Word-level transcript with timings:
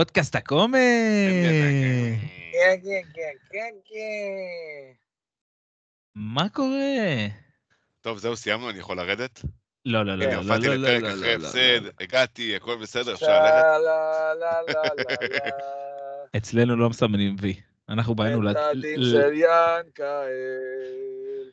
פודקאסט 0.00 0.36
הקומי. 0.36 0.78
כן, 2.52 2.76
כן, 2.84 3.02
כן, 3.14 3.32
כן, 3.52 3.74
כן. 3.84 4.92
מה 6.14 6.48
קורה? 6.48 7.26
טוב, 8.00 8.18
זהו, 8.18 8.36
סיימנו, 8.36 8.70
אני 8.70 8.78
יכול 8.78 8.96
לרדת? 8.96 9.40
לא, 9.84 10.06
לא, 10.06 10.14
לא, 10.14 10.26
לא, 10.26 10.32
לא, 10.56 10.66
לא, 10.66 10.96
לא, 10.98 11.08
אחרי 11.08 11.38
לא, 11.38 11.46
הפסד, 11.46 11.58
לא. 11.82 11.90
הגעתי, 12.00 12.56
הכל 12.56 12.76
בסדר, 12.82 13.14
אפשר 13.14 13.42
ללכת? 13.42 13.54
לה 13.54 13.78
לה 13.78 14.34
לה 14.34 14.62
לה 14.68 14.82
לה 15.28 15.50
אצלנו 16.36 16.76
לא 16.76 16.90
מסמנים 16.90 17.36
וי. 17.40 17.60
אנחנו 17.88 18.14
באנו 18.14 18.50
את 18.50 18.56
לד- 18.56 18.62
הדין 18.78 19.00
ל- 19.00 19.10
של 19.10 19.32
ינקאל. 19.34 21.50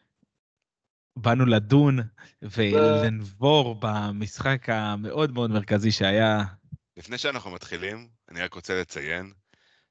באנו 1.15 1.45
לדון 1.45 1.99
ולנבור 2.41 3.75
במשחק 3.79 4.69
המאוד 4.69 5.33
מאוד 5.33 5.51
מרכזי 5.51 5.91
שהיה. 5.91 6.43
לפני 6.97 7.17
שאנחנו 7.17 7.51
מתחילים, 7.51 8.07
אני 8.29 8.41
רק 8.41 8.53
רוצה 8.53 8.81
לציין 8.81 9.33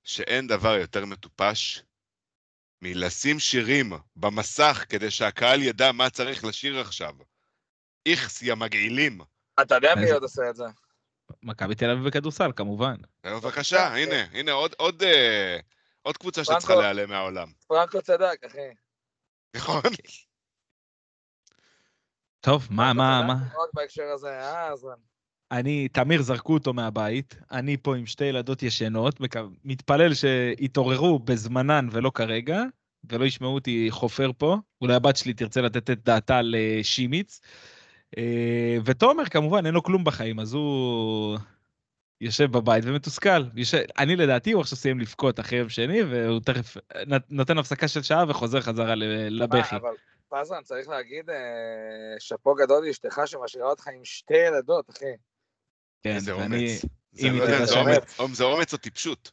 שאין 0.05 0.47
דבר 0.47 0.75
יותר 0.77 1.05
מטופש 1.07 1.83
מלשים 2.83 3.39
שירים 3.39 3.93
במסך 4.17 4.85
כדי 4.89 5.11
שהקהל 5.11 5.63
ידע 5.63 5.93
מה 5.93 6.11
צריך 6.11 6.45
לשיר 6.45 6.81
עכשיו. 6.81 7.15
איכס, 8.07 8.43
יא 8.43 8.55
מגעילים. 8.55 9.21
אתה 9.63 9.75
יודע 9.75 9.95
מי 9.95 10.11
עוד 10.11 10.23
עושה 10.23 10.51
את 10.51 10.57
זה? 10.57 10.65
מכבי 11.43 11.75
תל 11.75 11.91
אביב 11.91 12.07
בכדורסל, 12.07 12.51
כמובן. 12.57 12.97
בבקשה, 13.27 13.87
הנה, 13.95 14.23
הנה, 14.33 14.53
עוד- 14.53 14.75
עוד 14.79 15.03
אה, 15.03 15.59
עוד 16.03 16.17
קבוצה 16.17 16.45
שצריכה. 16.45 16.75
להיעלם 16.75 17.09
מהעולם. 17.11 17.53
פרנקו 17.67 18.03
צדק, 18.03 18.45
אחי. 18.47 18.75
נכון? 19.57 19.83
טוב, 22.41 22.69
מה, 22.71 22.93
מה, 22.93 23.23
מה? 23.27 23.35
מאוד 23.53 23.69
בהקשר 23.75 24.05
הזה, 24.15 24.29
אה, 24.41 24.69
אז... 24.73 24.87
אני, 25.53 25.89
תמיר 25.89 26.23
זרקו 26.23 26.55
אותו 26.55 26.73
מהבית, 26.73 27.37
אני 27.51 27.77
פה 27.77 27.97
עם 27.97 28.07
שתי 28.07 28.25
ילדות 28.25 28.63
ישנות, 28.63 29.21
מתפלל 29.65 30.15
שיתעוררו 30.15 31.19
בזמנן 31.19 31.89
ולא 31.93 32.11
כרגע, 32.15 32.63
ולא 33.11 33.25
ישמעו 33.25 33.55
אותי 33.55 33.87
חופר 33.91 34.31
פה. 34.39 34.57
אולי 34.81 34.95
הבת 34.95 35.17
שלי 35.17 35.35
תרצה 35.35 35.61
לתת 35.61 35.91
את 35.91 36.05
דעתה 36.05 36.41
לשימיץ. 36.45 37.41
אה, 38.19 38.77
ותומר, 38.85 39.25
כמובן, 39.25 39.67
אין 39.67 39.75
לו 39.75 39.83
כלום 39.83 40.05
בחיים, 40.05 40.41
אז 40.41 40.55
הוא 40.55 41.39
יושב 42.21 42.53
בבית 42.53 42.85
ומתוסכל. 42.87 43.45
יושב... 43.55 43.83
אני 43.99 44.17
לדעתי, 44.17 44.53
הוא 44.53 44.61
עכשיו 44.61 44.79
סיים 44.79 45.01
לבכות 45.01 45.41
אחרי 45.41 45.59
יום 45.59 45.69
שני, 45.69 46.03
והוא 46.03 46.41
תכף 46.41 46.77
נותן 47.31 47.59
הפסקה 47.59 47.89
של 47.89 48.03
שעה 48.03 48.25
וחוזר 48.29 48.61
חזרה 48.61 48.95
לבכי. 49.31 49.77
אבל 50.33 50.45
צריך 50.63 50.89
להגיד, 50.89 51.31
אה, 51.31 51.37
שאפו 52.19 52.55
גדול 52.55 52.87
לאשתך 52.87 53.21
שמשאירה 53.27 53.71
אותך 53.71 53.89
עם 53.89 54.05
שתי 54.05 54.37
ילדות, 54.37 54.91
אחי. 54.91 55.13
כן, 56.07 56.15
איזה 56.15 56.37
ואני... 56.37 56.69
אומץ. 56.69 56.85
זה 57.13 57.29
לא 57.31 57.43
יודע 57.43 57.67
זה 57.67 57.75
אומץ- 57.75 58.35
זה 58.35 58.45
אומץ 58.45 58.73
או 58.73 58.79
טיפשות. 58.79 59.31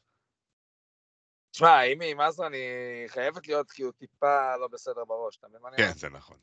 תשמע, 1.51 1.83
אם 1.83 2.01
היא 2.01 2.11
עם 2.11 2.19
עזרן, 2.19 2.53
היא 2.53 3.07
חייבת 3.07 3.47
להיות 3.47 3.71
כאילו 3.71 3.91
טיפה 3.91 4.55
לא 4.61 4.67
בסדר 4.67 5.05
בראש, 5.07 5.37
אתה 5.37 5.47
מבין 5.47 5.61
מה 5.61 5.69
אני 5.69 5.77
כן, 5.77 5.83
אומר? 5.83 5.95
זה 5.95 6.09
נכון. 6.09 6.37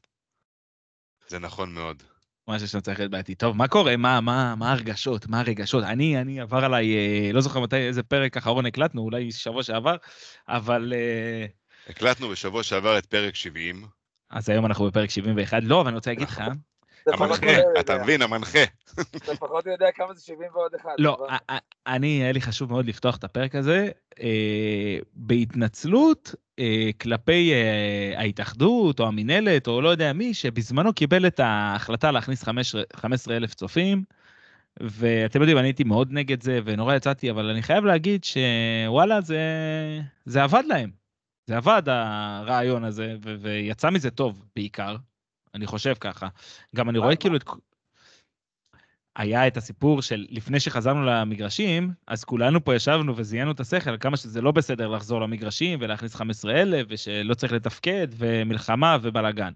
זה 1.29 1.39
נכון 1.39 1.75
מאוד. 1.75 2.03
משהו 2.49 2.69
שאני 2.69 2.83
צריך 2.83 2.99
להיות 2.99 3.11
בעייתי. 3.11 3.35
טוב, 3.35 3.57
מה 3.57 3.69
קורה? 3.69 3.97
מה, 3.97 4.21
מה, 4.21 4.55
מה 4.55 4.73
הרגשות? 4.73 5.27
מה 5.27 5.41
הרגשות? 5.41 5.85
אני, 5.85 6.21
אני 6.21 6.41
עבר 6.41 6.65
עליי, 6.65 6.97
אה, 6.97 7.33
לא 7.33 7.41
זוכר 7.41 7.61
מתי, 7.61 7.77
איזה 7.77 8.03
פרק 8.03 8.37
אחרון 8.37 8.67
הקלטנו, 8.67 9.03
אולי 9.03 9.33
שבוע 9.33 9.63
שעבר, 9.63 9.97
אבל... 10.49 10.93
אה, 10.97 11.47
הקלטנו 11.89 12.29
בשבוע 12.29 12.63
שעבר 12.63 12.99
את 12.99 13.07
פרק 13.07 13.35
70. 13.35 13.87
אז 14.31 14.49
היום 14.49 14.67
אנחנו 14.67 14.87
בפרק 14.87 15.11
71. 15.11 15.59
לא, 15.63 15.81
אבל 15.81 15.89
אני 15.89 15.97
רוצה 15.97 16.11
להגיד 16.11 16.29
לך, 16.29 16.43
המנחה, 17.07 17.81
אתה 17.81 17.99
מבין, 17.99 18.23
המנחה. 18.23 18.63
אתה 19.17 19.37
פחות 19.37 19.67
יודע 19.67 19.87
כמה 19.95 20.15
זה 20.15 20.23
70 20.23 20.49
ועוד 20.55 20.75
אחד. 20.75 20.95
לא, 20.99 21.27
אני, 21.87 22.23
היה 22.23 22.33
לי 22.33 22.41
חשוב 22.41 22.71
מאוד 22.71 22.87
לפתוח 22.87 23.17
את 23.17 23.25
הפרק 23.25 23.55
הזה 23.55 23.89
אה, 24.21 24.99
בהתנצלות 25.15 26.35
אה, 26.59 26.91
כלפי 27.01 27.53
אה, 27.53 28.21
ההתאחדות 28.21 29.01
או 29.01 29.07
המינהלת 29.07 29.69
או 29.69 29.81
לא 29.81 29.89
יודע 29.89 30.13
מי, 30.13 30.35
שבזמנו 30.35 30.93
קיבל 30.93 31.27
את 31.27 31.41
ההחלטה 31.41 32.11
להכניס 32.11 32.45
15 32.97 33.37
אלף 33.37 33.55
צופים. 33.55 34.05
ואתם 34.81 35.41
יודעים, 35.41 35.59
אני 35.59 35.67
הייתי 35.67 35.85
מאוד 35.85 36.09
נגד 36.13 36.43
זה 36.43 36.61
ונורא 36.65 36.95
יצאתי, 36.95 37.31
אבל 37.31 37.51
אני 37.51 37.63
חייב 37.63 37.85
להגיד 37.85 38.25
שוואלה, 38.25 39.21
זה, 39.21 39.41
זה 40.25 40.43
עבד 40.43 40.63
להם. 40.67 40.91
זה 41.47 41.57
עבד 41.57 41.83
הרעיון 41.87 42.85
הזה, 42.85 43.15
ו- 43.25 43.35
ויצא 43.41 43.91
מזה 43.91 44.11
טוב 44.11 44.45
בעיקר, 44.57 44.97
אני 45.55 45.67
חושב 45.67 45.95
ככה. 46.01 46.29
גם 46.77 46.91
אני 46.91 46.99
רואה? 46.99 47.17
כאילו 47.17 47.37
את... 47.37 47.45
היה 49.17 49.47
את 49.47 49.57
הסיפור 49.57 50.03
של 50.03 50.27
לפני 50.31 50.61
שחזרנו 50.61 51.05
למגרשים, 51.05 51.91
אז 52.07 52.25
כולנו 52.25 52.65
פה 52.65 52.75
ישבנו 52.75 53.17
וזיינו 53.17 53.51
את 53.51 53.61
השכל 53.61 53.99
כמה 53.99 54.17
שזה 54.17 54.41
לא 54.41 54.53
בסדר 54.53 54.89
לחזור 54.89 55.21
למגרשים 55.21 55.79
ולהכניס 55.83 56.15
15,000 56.15 56.87
ושלא 56.89 57.35
צריך 57.35 57.53
לתפקד 57.53 58.09
ומלחמה 58.11 58.97
ובלאגן. 59.03 59.53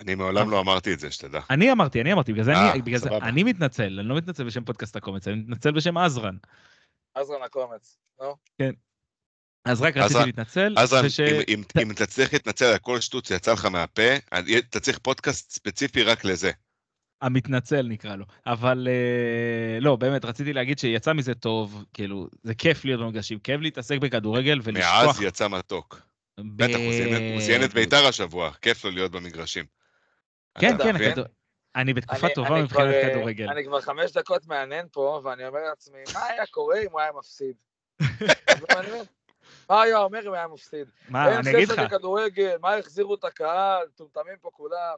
אני 0.00 0.14
מעולם 0.14 0.50
לא 0.50 0.60
אמרתי 0.60 0.94
את 0.94 1.00
זה, 1.00 1.10
שתדע. 1.10 1.40
אני 1.50 1.72
אמרתי, 1.72 2.00
אני 2.00 2.12
אמרתי, 2.12 2.32
בגלל 2.32 2.44
זה, 2.44 2.52
אה, 2.52 2.72
אני, 2.72 2.82
בגלל 2.82 2.98
זה. 2.98 3.08
אני 3.22 3.42
מתנצל, 3.42 3.98
אני 4.00 4.08
לא 4.08 4.16
מתנצל 4.16 4.44
בשם 4.44 4.64
פודקאסט 4.64 4.96
הקומץ, 4.96 5.28
אני 5.28 5.36
מתנצל 5.36 5.70
בשם 5.70 5.98
עזרן. 5.98 6.36
עזרן 7.14 7.42
הקומץ, 7.42 7.98
נו. 8.20 8.36
אז 9.68 9.80
רק 9.82 9.96
רציתי 9.96 10.20
להתנצל, 10.26 10.74
אז 10.78 10.92
וש- 11.04 11.20
אם- 11.20 11.40
אם- 11.48 11.62
אם 11.82 11.90
אתה 11.90 12.06
צריך 12.06 12.32
להתנצל 12.32 12.64
על 12.64 12.78
כל 12.78 13.00
שטות 13.00 13.24
שיצא 13.24 13.52
לך 13.52 13.64
מהפה, 13.64 14.02
אתה 14.58 14.80
צריך 14.80 14.98
פודקאסט 14.98 15.50
ספציפי 15.50 16.02
רק 16.02 16.24
לזה. 16.24 16.50
המתנצל 17.22 17.82
נקרא 17.88 18.16
לו. 18.16 18.24
אבל 18.46 18.88
אה, 18.90 19.80
לא, 19.80 19.96
באמת, 19.96 20.24
רציתי 20.24 20.52
להגיד 20.52 20.78
שיצא 20.78 21.12
מזה 21.12 21.34
טוב, 21.34 21.84
כאילו, 21.94 22.28
זה 22.42 22.54
כיף 22.54 22.84
להיות 22.84 23.00
במגרשים, 23.00 23.38
כיף 23.38 23.60
להתעסק 23.60 23.98
בכדורגל 23.98 24.60
ולשכוח. 24.62 25.04
מעז 25.06 25.22
יצא 25.22 25.48
מתוק. 25.48 26.00
ב- 26.40 26.62
בטח, 26.64 26.74
הוא 27.34 27.40
זיין- 27.40 27.64
את 27.64 27.74
ביתר 27.74 28.06
השבוע, 28.06 28.50
כיף 28.62 28.84
לו 28.84 28.90
להיות 28.90 29.12
במגרשים. 29.12 29.64
כן, 30.58 30.78
כן? 30.78 30.96
הכדור- 30.96 31.24
אני 31.76 31.94
בתקופה 31.94 32.26
אני- 32.26 32.34
טובה 32.34 32.48
אני 32.54 32.62
מבחינת 32.62 32.88
כבר, 32.88 33.08
אה, 33.08 33.10
כדורגל. 33.14 33.48
אני 33.50 33.64
כבר 33.64 33.80
חמש 33.80 34.12
דקות 34.12 34.46
מהנהן 34.46 34.86
פה, 34.92 35.20
ואני 35.24 35.46
אומר 35.46 35.60
לעצמי, 35.68 35.98
מה 36.14 36.24
היה 36.26 36.46
קורה 36.46 36.78
אם 36.80 36.90
הוא 36.90 37.00
היה 37.00 37.10
מפסיד? 37.18 37.54
מה 39.70 39.82
היה 39.82 39.98
אומר 39.98 40.28
אם 40.28 40.32
היה 40.32 40.48
מפסיד? 40.48 40.88
מה, 41.08 41.28
אין 41.28 41.38
אני 41.38 41.50
אגיד 41.50 41.68
לך, 41.68 41.74
ספר 41.74 41.84
בכדורגל, 41.86 42.56
מה 42.60 42.74
החזירו 42.74 43.14
את 43.14 43.24
הקהל, 43.24 43.86
מטומטמים 43.94 44.34
פה 44.40 44.50
כולם. 44.52 44.94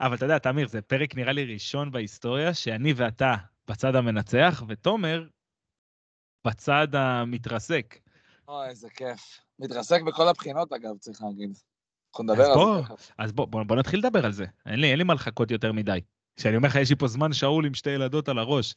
אבל 0.00 0.14
אתה 0.14 0.24
יודע, 0.24 0.38
תמיר, 0.38 0.68
זה 0.68 0.82
פרק 0.82 1.14
נראה 1.14 1.32
לי 1.32 1.52
ראשון 1.52 1.90
בהיסטוריה, 1.90 2.54
שאני 2.54 2.92
ואתה 2.96 3.34
בצד 3.68 3.94
המנצח, 3.94 4.62
ותומר 4.68 5.24
בצד 6.46 6.88
המתרסק. 6.94 7.98
אוי, 8.48 8.68
איזה 8.68 8.88
כיף. 8.90 9.40
מתרסק 9.58 10.02
בכל 10.02 10.28
הבחינות, 10.28 10.72
אגב, 10.72 10.98
צריך 10.98 11.22
להגיד. 11.22 11.58
אנחנו 12.10 12.24
נדבר 12.24 12.44
על 12.44 12.54
בוא. 12.54 12.82
זה. 12.88 12.94
אז 13.18 13.32
בוא, 13.32 13.46
בוא, 13.46 13.62
בוא 13.62 13.76
נתחיל 13.76 13.98
לדבר 13.98 14.26
על 14.26 14.32
זה. 14.32 14.46
אין 14.66 14.80
לי, 14.80 14.90
אין 14.90 14.98
לי 14.98 15.04
מה 15.04 15.14
לחכות 15.14 15.50
יותר 15.50 15.72
מדי. 15.72 16.00
כשאני 16.36 16.56
אומר 16.56 16.68
לך, 16.68 16.74
יש 16.74 16.90
לי 16.90 16.96
פה 16.96 17.06
זמן 17.06 17.32
שאול 17.32 17.66
עם 17.66 17.74
שתי 17.74 17.90
ילדות 17.90 18.28
על 18.28 18.38
הראש. 18.38 18.74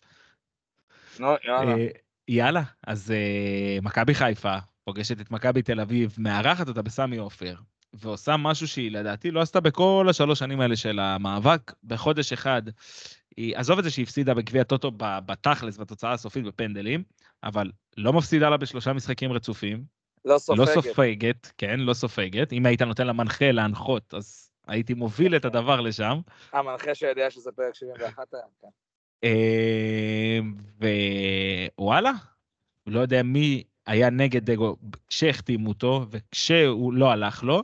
נו, 1.20 1.28
יאללה. 1.44 1.72
אה, 1.72 1.88
יאללה, 2.28 2.64
אז 2.88 3.12
אה, 3.12 3.78
מכבי 3.82 4.14
חיפה 4.14 4.58
פוגשת 4.86 5.22
את 5.22 5.32
מכבי 5.32 5.62
תל 5.62 5.80
אביב, 5.80 6.16
מארחת 6.18 6.68
אותה 6.68 6.82
בסמי 6.82 7.18
עופר, 7.18 7.56
ועושה 7.94 8.38
משהו 8.38 8.68
שהיא 8.68 8.92
לדעתי 8.92 9.32
לא 9.32 9.42
עשתה 9.42 9.60
בכל 9.60 10.08
השלוש 10.10 10.40
שנים 10.40 10.62
האלה 10.62 10.76
של 10.76 11.00
המאבק. 11.00 11.74
בחודש 11.84 12.34
אחד, 12.34 12.62
היא, 13.38 13.58
עזוב 13.58 13.78
את 13.78 13.84
זה 13.84 13.90
שהיא 13.90 14.04
הפסידה 14.04 14.34
בגביע 14.34 14.64
טוטו 14.64 14.92
בתכלס, 14.98 15.78
בתוצאה 15.78 16.12
הסופית 16.12 16.44
בפנדלים, 16.44 17.04
אבל 17.44 17.72
לא 17.98 18.14
מפסידה 18.14 18.50
לה 18.50 18.58
בשלושה 18.58 18.94
משחקים 18.94 19.32
רצופים, 19.32 19.84
לא 20.26 20.34
לא 20.34 20.40
סופגת. 20.40 20.74
סופגת, 20.74 21.52
כן, 21.58 21.80
לא 21.80 21.94
סופגת. 21.94 22.54
אם 22.54 22.66
היית 22.66 22.82
נותן 22.82 23.08
למנחה 23.08 23.52
להנחות, 23.52 24.14
אז 24.14 24.52
הייתי 24.68 24.94
מוביל 24.94 25.36
את 25.36 25.46
הדבר 25.46 25.82
לשם. 25.82 26.20
המנחה 26.54 26.96
שיודע 26.96 27.32
שזה 27.32 27.52
פרק 27.52 27.76
71 27.76 28.34
היום, 28.34 28.50
כן. 28.62 28.68
אה, 29.24 30.40
ווואלה, 31.78 32.12
לא 32.88 33.00
יודע 33.00 33.24
מי 33.24 33.64
היה 33.88 34.10
נגד 34.10 34.52
דגו 34.52 34.76
כשהחתימו 35.08 35.70
אותו 35.70 36.06
וכשהוא 36.12 36.94
לא 36.94 37.12
הלך 37.12 37.44
לו, 37.44 37.64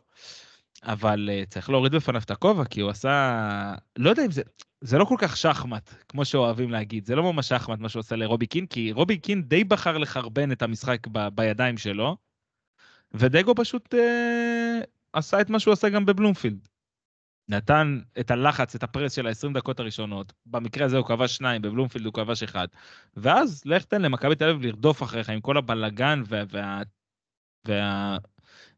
אבל 0.84 1.30
אה, 1.32 1.44
צריך 1.50 1.70
להוריד 1.70 1.96
בפניו 1.96 2.22
את 2.22 2.32
הכובע, 2.32 2.66
כי 2.66 2.82
הוא 2.82 2.90
עשה... 2.90 3.76
לא 3.98 4.10
יודע 4.10 4.26
אם 4.26 4.32
זה... 4.32 4.42
זה 4.82 4.98
לא 4.98 5.06
כל 5.06 5.16
כך 5.18 5.38
שחמט, 5.38 5.94
כמו 6.10 6.26
שאוהבים 6.26 6.70
להגיד. 6.70 7.06
זה 7.06 7.16
לא 7.16 7.34
ממש 7.34 7.50
שחמט 7.50 7.80
מה 7.80 7.90
שהוא 7.90 8.00
עושה 8.00 8.16
לרובי 8.16 8.48
קין, 8.48 8.66
כי 8.66 8.92
רובי 8.92 9.18
קין 9.18 9.42
די 9.44 9.64
בחר 9.64 9.98
לחרבן 9.98 10.52
את 10.52 10.62
המשחק 10.62 11.08
ב- 11.12 11.28
בידיים 11.28 11.78
שלו, 11.78 12.18
ודגו 13.14 13.54
פשוט 13.56 13.94
אה, 13.94 14.80
עשה 15.14 15.42
את 15.42 15.50
מה 15.50 15.60
שהוא 15.60 15.74
עשה 15.74 15.90
גם 15.90 16.06
בבלומפילד. 16.06 16.68
נתן 17.50 18.00
את 18.20 18.32
הלחץ, 18.32 18.76
את 18.76 18.84
הפרס 18.84 19.14
של 19.14 19.28
ה-20 19.28 19.54
דקות 19.54 19.80
הראשונות. 19.80 20.34
במקרה 20.46 20.86
הזה 20.86 20.98
הוא 20.98 21.06
כבש 21.06 21.36
שניים, 21.36 21.62
בבלומפילד 21.62 22.06
הוא 22.06 22.14
כבש 22.14 22.44
אחד. 22.44 22.68
ואז 23.18 23.62
לך 23.66 23.84
תן 23.84 24.02
למכבי 24.02 24.36
תל 24.36 24.50
אביב 24.50 24.62
לרדוף 24.62 25.04
אחריך 25.04 25.30
עם 25.30 25.42
כל 25.42 25.58
הבלגן 25.58 26.24
וה... 26.28 26.44
וה... 26.52 26.82
וה... 27.68 28.18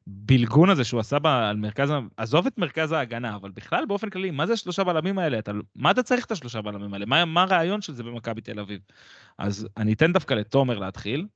בלגון 0.08 0.70
הזה 0.70 0.84
שהוא 0.84 1.00
עשה 1.00 1.20
בה 1.20 1.50
על 1.50 1.58
מרכז, 1.58 1.90
עזוב 2.18 2.48
את 2.48 2.58
מרכז 2.58 2.92
ההגנה, 2.92 3.36
אבל 3.36 3.52
בכלל 3.52 3.86
באופן 3.86 4.10
כללי, 4.10 4.32
מה 4.32 4.46
זה 4.46 4.54
השלושה 4.54 4.84
בלמים 4.84 5.20
האלה? 5.20 5.40
אתה, 5.40 5.52
מה 5.76 5.92
אתה 5.92 6.04
צריך 6.04 6.26
את 6.26 6.32
השלושה 6.32 6.62
בלמים 6.62 6.94
האלה? 6.94 7.06
מה, 7.06 7.26
מה 7.26 7.44
הרעיון 7.44 7.82
של 7.82 7.94
זה 7.94 8.04
במכבי 8.04 8.42
תל 8.42 8.60
אביב? 8.60 8.82
אז 9.38 9.68
אני 9.78 9.94
אתן 9.94 10.14
דווקא 10.14 10.34
לתומר 10.34 10.80
להתחיל, 10.80 11.28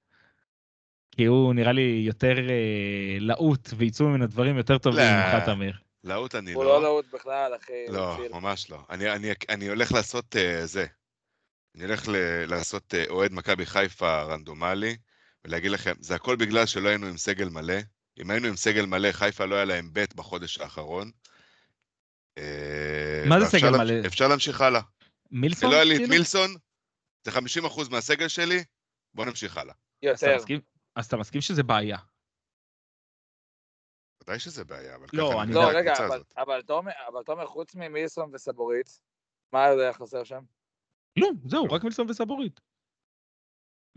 כי 1.12 1.26
הוא 1.26 1.54
נראה 1.54 1.72
לי 1.72 2.04
יותר 2.06 2.50
אה, 2.50 3.18
להוט 3.20 3.70
ויצאו 3.78 4.08
ממנו 4.08 4.28
דברים 4.28 4.58
יותר 4.58 4.78
טובים 4.78 5.00
לא. 5.00 5.36
ממך, 5.36 5.46
תמיר. 5.46 5.87
להוט 6.08 6.36
אני 6.36 6.54
הוא 6.54 6.64
לא. 6.64 6.70
לא 6.70 6.82
להוט 6.82 7.06
בכלל, 7.14 7.56
אחי. 7.56 7.86
לא. 7.90 8.18
ממש 8.32 8.70
לא. 8.70 8.80
אני, 8.90 9.12
אני, 9.12 9.32
אני 9.50 9.68
הולך 9.70 9.92
לעשות 9.92 10.36
uh, 10.36 10.66
זה. 10.66 10.86
אני 11.76 11.84
הולך 11.86 12.08
ל, 12.08 12.16
לעשות 12.46 12.94
uh, 12.94 13.10
אוהד 13.10 13.34
מכבי 13.34 13.66
חיפה 13.66 14.22
רנדומלי, 14.22 14.98
ולהגיד 15.46 15.72
לכם, 15.72 15.94
זה 16.00 16.16
הכל 16.16 16.36
בגלל 16.36 16.66
שלא 16.66 16.90
היינו 16.90 17.08
עם 17.08 17.18
סגל 17.18 17.50
מלא. 17.50 17.78
אם 18.22 18.30
היינו 18.30 18.48
עם 18.48 18.56
סגל 18.56 18.86
מלא, 18.86 19.12
חיפה 19.12 19.46
לא 19.46 19.56
היה 19.56 19.66
להם 19.66 19.90
ב' 19.94 20.06
בחודש 20.16 20.58
האחרון. 20.58 21.12
אה, 22.38 23.24
מה 23.30 23.40
זה 23.40 23.46
סגל 23.46 23.70
להמש- 23.70 23.80
מלא? 23.92 24.08
אפשר 24.08 24.28
להמשיך 24.28 24.62
הלאה. 24.62 24.82
מילסון? 25.32 25.70
ולא 25.70 25.76
היה 25.76 25.84
לי 25.86 25.94
את 25.94 26.00
כאילו? 26.00 26.14
מילסון, 26.14 26.56
זה 27.26 27.32
50% 27.32 27.90
מהסגל 27.92 28.28
שלי, 28.28 28.64
בואו 29.14 29.28
נמשיך 29.28 29.58
הלאה. 29.58 29.74
אז 29.74 30.18
אתה 30.18 30.26
יותר. 30.26 30.36
מסכים- 30.38 30.60
אז 30.96 31.06
אתה 31.06 31.18
מסכים 31.18 31.42
שזה 31.42 31.64
בעיה. 31.64 31.98
ודאי 34.28 34.40
שזה 34.40 34.64
בעיה, 34.66 34.96
אבל 34.96 35.06
לא, 35.14 35.30
ככה 35.34 35.44
אני 35.44 35.54
לא, 35.54 35.60
רגע, 35.70 35.92
הקבוצה 35.92 36.06
אבל- 36.08 36.16
הזאת. 36.16 36.34
אבל 36.38 36.62
תומר, 36.62 36.92
אבל 37.08 37.24
תומר, 37.24 37.46
חוץ 37.48 37.76
ממילסון 37.76 38.30
וסבורית, 38.36 39.00
מה 39.54 39.68
עוד 39.68 39.80
היה 39.80 39.94
חסר 39.94 40.24
שם? 40.24 40.44
לא, 41.18 41.28
זהו, 41.46 41.64
רק 41.66 41.84
מילסון 41.84 42.10
וסבורית. 42.10 42.60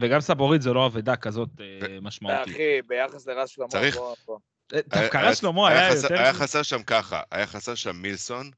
וגם 0.01 0.21
סבורית 0.21 0.63
זה 0.63 0.73
לא 0.73 0.87
אבדה 0.87 1.17
כזאת 1.17 1.49
אה, 1.61 2.01
משמעותית. 2.03 2.55
אחי, 2.55 2.83
ביחס 2.83 3.27
לרז 3.27 3.49
שלמה, 3.49 3.69
צריך- 3.69 3.97
בוא. 3.97 4.39
אה, 4.75 4.81
דווקא 4.83 5.19
היה- 5.19 5.31
רז 5.31 5.39
שלמה 5.39 5.69
היה 5.69 5.95
יותר... 6.03 6.15
היה 6.15 6.33
חסר 6.35 6.63
שם 6.63 6.83
ככה, 6.83 7.23
היה 7.31 7.47
חסר 7.47 7.75
שם 7.75 7.97
מילסון, 7.97 8.51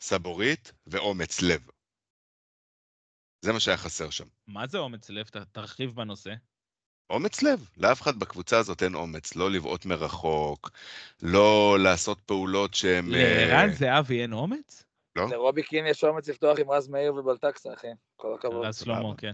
סבורית 0.00 0.72
ואומץ 0.86 1.42
לב. 1.42 1.60
זה 3.44 3.52
מה 3.52 3.60
שהיה 3.60 3.76
חסר 3.76 4.10
שם. 4.10 4.26
מה 4.46 4.66
זה 4.66 4.78
אומץ 4.78 5.10
לב? 5.10 5.26
תרחיב 5.52 5.90
בנושא. 5.90 6.30
אומץ 7.10 7.42
לב, 7.42 7.68
לאף 7.76 8.02
אחד 8.02 8.18
בקבוצה 8.18 8.58
הזאת 8.58 8.82
אין 8.82 8.94
אומץ, 8.94 9.36
לא 9.36 9.50
לבעוט 9.50 9.86
מרחוק, 9.86 10.70
לא 11.22 11.76
לעשות 11.80 12.20
פעולות 12.20 12.74
שהן... 12.74 13.14
אה, 13.14 13.46
לערן 13.48 13.72
זהבי 13.72 14.22
אין 14.22 14.32
אומץ? 14.32 14.84
לא? 15.16 15.28
לרובי 15.30 15.62
קין 15.62 15.86
יש 15.86 16.04
אומץ 16.04 16.28
לפתוח 16.28 16.58
עם 16.58 16.70
רז 16.70 16.88
מאיר 16.88 17.14
ובלטקסה, 17.14 17.74
אחי. 17.74 17.86
כל 18.16 18.34
הכבוד. 18.34 18.66
רז 18.66 18.78
שלמה. 18.78 19.16
כן. 19.16 19.32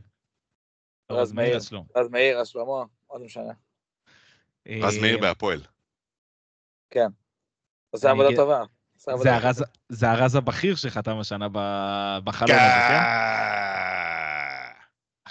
רז 1.13 1.33
מאיר. 1.33 1.59
רז 1.97 2.09
מאיר, 2.11 2.41
רז 2.41 2.49
שלמה, 2.49 2.85
עוד 3.07 3.23
משנה. 3.23 3.53
רז 4.69 4.99
מאיר 4.99 5.17
אה, 5.17 5.21
בהפועל. 5.21 5.61
טובה. 8.37 8.63
עושה 8.97 9.13
עבודה 9.13 9.31
זה 9.31 9.37
טובה. 9.37 9.65
זה 9.89 10.11
הרז 10.11 10.35
הבכיר 10.35 10.77
שחתם 10.77 11.19
השנה 11.19 11.49
ב- 11.53 12.19
בחלון 12.25 12.51
הזה, 12.51 12.89
כן? 12.89 13.01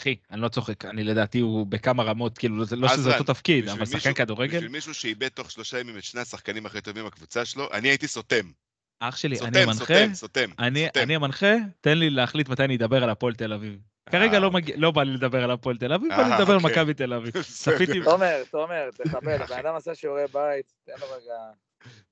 אחי, 0.04 0.16
אני 0.32 0.42
לא 0.42 0.48
צוחק, 0.48 0.86
אני 0.86 1.04
לדעתי 1.04 1.40
הוא 1.40 1.68
בכמה 1.68 2.04
רמות, 2.04 2.38
כאילו, 2.38 2.66
זה 2.66 2.76
לא 2.76 2.88
שזה 2.88 3.18
אותו 3.18 3.34
תפקיד, 3.34 3.70
אבל 3.70 3.86
שחקן 3.86 4.14
כדורגל, 4.14 4.58
בשביל 4.58 4.72
מישהו 4.72 4.94
שאיבד 4.94 5.28
תוך 5.28 5.52
שלושה 5.52 5.80
ימים 5.80 5.98
את 5.98 6.04
שני 6.04 6.22
השחקנים 6.22 6.66
הכי 6.66 6.82
טובים 6.82 7.06
בקבוצה 7.06 7.46
שלו, 7.46 7.70
אני 7.74 7.90
הייתי 7.90 8.08
סותם. 8.08 8.52
אח 9.00 9.16
שלי, 9.16 9.40
אני 9.40 9.60
המנחה, 9.60 9.80
סותם, 9.80 10.14
סותם. 10.14 10.50
אני 10.60 10.86
סותם. 10.88 11.00
אני 11.04 11.16
המנחה, 11.16 11.54
תן 11.82 11.98
לי 11.98 12.10
להחליט 12.10 12.50
מתי 12.50 12.64
אני 12.64 12.76
אדבר 12.76 13.04
על 13.04 13.10
הפועל 13.10 13.34
תל 13.34 13.54
אביב. 13.54 13.80
כרגע 14.10 14.34
אה, 14.34 14.40
לא 14.40 14.52
מגיע- 14.52 14.76
לא 14.78 14.92
בא 14.92 15.04
לי 15.04 15.14
לדבר 15.14 15.44
על 15.44 15.52
הפועל 15.52 15.78
תל 15.78 15.94
אביב, 15.94 16.10
בא 16.10 16.24
לי 16.28 16.32
אה, 16.34 16.40
לדבר 16.40 16.54
על 16.54 16.60
אוקיי. 16.60 16.72
מכבי 16.72 16.94
תל 16.94 17.14
אביב. 17.14 17.32
צפיתי, 17.64 18.02
תומר, 18.04 18.44
תומר, 18.52 18.90
תכבד, 18.92 19.42
הבן 19.42 19.58
אדם 19.60 19.76
עשה 19.76 19.96
שיעורי 19.96 20.24
בית, 20.34 20.74
תן 20.86 20.94
לו 21.00 21.06
רגע. 21.08 21.34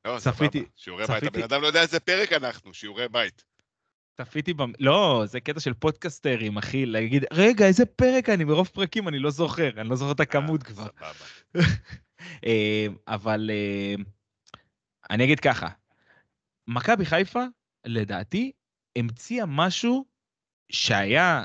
לא, 0.06 0.20
צפיתי- 0.20 0.58
סבבה. 0.60 0.70
שיעורי 0.76 1.06
בית. 1.08 1.24
הבן 1.24 1.44
אדם 1.44 1.62
לא 1.62 1.68
יודע 1.68 1.82
איזה 1.82 2.00
פרק 2.00 2.34
אנחנו, 2.34 2.74
שיעורי 2.74 3.08
בית. 3.10 3.44
צפיתי 4.24 4.54
במ... 4.54 4.72
לא, 4.80 5.24
זה 5.26 5.40
קטע 5.40 5.60
של 5.60 5.74
פודקסטרים, 5.74 6.58
אחי, 6.58 6.86
להגיד, 6.86 7.26
רגע, 7.34 7.66
איזה 7.66 7.86
פרק 7.86 8.30
אני, 8.30 8.44
מרוב 8.44 8.68
פרקים 8.68 9.08
אני 9.08 9.20
לא 9.20 9.30
זוכר, 9.30 9.82
אני 9.82 9.90
לא 9.90 9.96
זוכר 9.96 10.12
את 10.12 10.20
הכמות 10.20 10.62
אה, 10.62 10.68
כבר. 10.68 10.88
סבבה. 10.88 11.66
אה, 12.46 12.88
אבל 13.08 13.50
אה, 13.54 13.96
אני 15.10 15.24
אגיד 15.24 15.40
ככה, 15.40 15.68
מכבי 16.68 17.06
חיפה, 17.06 17.44
לדעתי, 17.86 18.52
המציאה 18.96 19.46
משהו 19.46 20.06
שהיה 20.72 21.44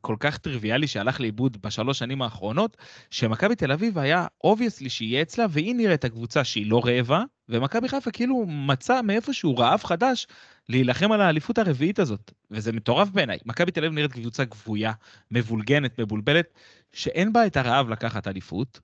כל 0.00 0.16
כך 0.20 0.38
טריוויאלי 0.38 0.86
שהלך 0.86 1.20
לאיבוד 1.20 1.62
בשלוש 1.62 1.98
שנים 1.98 2.22
האחרונות, 2.22 2.76
שמכבי 3.10 3.56
תל 3.56 3.72
אביב 3.72 3.98
היה 3.98 4.26
obviously 4.44 4.90
שיהיה 4.90 5.22
אצלה, 5.22 5.46
והיא 5.50 5.74
נראית 5.74 6.04
הקבוצה 6.04 6.44
שהיא 6.44 6.70
לא 6.70 6.80
רעבה, 6.84 7.24
ומכבי 7.52 7.88
חיפה 7.88 8.10
כאילו 8.10 8.46
מצא 8.46 9.02
מאיפשהו 9.02 9.56
רעב 9.56 9.84
חדש 9.84 10.26
להילחם 10.68 11.12
על 11.12 11.20
האליפות 11.20 11.58
הרביעית 11.58 11.98
הזאת, 11.98 12.32
וזה 12.50 12.72
מטורף 12.72 13.08
בעיניי. 13.08 13.38
מכבי 13.46 13.70
תל 13.70 13.80
אביב 13.84 13.92
נראית 13.92 14.12
קבוצה 14.12 14.44
גבויה, 14.44 14.92
מבולגנת, 15.30 16.00
מבולבלת, 16.00 16.46
שאין 16.92 17.32
בה 17.32 17.46
את 17.46 17.56
הרעב 17.56 17.88
לקחת 17.88 18.28
אליפות, 18.28 18.80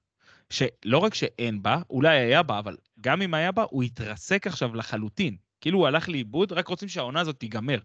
שלא 0.50 0.98
רק 0.98 1.14
שאין 1.14 1.62
בה, 1.62 1.80
אולי 1.90 2.18
היה 2.18 2.42
בה, 2.42 2.58
אבל 2.58 2.76
גם 3.00 3.22
אם 3.22 3.34
היה 3.34 3.52
בה, 3.52 3.64
הוא 3.70 3.82
התרסק 3.82 4.46
עכשיו 4.46 4.74
לחלוטין. 4.74 5.36
כאילו 5.60 5.78
הוא 5.78 5.86
הלך 5.86 6.08
לאיבוד, 6.08 6.52
רק 6.52 6.68
רוצים 6.68 6.88
שהעונה 6.88 7.20
הזאת 7.20 7.38
תיגמר. 7.38 7.78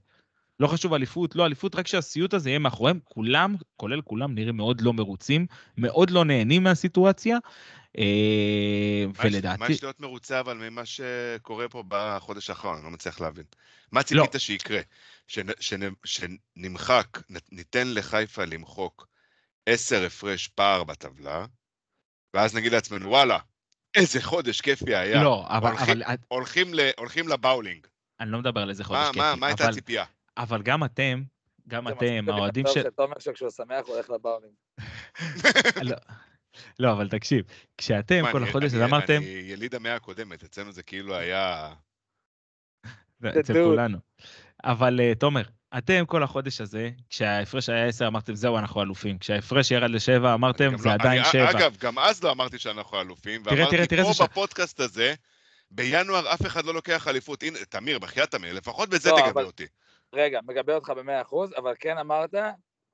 לא 0.59 0.67
חשוב 0.67 0.93
אליפות, 0.93 1.35
לא 1.35 1.45
אליפות, 1.45 1.75
רק 1.75 1.87
שהסיוט 1.87 2.33
הזה 2.33 2.49
יהיה 2.49 2.59
מאחוריהם. 2.59 2.99
כולם, 3.03 3.55
כולל 3.77 4.01
כולם, 4.01 4.35
נראים 4.35 4.57
מאוד 4.57 4.81
לא 4.81 4.93
מרוצים, 4.93 5.45
מאוד 5.77 6.09
לא 6.09 6.25
נהנים 6.25 6.63
מהסיטואציה, 6.63 7.37
אה, 7.97 8.03
מה 9.07 9.27
יש- 9.27 9.33
ולדעתי... 9.33 9.73
להיות 9.81 9.99
מרוצה 9.99 10.39
אבל 10.39 10.57
ממה 10.69 10.81
שקורה 10.85 11.69
פה 11.69 11.83
בחודש 11.87 12.49
האחרון? 12.49 12.75
אני 12.75 12.83
לא 12.85 12.91
מצליח 12.91 13.21
להבין. 13.21 13.45
מה 13.91 14.03
ציפית 14.03 14.35
שיקרה? 14.37 14.79
שנ- 15.27 15.59
שנ- 15.59 15.95
שנמחק, 16.05 17.07
ניתן 17.51 17.87
לחיפה 17.87 18.45
למחוק 18.45 19.07
עשר 19.65 20.05
הפרש 20.05 20.47
פער 20.47 20.83
בטבלה, 20.83 21.45
ואז 22.33 22.55
נגיד 22.55 22.71
לעצמנו, 22.71 23.09
וואלה, 23.09 23.39
איזה 23.95 24.21
חודש 24.21 24.61
כיפי 24.61 24.95
היה. 24.95 25.23
לא, 25.23 25.45
אבל, 25.47 25.69
הולכים- 25.69 26.01
אבל 26.03 26.15
הולכים, 26.27 26.73
ל, 26.73 26.79
הולכים 26.97 27.27
לבאולינג. 27.27 27.87
אני 28.19 28.31
לא 28.31 28.39
מדבר 28.39 28.61
על 28.61 28.69
איזה 28.69 28.83
חודש 28.83 28.99
מה, 28.99 29.07
כיפי, 29.07 29.19
מה, 29.19 29.35
מה 29.35 29.47
הייתה 29.47 29.63
אבל, 29.63 29.71
הציפייה? 29.71 30.05
אבל 30.37 30.61
גם 30.61 30.83
אתם, 30.83 31.23
גם 31.67 31.83
זה 31.87 31.93
אתם, 31.93 32.05
מצחיק 32.05 32.19
אותי 32.27 32.31
האוהדים 32.31 32.65
לחשוב 32.65 32.83
של... 32.83 32.89
שתומר 32.93 33.19
שכשהוא 33.19 33.49
שמח 33.49 33.85
הוא 33.85 33.95
הולך 33.95 34.09
לבאולינג. 34.09 34.53
לא, 36.79 36.91
אבל 36.91 37.09
תקשיב, 37.09 37.45
כשאתם 37.77 38.23
כל 38.31 38.43
החודש 38.43 38.65
הזה 38.65 38.85
אמרתם, 38.85 39.17
אני 39.17 39.25
יליד 39.25 39.75
המאה 39.75 39.95
הקודמת, 39.95 40.43
אצלנו 40.43 40.71
זה 40.71 40.83
כאילו 40.83 41.15
היה... 41.15 41.73
אצל. 43.39 43.53
כולנו. 43.53 43.97
אבל 44.63 44.99
אה, 44.99 45.15
תומר, 45.15 45.41
אתם 45.77 46.03
כל 46.07 46.23
החודש 46.23 46.61
הזה, 46.61 46.89
כשההפרש 47.09 47.69
היה 47.69 47.85
10 47.87 48.07
אמרתם 48.07 48.35
זהו 48.35 48.57
אנחנו 48.57 48.81
אלופים, 48.81 49.17
כשההפרש 49.17 49.71
ירד 49.71 49.89
לשבע 49.89 50.33
אמרתם 50.33 50.71
גם 50.71 50.77
זה 50.77 50.89
לא- 50.89 50.93
עדיין 50.93 51.21
אני- 51.21 51.29
7. 51.31 51.51
אגב, 51.51 51.77
גם 51.79 51.99
אז 51.99 52.23
לא 52.23 52.31
אמרתי 52.31 52.59
שאנחנו 52.59 53.01
אלופים, 53.01 53.43
תראה, 53.43 53.55
ואמרתי 53.55 53.75
תראה, 53.75 53.87
תראה 53.87 54.03
פה 54.03 54.13
ש- 54.13 54.21
בפודקאסט 54.21 54.79
הזה, 54.79 55.13
בינואר 55.71 56.33
אף 56.33 56.45
אחד 56.45 56.65
לא 56.65 56.73
לוקח 56.73 57.07
אליפות. 57.07 57.43
הנה, 57.43 57.59
תמיר, 57.69 57.99
בחייאת 57.99 58.31
תמיר, 58.31 58.53
לפחות 58.53 58.89
בזה 58.89 59.11
לא, 59.11 59.15
תגבה 59.17 59.29
אבל- 59.29 59.45
אותי. 59.45 59.65
רגע, 60.13 60.39
מגבה 60.47 60.75
אותך 60.75 60.89
במאה 60.89 61.21
אחוז, 61.21 61.53
אבל 61.57 61.73
כן 61.79 61.97
אמרת, 61.97 62.33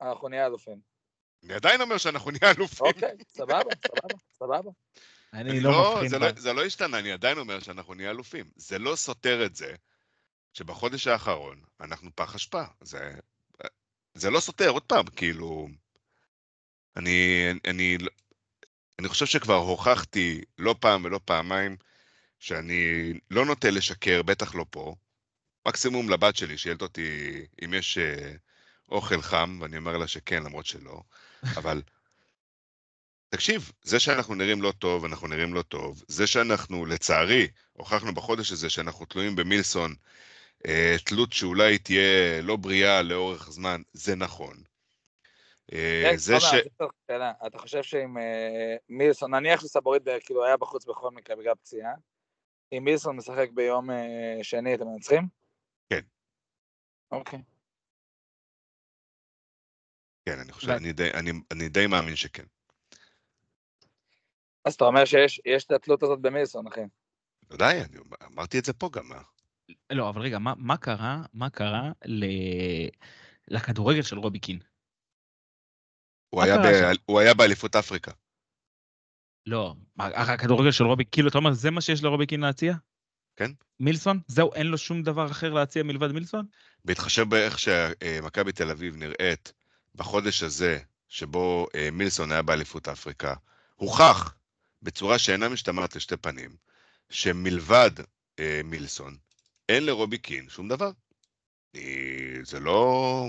אנחנו 0.02 0.28
נהיה 0.28 0.46
אלופים. 0.46 0.89
אני 1.44 1.54
עדיין 1.54 1.80
אומר 1.80 1.98
שאנחנו 1.98 2.30
נהיה 2.30 2.50
אלופים. 2.50 2.86
אוקיי, 2.86 3.16
סבבה, 3.28 3.74
סבבה, 3.86 4.14
סבבה. 4.38 4.70
אני 5.32 5.60
לא 5.60 5.70
לא, 5.70 5.92
מבחין 5.94 6.08
זה. 6.08 6.18
לא, 6.18 6.28
זה 6.36 6.52
לא 6.52 6.64
השתנה, 6.64 6.98
אני 6.98 7.12
עדיין 7.12 7.38
אומר 7.38 7.60
שאנחנו 7.60 7.94
נהיה 7.94 8.10
אלופים. 8.10 8.50
זה 8.56 8.78
לא 8.78 8.96
סותר 8.96 9.46
את 9.46 9.56
זה 9.56 9.74
שבחודש 10.54 11.06
האחרון 11.06 11.62
אנחנו 11.80 12.10
פח 12.14 12.34
אשפה. 12.34 12.62
זה, 12.80 13.10
זה 14.14 14.30
לא 14.30 14.40
סותר, 14.40 14.68
עוד 14.68 14.82
פעם, 14.82 15.06
כאילו... 15.06 15.68
אני, 16.96 17.46
אני, 17.66 17.98
אני 18.98 19.08
חושב 19.08 19.26
שכבר 19.26 19.54
הוכחתי 19.54 20.40
לא 20.58 20.74
פעם 20.80 21.04
ולא 21.04 21.20
פעמיים 21.24 21.76
שאני 22.38 23.12
לא 23.30 23.44
נוטה 23.44 23.70
לשקר, 23.70 24.22
בטח 24.22 24.54
לא 24.54 24.66
פה. 24.70 24.94
מקסימום 25.68 26.10
לבת 26.10 26.36
שלי, 26.36 26.58
שואלת 26.58 26.82
אותי 26.82 27.40
אם 27.64 27.74
יש 27.74 27.98
אה, 27.98 28.32
אוכל 28.88 29.22
חם, 29.22 29.58
ואני 29.60 29.76
אומר 29.76 29.96
לה 29.96 30.06
שכן, 30.06 30.42
למרות 30.42 30.66
שלא. 30.66 31.02
אבל 31.56 31.82
תקשיב, 33.28 33.72
זה 33.82 34.00
שאנחנו 34.00 34.34
נראים 34.34 34.62
לא 34.62 34.72
טוב, 34.78 35.04
אנחנו 35.04 35.28
נראים 35.28 35.54
לא 35.54 35.62
טוב. 35.62 36.02
זה 36.08 36.26
שאנחנו, 36.26 36.86
לצערי, 36.86 37.48
הוכחנו 37.72 38.14
בחודש 38.14 38.52
הזה 38.52 38.70
שאנחנו 38.70 39.06
תלויים 39.06 39.36
במילסון 39.36 39.94
אה, 40.66 40.96
תלות 41.04 41.32
שאולי 41.32 41.78
תהיה 41.78 42.42
לא 42.42 42.56
בריאה 42.56 43.02
לאורך 43.02 43.50
זמן, 43.50 43.82
זה 43.92 44.16
נכון. 44.16 44.62
אה, 45.72 46.02
רגע, 46.06 46.16
זה 46.16 46.40
ש... 46.40 46.54
שאלה. 47.06 47.32
אתה 47.46 47.58
חושב 47.58 47.82
שאם 47.82 48.18
אה, 48.18 48.76
מילסון, 48.88 49.34
נניח 49.34 49.60
שסבורית 49.60 50.02
כאילו 50.24 50.44
היה 50.44 50.56
בחוץ 50.56 50.84
בכל 50.84 51.10
מקרה 51.10 51.36
בגלל 51.36 51.54
פציעה, 51.54 51.92
אם 52.72 52.84
מילסון 52.84 53.16
משחק 53.16 53.48
ביום 53.54 53.90
אה, 53.90 54.38
שני, 54.42 54.74
אתם 54.74 54.86
מנצחים? 54.86 55.28
כן. 55.90 56.00
אוקיי. 57.12 57.42
כן, 60.30 60.38
אני 60.40 60.52
חושב, 60.52 60.70
אני 60.70 60.92
די- 60.92 61.10
אני- 61.14 61.40
אני 61.50 61.68
די 61.68 61.86
מאמין 61.86 62.16
שכן. 62.16 62.44
אז 64.64 64.74
אתה 64.74 64.84
אומר 64.84 65.04
שיש 65.04 65.40
יש 65.44 65.64
את 65.64 65.70
התלות 65.70 66.02
הזאת 66.02 66.20
במילסון, 66.20 66.66
אחי. 66.66 66.80
ודאי, 67.50 67.80
אני 67.80 67.96
אמרתי 68.24 68.58
את 68.58 68.64
זה 68.64 68.72
פה 68.72 68.90
גם. 68.92 69.12
אה? 69.12 69.22
לא, 69.90 70.08
אבל 70.08 70.20
רגע, 70.22 70.38
מה, 70.38 70.54
מה 70.56 70.76
קרה, 70.76 71.22
מה 71.32 71.50
קרה 71.50 71.92
ל... 72.04 72.24
לכדורגל 73.48 74.02
של 74.02 74.18
רובי 74.18 74.38
קין? 74.38 74.58
הוא 76.30 76.42
היה 76.42 76.58
ב-? 76.58 76.92
הוא 77.06 77.20
היה 77.20 77.34
באליפות 77.34 77.76
אפריקה. 77.76 78.12
לא, 79.46 79.74
הכדורגל 79.98 80.70
של 80.70 80.84
רובי, 80.84 81.04
כאילו, 81.12 81.28
אתה 81.28 81.38
אומר, 81.38 81.52
זה 81.52 81.70
מה 81.70 81.80
שיש 81.80 82.02
לרובי 82.02 82.26
קין 82.26 82.40
להציע? 82.40 82.74
כן. 83.36 83.50
מילסון? 83.80 84.20
זהו, 84.26 84.54
אין 84.54 84.66
לו 84.66 84.78
שום 84.78 85.02
דבר 85.02 85.30
אחר 85.30 85.52
להציע 85.52 85.82
מלבד 85.82 86.12
מילסון? 86.12 86.46
בהתחשב 86.84 87.24
באיך 87.28 87.58
שמכבי 87.58 88.52
תל 88.52 88.70
אביב 88.70 88.96
נראית 88.96 89.52
בחודש 89.94 90.42
הזה, 90.42 90.78
שבו 91.08 91.66
אה, 91.74 91.88
מילסון 91.92 92.32
היה 92.32 92.42
באליפות 92.42 92.88
אפריקה, 92.88 93.34
הוכח 93.76 94.34
בצורה 94.82 95.18
שאינה 95.18 95.48
משתמעת 95.48 95.96
לשתי 95.96 96.16
פנים, 96.16 96.56
שמלבד 97.10 97.90
אה, 98.38 98.60
מילסון, 98.64 99.16
אין 99.68 99.86
לרובי 99.86 100.18
קין 100.18 100.48
שום 100.48 100.68
דבר. 100.68 100.90
אה, 101.76 102.38
זה 102.42 102.60
לא... 102.60 103.26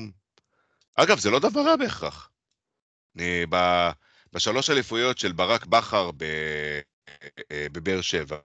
אגב, 0.95 1.19
זה 1.19 1.29
לא 1.29 1.39
דבר 1.39 1.61
רע 1.61 1.75
בהכרח. 1.75 2.31
אני, 3.15 3.45
ב... 3.49 3.55
בשלוש 4.33 4.69
אליפויות 4.69 5.17
של 5.17 5.31
ברק 5.31 5.65
בכר. 5.65 6.09
אה, 7.51 7.67
בבאר 7.71 8.01
שבע, 8.01 8.37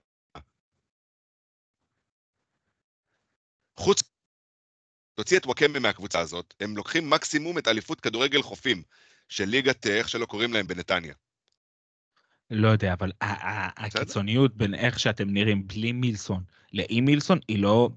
חוץ 3.77 4.03
תוציא 5.17 5.37
את 5.37 5.45
וואקמה 5.45 5.79
מהקבוצה 5.79 6.19
הזאת, 6.19 6.53
הם 6.59 6.77
לוקחים 6.77 7.09
מקסימום 7.09 7.57
את 7.57 7.67
אליפות 7.67 8.01
כדורגל 8.01 8.41
חופים 8.41 8.83
של 9.29 9.45
ליגת, 9.45 9.87
איך 9.87 10.09
שלא 10.09 10.25
קוראים 10.25 10.53
להם, 10.53 10.67
בנתניה. 10.67 11.13
לא 12.49 12.67
יודע, 12.67 12.93
אבל. 12.93 13.11
הקיצוניות 13.21 14.55
בין 14.55 14.75
איך 14.75 14.99
שאתם 14.99 15.29
נראים 15.29 15.67
בלי 15.67 15.91
מילסון 15.91 16.43
לאי 16.73 17.01
מילסון 17.01 17.39
היא 17.47 17.61
לא... 17.61 17.89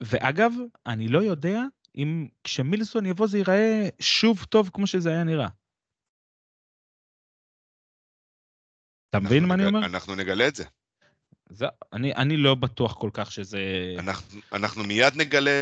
ואגב, 0.00 0.52
אני 0.86 1.08
לא 1.08 1.18
יודע 1.18 1.60
אם 1.96 2.28
כשמילסון 2.44 3.06
יבוא 3.06 3.26
זה 3.26 3.38
ייראה 3.38 3.88
שוב 4.00 4.44
טוב 4.44 4.70
כמו 4.72 4.86
שזה 4.86 5.10
היה 5.10 5.24
נראה. 5.24 5.48
אתה 9.08 9.20
מבין 9.20 9.44
מה 9.44 9.54
אני 9.54 9.66
אומר? 9.66 9.86
אנחנו 9.86 10.14
נגלה 10.14 10.48
את 10.48 10.56
זה. 10.56 10.64
זה, 11.48 11.66
אני, 11.92 12.14
אני 12.14 12.36
לא 12.36 12.54
בטוח 12.54 12.94
כל 12.94 13.10
כך 13.12 13.32
שזה... 13.32 13.60
אנחנו, 13.98 14.40
אנחנו 14.52 14.84
מיד 14.84 15.12
נגלה. 15.16 15.60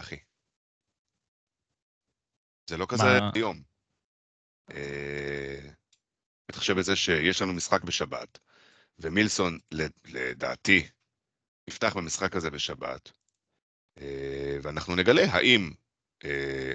אחי. 0.00 0.16
זה 2.70 2.76
לא 2.76 2.86
כזה 2.88 3.02
מה? 3.02 3.30
היום. 3.34 3.62
אה, 4.70 5.70
תחשב 6.52 6.78
בזה 6.78 6.96
שיש 6.96 7.42
לנו 7.42 7.52
משחק 7.52 7.82
בשבת, 7.82 8.38
ומילסון, 8.98 9.58
לדעתי, 10.04 10.88
יפתח 11.68 11.96
במשחק 11.96 12.36
הזה 12.36 12.50
בשבת, 12.50 13.10
אה, 13.98 14.58
ואנחנו 14.62 14.94
נגלה 14.96 15.22
האם 15.32 15.72
אה, 16.24 16.72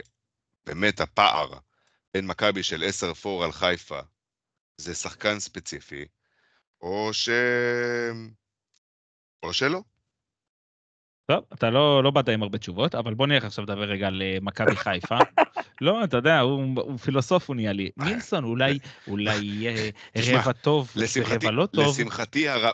באמת 0.66 1.00
הפער 1.00 1.60
בין 2.14 2.28
מכבי 2.28 2.64
של 2.64 2.84
10-4 3.26 3.44
על 3.44 3.52
חיפה 3.52 4.00
זה 4.78 4.96
שחקן 4.96 5.40
ספציפי, 5.40 6.06
או 6.82 7.10
ש... 7.14 7.30
או 9.44 9.54
שלא. 9.54 9.82
טוב, 11.26 11.44
אתה 11.54 11.70
לא, 11.70 12.04
לא 12.04 12.12
באת 12.12 12.30
עם 12.30 12.44
הרבה 12.44 12.58
תשובות, 12.58 12.96
אבל 12.96 13.14
בוא 13.14 13.28
נלך 13.28 13.46
עכשיו 13.46 13.64
לדבר 13.64 13.84
רגע 13.84 14.08
על 14.08 14.22
אה, 14.22 14.38
מכבי 14.42 14.76
חיפה. 14.76 15.18
לא, 15.82 16.04
אתה 16.04 16.18
יודע, 16.18 16.40
הוא, 16.40 16.82
הוא 16.82 16.98
פילוסוף, 16.98 17.48
הוא 17.48 17.56
נהיה 17.56 17.74
לי. 17.74 17.92
מילסון 17.98 18.44
אולי, 18.44 18.80
אולי 19.08 19.36
יהיה 19.46 19.92
רבע 20.18 20.52
טוב 20.54 20.92
לשמחתי, 20.96 21.34
ורבע 21.34 21.52
לא 21.52 21.66
טוב. 21.66 22.00
לשמחתי, 22.00 22.50
הר... 22.50 22.72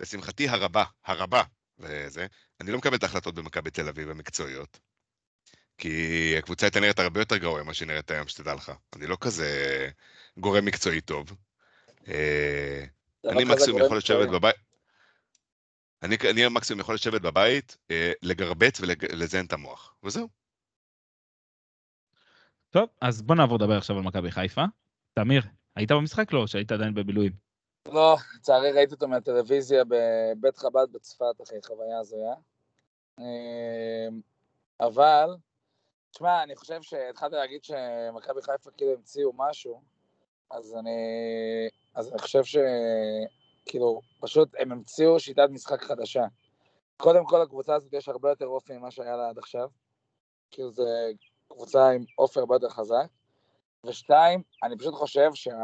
לשמחתי 0.00 0.48
הרבה, 0.48 0.84
הרבה, 1.04 1.42
וזה, 1.78 2.26
אני 2.60 2.72
לא 2.72 2.78
מקבל 2.78 2.96
את 2.96 3.02
ההחלטות 3.02 3.34
במכבי 3.34 3.70
תל 3.70 3.88
אביב 3.88 4.10
המקצועיות. 4.10 4.80
כי 5.78 6.34
הקבוצה 6.38 6.66
הייתה 6.66 6.80
נראית 6.80 6.98
הרבה 6.98 7.20
יותר 7.20 7.36
גרוע 7.36 7.62
ממה 7.62 7.74
שהיא 7.74 7.88
נראית 7.88 8.10
היום, 8.10 8.28
שתדע 8.28 8.54
לך. 8.54 8.72
אני 8.96 9.06
לא 9.06 9.16
כזה 9.20 9.88
גורם 10.38 10.64
מקצועי 10.64 11.00
טוב. 11.00 11.36
אה, 12.08 12.84
אני 13.28 13.44
מקסימום 13.44 13.82
יכול 13.82 13.96
לשבת. 13.96 14.28
בבית, 14.28 14.56
אני, 16.04 16.16
אני 16.30 16.48
מקסימום 16.48 16.80
יכול 16.80 16.94
לשבת 16.94 17.20
בבית, 17.20 17.76
אה, 17.90 18.12
לגרבץ 18.22 18.80
ולזיין 18.80 19.46
את 19.46 19.52
המוח, 19.52 19.94
וזהו. 20.02 20.28
טוב, 22.70 22.88
אז 23.00 23.22
בוא 23.22 23.34
נעבור 23.34 23.56
לדבר 23.56 23.76
עכשיו 23.78 23.96
על 23.96 24.02
מכבי 24.02 24.30
חיפה. 24.30 24.64
תמיר, 25.14 25.42
היית 25.76 25.92
במשחק? 25.92 26.32
לא, 26.32 26.46
שהיית 26.46 26.72
עדיין 26.72 26.94
בבילויים. 26.94 27.32
לא, 27.88 28.16
לצערי 28.36 28.72
ראיתי 28.72 28.94
אותו 28.94 29.08
מהטלוויזיה 29.08 29.84
בבית 29.88 30.58
חב"ד 30.58 30.86
בצפת, 30.92 31.42
אחי, 31.42 31.54
חוויה 31.66 31.98
הזויה. 31.98 32.34
אמ, 33.18 34.20
אבל, 34.80 35.36
תשמע, 36.10 36.42
אני 36.42 36.56
חושב 36.56 36.82
שהתחלת 36.82 37.32
להגיד 37.32 37.64
שמכבי 37.64 38.42
חיפה 38.42 38.70
כאילו 38.76 38.92
המציאו 38.92 39.32
משהו, 39.36 39.82
אז 40.50 40.74
אני, 40.74 40.90
אז 41.94 42.12
אני 42.12 42.18
חושב 42.18 42.44
שכאילו, 43.68 44.00
פשוט 44.20 44.48
הם 44.58 44.72
המציאו 44.72 45.20
שיטת 45.20 45.48
משחק 45.50 45.82
חדשה. 45.82 46.24
קודם 46.96 47.26
כל, 47.26 47.42
הקבוצה 47.42 47.74
הזאת 47.74 47.92
יש 47.92 48.08
הרבה 48.08 48.28
יותר 48.28 48.46
אופי 48.46 48.78
ממה 48.78 48.90
שהיה 48.90 49.16
לה 49.16 49.28
עד 49.28 49.38
עכשיו. 49.38 49.68
כאילו, 50.50 50.70
זו 50.70 50.84
קבוצה 51.48 51.90
עם 51.90 52.04
אופי 52.18 52.40
הרבה 52.40 52.54
יותר 52.54 52.68
חזק. 52.68 53.06
ושתיים, 53.86 54.42
אני 54.62 54.78
פשוט 54.78 54.94
חושב 54.94 55.30
שה... 55.34 55.56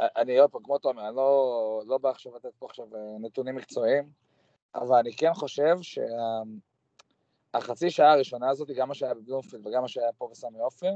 אני 0.00 0.38
עוד 0.38 0.50
פעם, 0.50 0.62
כמו 0.62 0.78
תומר, 0.78 1.08
אני 1.08 1.16
לא, 1.16 1.82
לא 1.86 1.98
בא 1.98 2.10
עכשיו 2.10 2.36
לתת 2.36 2.54
פה 2.58 2.66
עכשיו 2.66 2.96
אה, 2.96 3.18
נתונים 3.20 3.56
מקצועיים, 3.56 4.10
אבל 4.74 4.98
אני 4.98 5.16
כן 5.16 5.34
חושב 5.34 5.76
שהחצי 7.54 7.90
שעה 7.90 8.12
הראשונה 8.12 8.50
הזאת, 8.50 8.70
גם 8.70 8.88
מה 8.88 8.94
שהיה 8.94 9.14
בבלומפילד 9.14 9.66
וגם 9.66 9.82
מה 9.82 9.88
שהיה 9.88 10.12
פה 10.18 10.28
בסמי 10.30 10.58
עופר, 10.58 10.92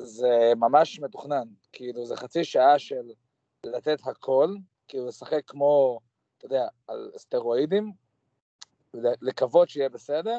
זה 0.00 0.52
ממש 0.56 1.00
מתוכנן. 1.00 1.48
כאילו, 1.72 2.06
זה 2.06 2.16
חצי 2.16 2.44
שעה 2.44 2.78
של 2.78 3.10
לתת 3.66 3.98
הכל, 4.04 4.54
כאילו, 4.88 5.06
לשחק 5.06 5.42
כמו, 5.46 6.00
אתה 6.38 6.46
יודע, 6.46 6.66
על 6.86 7.10
סטרואידים, 7.16 7.92
לקוות 9.22 9.68
שיהיה 9.68 9.88
בסדר, 9.88 10.38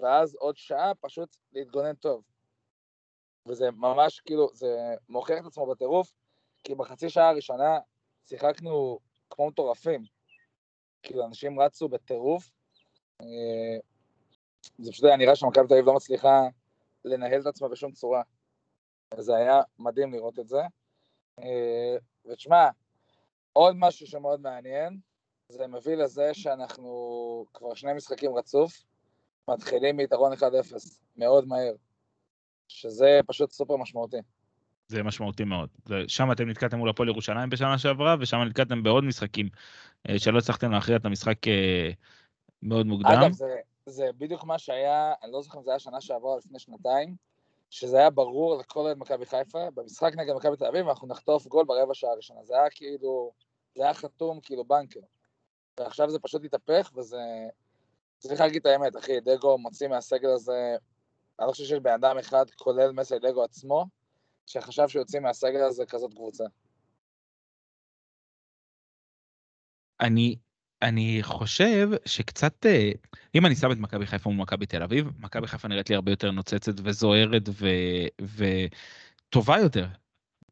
ואז 0.00 0.34
עוד 0.34 0.56
שעה 0.56 0.92
פשוט 1.00 1.36
להתגונן 1.52 1.94
טוב. 1.94 2.22
וזה 3.46 3.70
ממש, 3.70 4.20
כאילו, 4.20 4.48
זה 4.54 4.94
מוכיח 5.08 5.38
את 5.40 5.46
עצמו 5.46 5.66
בטירוף, 5.66 6.12
כי 6.64 6.74
בחצי 6.74 7.10
שעה 7.10 7.28
הראשונה 7.28 7.78
שיחקנו 8.26 8.98
כמו 9.30 9.48
מטורפים. 9.48 10.04
כאילו, 11.02 11.26
אנשים 11.26 11.60
רצו 11.60 11.88
בטירוף. 11.88 12.50
אה, 13.20 13.78
זה 14.78 14.92
פשוט 14.92 15.04
היה 15.04 15.16
נראה 15.16 15.36
שמכבי 15.36 15.66
תל 15.68 15.74
אביב 15.74 15.86
לא 15.86 15.94
מצליחה 15.94 16.40
לנהל 17.04 17.40
את 17.40 17.46
עצמה 17.46 17.68
בשום 17.68 17.92
צורה. 17.92 18.22
זה 19.18 19.36
היה 19.36 19.60
מדהים 19.78 20.12
לראות 20.12 20.38
את 20.38 20.48
זה. 20.48 20.60
אה, 21.38 21.96
ותשמע, 22.26 22.68
עוד 23.58 23.76
משהו 23.78 24.06
שמאוד 24.06 24.40
מעניין, 24.40 24.98
זה 25.48 25.66
מביא 25.66 25.96
לזה 25.96 26.34
שאנחנו 26.34 27.44
כבר 27.54 27.74
שני 27.74 27.92
משחקים 27.92 28.36
רצוף, 28.36 28.84
מתחילים 29.48 29.96
מיתרון 29.96 30.32
1-0, 30.32 30.36
מאוד 31.16 31.48
מהר. 31.48 31.72
שזה 32.68 33.20
פשוט 33.26 33.50
סופר 33.50 33.76
משמעותי. 33.76 34.16
זה 34.88 35.02
משמעותי 35.02 35.44
מאוד. 35.44 35.68
שם 36.08 36.32
אתם 36.32 36.48
נתקעתם 36.48 36.78
מול 36.78 36.90
הפועל 36.90 37.08
ירושלים 37.08 37.50
בשנה 37.50 37.78
שעברה, 37.78 38.16
ושם 38.20 38.36
נתקעתם 38.36 38.82
בעוד 38.82 39.04
משחקים 39.04 39.48
אה, 40.08 40.18
שלא 40.18 40.38
הצלחתם 40.38 40.70
להכריע 40.70 40.96
את 40.96 41.04
המשחק 41.04 41.48
אה, 41.48 41.90
מאוד 42.62 42.86
מוקדם. 42.86 43.10
אגב, 43.10 43.32
זה, 43.32 43.56
זה 43.86 44.06
בדיוק 44.18 44.44
מה 44.44 44.58
שהיה, 44.58 45.12
אני 45.22 45.32
לא 45.32 45.42
זוכר 45.42 45.58
אם 45.58 45.64
זה 45.64 45.70
היה 45.70 45.78
שנה 45.78 46.00
שעברה 46.00 46.32
או 46.32 46.38
לפני 46.38 46.58
שנתיים, 46.58 47.14
שזה 47.70 47.98
היה 47.98 48.10
ברור 48.10 48.58
לכל 48.58 48.80
אוהד 48.80 48.98
מכבי 48.98 49.26
חיפה, 49.26 49.70
במשחק 49.74 50.12
נגד 50.16 50.34
מכבי 50.34 50.56
תל 50.56 50.64
אביב 50.64 50.88
אנחנו 50.88 51.08
נחטוף 51.08 51.46
גול 51.46 51.64
ברבע 51.64 51.94
שעה 51.94 52.10
הראשונה. 52.10 52.44
זה 52.44 52.54
היה 52.54 52.70
כאילו, 52.70 53.32
זה 53.78 53.84
היה 53.84 53.94
חתום 53.94 54.40
כאילו 54.40 54.64
בנקר. 54.64 55.00
ועכשיו 55.80 56.10
זה 56.10 56.18
פשוט 56.18 56.44
התהפך, 56.44 56.92
וזה... 56.96 57.18
צריך 58.18 58.40
להגיד 58.40 58.60
את 58.60 58.66
האמת, 58.66 58.96
אחי, 58.96 59.20
דגו 59.20 59.58
מוציא 59.58 59.88
מהסגל 59.88 60.28
הזה, 60.28 60.76
אני 61.38 61.46
לא 61.46 61.52
חושב 61.52 61.64
שיש 61.64 61.78
בן 61.78 61.92
אדם 61.92 62.18
אחד, 62.18 62.50
כולל 62.50 62.92
מסי 62.92 63.18
דגו 63.18 63.44
עצמו, 63.44 63.86
שחשב 64.46 64.88
שיוצאים 64.88 65.22
מהסגל 65.22 65.62
הזה 65.62 65.86
כזאת 65.86 66.14
קבוצה. 66.14 66.44
אני 70.00 70.36
אני 70.82 71.18
חושב 71.22 71.88
שקצת, 72.04 72.66
אה, 72.66 72.90
אם 73.34 73.46
אני 73.46 73.54
שם 73.56 73.72
את 73.72 73.76
מכבי 73.78 74.06
חיפה 74.06 74.30
מול 74.30 74.42
מכבי 74.42 74.66
תל 74.66 74.82
אביב, 74.82 75.06
מכבי 75.18 75.46
חיפה 75.46 75.68
נראית 75.68 75.90
לי 75.90 75.96
הרבה 75.96 76.12
יותר 76.12 76.30
נוצצת 76.30 76.72
וזוהרת 76.84 77.42
וטובה 79.28 79.58
יותר 79.58 79.86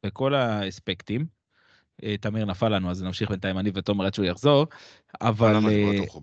בכל 0.02 0.34
האספקטים. 0.34 1.35
אה, 2.02 2.16
תמיר 2.16 2.44
נפל 2.44 2.68
לנו, 2.68 2.90
אז 2.90 3.02
נמשיך 3.02 3.30
בינתיים 3.30 3.58
אני 3.58 3.70
ותומר 3.74 4.06
עד 4.06 4.14
שהוא 4.14 4.26
יחזור, 4.26 4.66
אבל... 5.20 5.54
למה 5.54 5.70
זה 5.70 5.76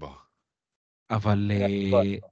אה? 0.03 0.07
אבל 1.09 1.51
כן, 1.59 1.95
אה. 1.95 2.27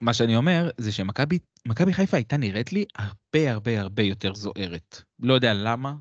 מה 0.00 0.14
שאני 0.14 0.36
אומר 0.36 0.70
זה 0.78 0.92
שמכבי 0.92 1.38
מכבי 1.66 1.92
חיפה 1.92 2.16
הייתה 2.16 2.36
נראית 2.36 2.72
לי 2.72 2.84
הרבה 2.94 3.52
הרבה 3.52 3.80
הרבה 3.80 4.02
יותר 4.02 4.34
זוהרת. 4.34 5.02
לא 5.18 5.34
יודע 5.34 5.54
למה. 5.54 5.94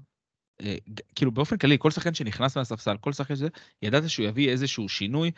כאילו 1.15 1.32
באופן 1.32 1.58
כללי 1.58 1.77
כל 1.80 1.92
שחקן 1.92 2.13
שנכנס 2.13 2.58
מהספסל 2.58 2.98
כל 2.98 3.13
שחקן 3.13 3.36
שזה 3.36 3.48
ידעת 3.82 4.10
שהוא 4.10 4.25
יביא 4.25 4.50
איזשהו 4.50 4.89
שינוי 4.89 5.32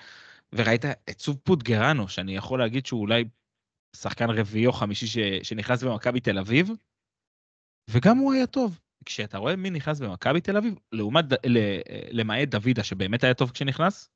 וראית 0.53 0.85
את 0.85 1.17
צוב 1.17 1.37
פוטגרנו 1.43 2.07
שאני 2.07 2.35
יכול 2.35 2.59
להגיד 2.59 2.85
שהוא 2.85 3.01
אולי 3.01 3.23
שחקן 3.95 4.29
רביעי 4.29 4.67
או 4.67 4.73
חמישי 4.73 5.07
ש... 5.07 5.17
שנכנס 5.43 5.83
במכבי 5.83 6.19
תל 6.19 6.39
אביב 6.39 6.69
וגם 7.89 8.17
הוא 8.17 8.33
היה 8.33 8.47
טוב. 8.47 8.79
כשאתה 9.05 9.37
רואה 9.37 9.55
מי 9.55 9.69
נכנס 9.69 9.99
במכבי 9.99 10.41
תל 10.41 10.57
אביב 10.57 10.73
לעומת 10.91 11.25
למעט 12.11 12.47
דוידה 12.47 12.83
שבאמת 12.83 13.23
היה 13.23 13.33
טוב 13.33 13.51
כשנכנס. 13.51 14.09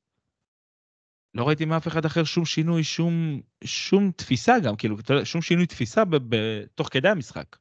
לא 1.34 1.48
ראיתי 1.48 1.64
מאף 1.64 1.88
אחד 1.88 2.04
אחר 2.04 2.24
שום 2.24 2.44
שינוי, 2.44 2.84
שום, 2.84 3.40
שום 3.64 4.10
תפיסה 4.10 4.52
גם, 4.64 4.76
כאילו, 4.76 4.96
שום 5.24 5.42
שינוי 5.42 5.66
תפיסה 5.66 6.04
ב, 6.04 6.16
ב, 6.16 6.36
תוך 6.74 6.88
כדי 6.92 7.08
המשחק. 7.08 7.56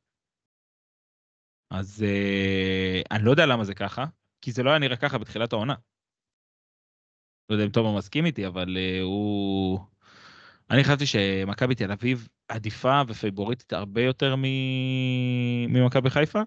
אז 1.72 2.04
אה, 2.04 3.02
אני 3.12 3.26
לא 3.26 3.32
יודע 3.32 3.46
למה 3.46 3.64
זה 3.64 3.76
ככה, 3.76 4.06
כי 4.42 4.52
זה 4.52 4.64
לא 4.64 4.70
היה 4.70 4.80
נראה 4.80 4.98
ככה 4.98 5.18
בתחילת 5.18 5.54
העונה. 5.54 5.76
לא 7.50 7.56
יודע 7.56 7.66
אם 7.66 7.70
תומר 7.70 7.98
מסכים 7.98 8.26
איתי, 8.26 8.48
אבל 8.48 8.78
אה, 8.78 9.02
הוא... 9.02 9.80
אני 10.72 10.84
חשבתי 10.84 11.06
שמכבי 11.06 11.76
תל 11.76 11.92
אביב 11.92 12.28
עדיפה 12.48 13.02
ופייבוריטית 13.08 13.74
הרבה 13.74 14.02
יותר 14.02 14.36
מ... 14.36 14.44
ממכבי 15.70 16.10
חיפה, 16.10 16.42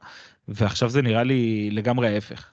ועכשיו 0.48 0.88
זה 0.88 1.02
נראה 1.02 1.22
לי 1.22 1.70
לגמרי 1.70 2.08
ההפך. 2.08 2.50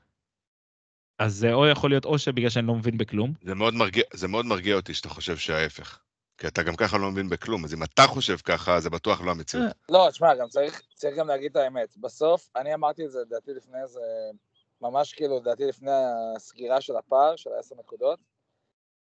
אז 1.20 1.36
זה 1.36 1.54
או 1.54 1.68
יכול 1.68 1.90
להיות 1.90 2.06
או 2.06 2.20
שבגלל 2.20 2.50
שאני 2.50 2.68
לא 2.68 2.76
מבין 2.76 2.98
בכלום, 2.98 3.34
זה 3.44 3.56
מאוד 3.56 3.74
מרגיע, 3.74 4.04
זה 4.14 4.28
מאוד 4.28 4.46
מרגיע 4.46 4.76
אותי 4.76 4.94
שאתה 4.94 5.10
חושב 5.10 5.38
שההפך. 5.38 6.00
כי 6.38 6.48
אתה 6.48 6.64
גם 6.64 6.76
ככה 6.76 6.98
לא 6.98 7.12
מבין 7.12 7.30
בכלום, 7.30 7.66
אז 7.66 7.74
אם 7.74 7.84
אתה 7.84 8.04
חושב 8.08 8.38
ככה, 8.38 8.80
זה 8.80 8.90
בטוח 8.90 9.22
לא 9.22 9.32
המציאות. 9.32 9.66
אה. 9.66 9.72
לא, 9.90 10.08
תשמע, 10.12 10.36
גם 10.36 10.48
צריך, 10.48 10.82
צריך 10.94 11.18
גם 11.18 11.28
להגיד 11.28 11.52
את 11.52 11.56
האמת. 11.56 11.98
בסוף, 11.98 12.50
אני 12.56 12.74
אמרתי 12.74 13.06
את 13.06 13.12
זה, 13.12 13.20
לדעתי 13.20 13.52
לפני 13.58 13.82
איזה, 13.84 14.00
ממש 14.82 15.14
כאילו, 15.14 15.40
לדעתי 15.40 15.66
לפני 15.66 15.92
הסגירה 16.36 16.82
של 16.82 16.96
הפער, 16.96 17.36
של 17.36 17.50
העשר 17.58 17.76
נקודות, 17.80 18.20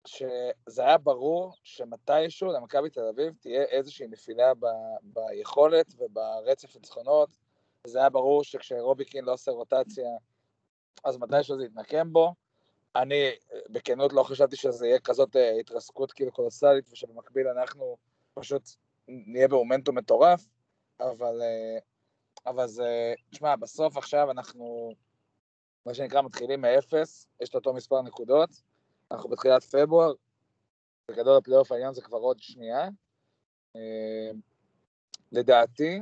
שזה 0.10 0.82
היה 0.82 0.98
ברור 0.98 1.54
שמתישהו 1.63 2.51
למכבי 2.51 2.89
תל 2.89 3.08
אביב 3.13 3.34
תהיה 3.39 3.63
איזושהי 3.63 4.08
נפילה 4.08 4.54
ב, 4.54 4.66
ביכולת 5.01 5.94
וברצף 5.98 6.75
הניצחונות. 6.75 7.30
זה 7.88 8.00
היה 8.00 8.10
ברור 8.10 8.44
שכשרוביקין 8.44 9.25
לא 9.25 9.34
עושה 9.34 9.51
רוטציה, 9.51 10.10
אז 11.04 11.18
מתישהו 11.18 11.58
זה 11.58 11.66
יתנקם 11.66 12.13
בו. 12.13 12.34
אני, 12.96 13.30
בכנות, 13.70 14.13
לא 14.13 14.24
חשבתי 14.24 14.56
שזה 14.56 14.88
יהיה 14.88 15.00
כזאת 15.00 15.36
אה, 15.36 15.60
התרסקות 15.60 16.12
כאילו 16.12 16.32
קולוסלית, 16.32 16.89
ושבמקביל 16.92 17.48
אנחנו 17.48 17.98
פשוט 18.34 18.70
נהיה 19.08 19.48
במומנטום 19.48 19.98
מטורף, 19.98 20.46
אבל, 21.00 21.42
אה, 21.42 21.78
אבל 22.46 22.68
זה, 22.68 23.13
תשמע, 23.30 23.56
בסוף 23.56 23.98
עכשיו 23.98 24.32
אנחנו, 24.32 24.94
מה 25.86 25.94
שנקרא, 25.94 26.22
מתחילים 26.22 26.62
מאפס, 26.62 27.28
יש 27.42 27.50
את 27.50 27.56
אותו 27.56 27.74
מספר 27.74 28.01
נקודות, 28.01 28.50
אנחנו 29.12 29.30
בתחילת 29.30 29.63
פברואר, 29.63 30.13
בגדול 31.08 31.38
הפלייאוף 31.38 31.72
העניין 31.72 31.94
זה 31.94 32.01
כבר 32.01 32.18
עוד 32.18 32.39
שנייה. 32.39 32.89
אה, 33.75 34.32
לדעתי, 35.32 36.00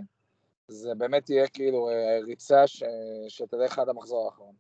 זה 0.68 0.96
באמת 0.96 1.30
יהיה 1.30 1.48
כאילו 1.48 1.90
אה, 1.90 2.20
ריצה 2.26 2.68
ש... 2.68 2.84
שתלך 3.28 3.80
עד 3.80 3.90
המחזור 3.90 4.26
האחרון. 4.26 4.56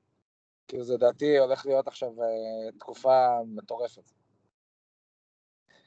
כאילו 0.67 0.83
זה 0.83 0.93
לדעתי 0.93 1.37
הולך 1.37 1.65
להיות 1.65 1.87
עכשיו 1.87 2.23
אה, 2.23 2.71
תקופה 2.79 3.27
מטורפת. 3.45 4.11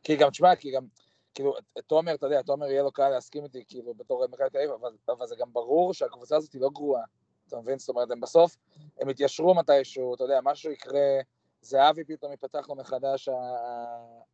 כי 0.03 0.17
גם, 0.17 0.31
תשמע, 0.31 0.57
כי 0.57 0.71
גם, 0.71 0.87
כאילו, 1.35 1.55
תומר, 1.87 2.15
אתה 2.15 2.27
יודע, 2.27 2.43
תומר 2.43 2.67
יהיה 2.67 2.83
לו 2.83 2.93
קל 2.93 3.09
להסכים 3.09 3.45
איתי, 3.45 3.65
כאילו, 3.69 3.95
בתור 3.95 4.27
מכבי 4.27 4.51
תל 4.51 4.59
אביב, 4.59 4.71
אבל, 4.71 4.97
אבל 5.09 5.27
זה 5.27 5.37
גם 5.39 5.53
ברור 5.53 5.95
שהקבוצה 5.95 6.37
הזאת 6.37 6.53
היא 6.53 6.61
לא 6.61 6.71
גרועה, 6.71 7.03
אתה 7.49 7.57
מבין? 7.57 7.79
זאת 7.79 7.89
אומרת, 7.89 8.11
הם 8.11 8.21
בסוף, 8.21 8.57
הם 9.01 9.11
יתיישרו 9.11 9.55
מתישהו, 9.55 10.15
אתה 10.15 10.25
יודע, 10.25 10.41
משהו 10.43 10.71
יקרה, 10.71 11.21
זהבי 11.63 12.05
פתאום 12.05 12.33
יפתח 12.33 12.69
לו 12.69 12.75
מחדש 12.75 13.29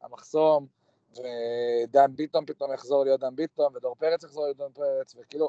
המחסום, 0.03 0.67
ודן 1.13 2.17
ביטון 2.17 2.47
פתאום 2.47 2.73
יחזור 2.73 3.05
להיות 3.05 3.21
דן 3.21 3.37
ביטון, 3.37 3.77
ודור 3.77 3.95
פרץ 3.95 4.25
יחזור 4.25 4.45
להיות 4.45 4.57
דן 4.57 4.73
פרץ, 4.75 5.15
וכאילו, 5.21 5.49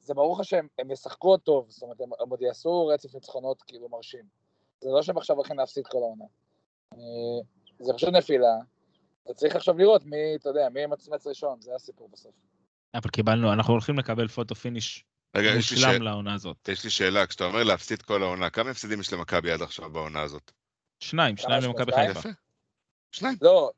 זה 0.00 0.14
ברור 0.14 0.40
לך 0.40 0.44
שהם 0.44 0.66
הם 0.78 0.90
ישחקו 0.90 1.28
עוד 1.28 1.40
טוב, 1.40 1.66
זאת 1.68 1.82
אומרת, 1.82 2.00
הם, 2.00 2.10
הם 2.20 2.28
עוד 2.30 2.42
יעשו 2.42 2.86
רצף 2.86 3.14
ניצחונות 3.14 3.62
כאילו 3.62 3.88
מרשים. 3.88 4.24
זה 4.80 4.90
לא 4.90 5.02
שהם 5.02 5.18
עכשיו 5.18 5.36
הולכים 5.36 5.58
להפסיד 5.58 5.86
כל 5.86 5.98
העונה. 5.98 6.24
זה 7.80 7.92
פשוט 7.92 8.08
נפילה, 8.08 8.54
וצריך 9.30 9.56
עכשיו 9.56 9.78
לראות 9.78 10.04
מי, 10.04 10.16
אתה 10.36 10.48
יודע, 10.48 10.68
מי 10.68 10.80
ימצמץ 10.80 11.26
ראשון, 11.26 11.60
זה 11.60 11.74
הסיפור 11.74 12.08
בסוף. 12.12 12.32
אבל 12.94 13.10
קיבלנו, 13.10 13.52
אנחנו 13.52 13.72
הולכים 13.72 13.98
לקבל 13.98 14.28
פוטו 14.28 14.54
פיניש 14.54 15.04
רגע, 15.36 15.48
יש 15.48 15.72
לי, 15.72 15.78
ש... 15.78 15.84
מושלם 15.84 16.02
לעונה 16.02 16.34
הזאת. 16.34 16.68
יש 16.68 16.84
לי 16.84 16.90
שאלה, 16.90 17.26
כשאתה 17.26 17.44
אומר 17.44 17.62
להפסיד 17.62 18.02
כל 18.02 18.22
העונה, 18.22 18.50
כמה 18.50 18.70
הפסדים 18.70 19.00
יש 19.00 19.12
למכבי 19.12 19.50
עד 19.50 19.62
עכשיו 19.62 19.90
בעונה 19.90 20.20
הזאת? 20.20 20.52
שניים, 21.02 21.36
שניים 21.36 21.62
למכבי? 21.62 21.92
חיפה. 21.92 22.18
יפה. 22.18 22.28
שניים. 23.12 23.36
לא, 23.42 23.70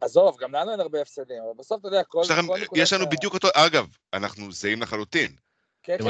עזוב, 0.00 0.36
גם 0.40 0.52
לנו 0.54 0.70
אין 0.72 0.80
הרבה 0.80 1.00
הפסדים, 1.00 1.42
אבל 1.42 1.52
בסוף, 1.58 1.80
אתה 1.80 1.88
יודע, 1.88 2.02
כל... 2.04 2.20
יש 2.24 2.30
לכם- 2.30 2.46
כל 2.46 2.58
נקודה 2.60 2.82
יש 2.82 2.92
לנו 2.92 3.06
בדיוק 3.08 3.34
אותו, 3.34 3.48
אגב, 3.54 3.86
אנחנו 4.12 4.52
זהים 4.52 4.82
לחלוטין. 4.82 5.36
כן, 5.82 5.96
כן. 5.98 6.04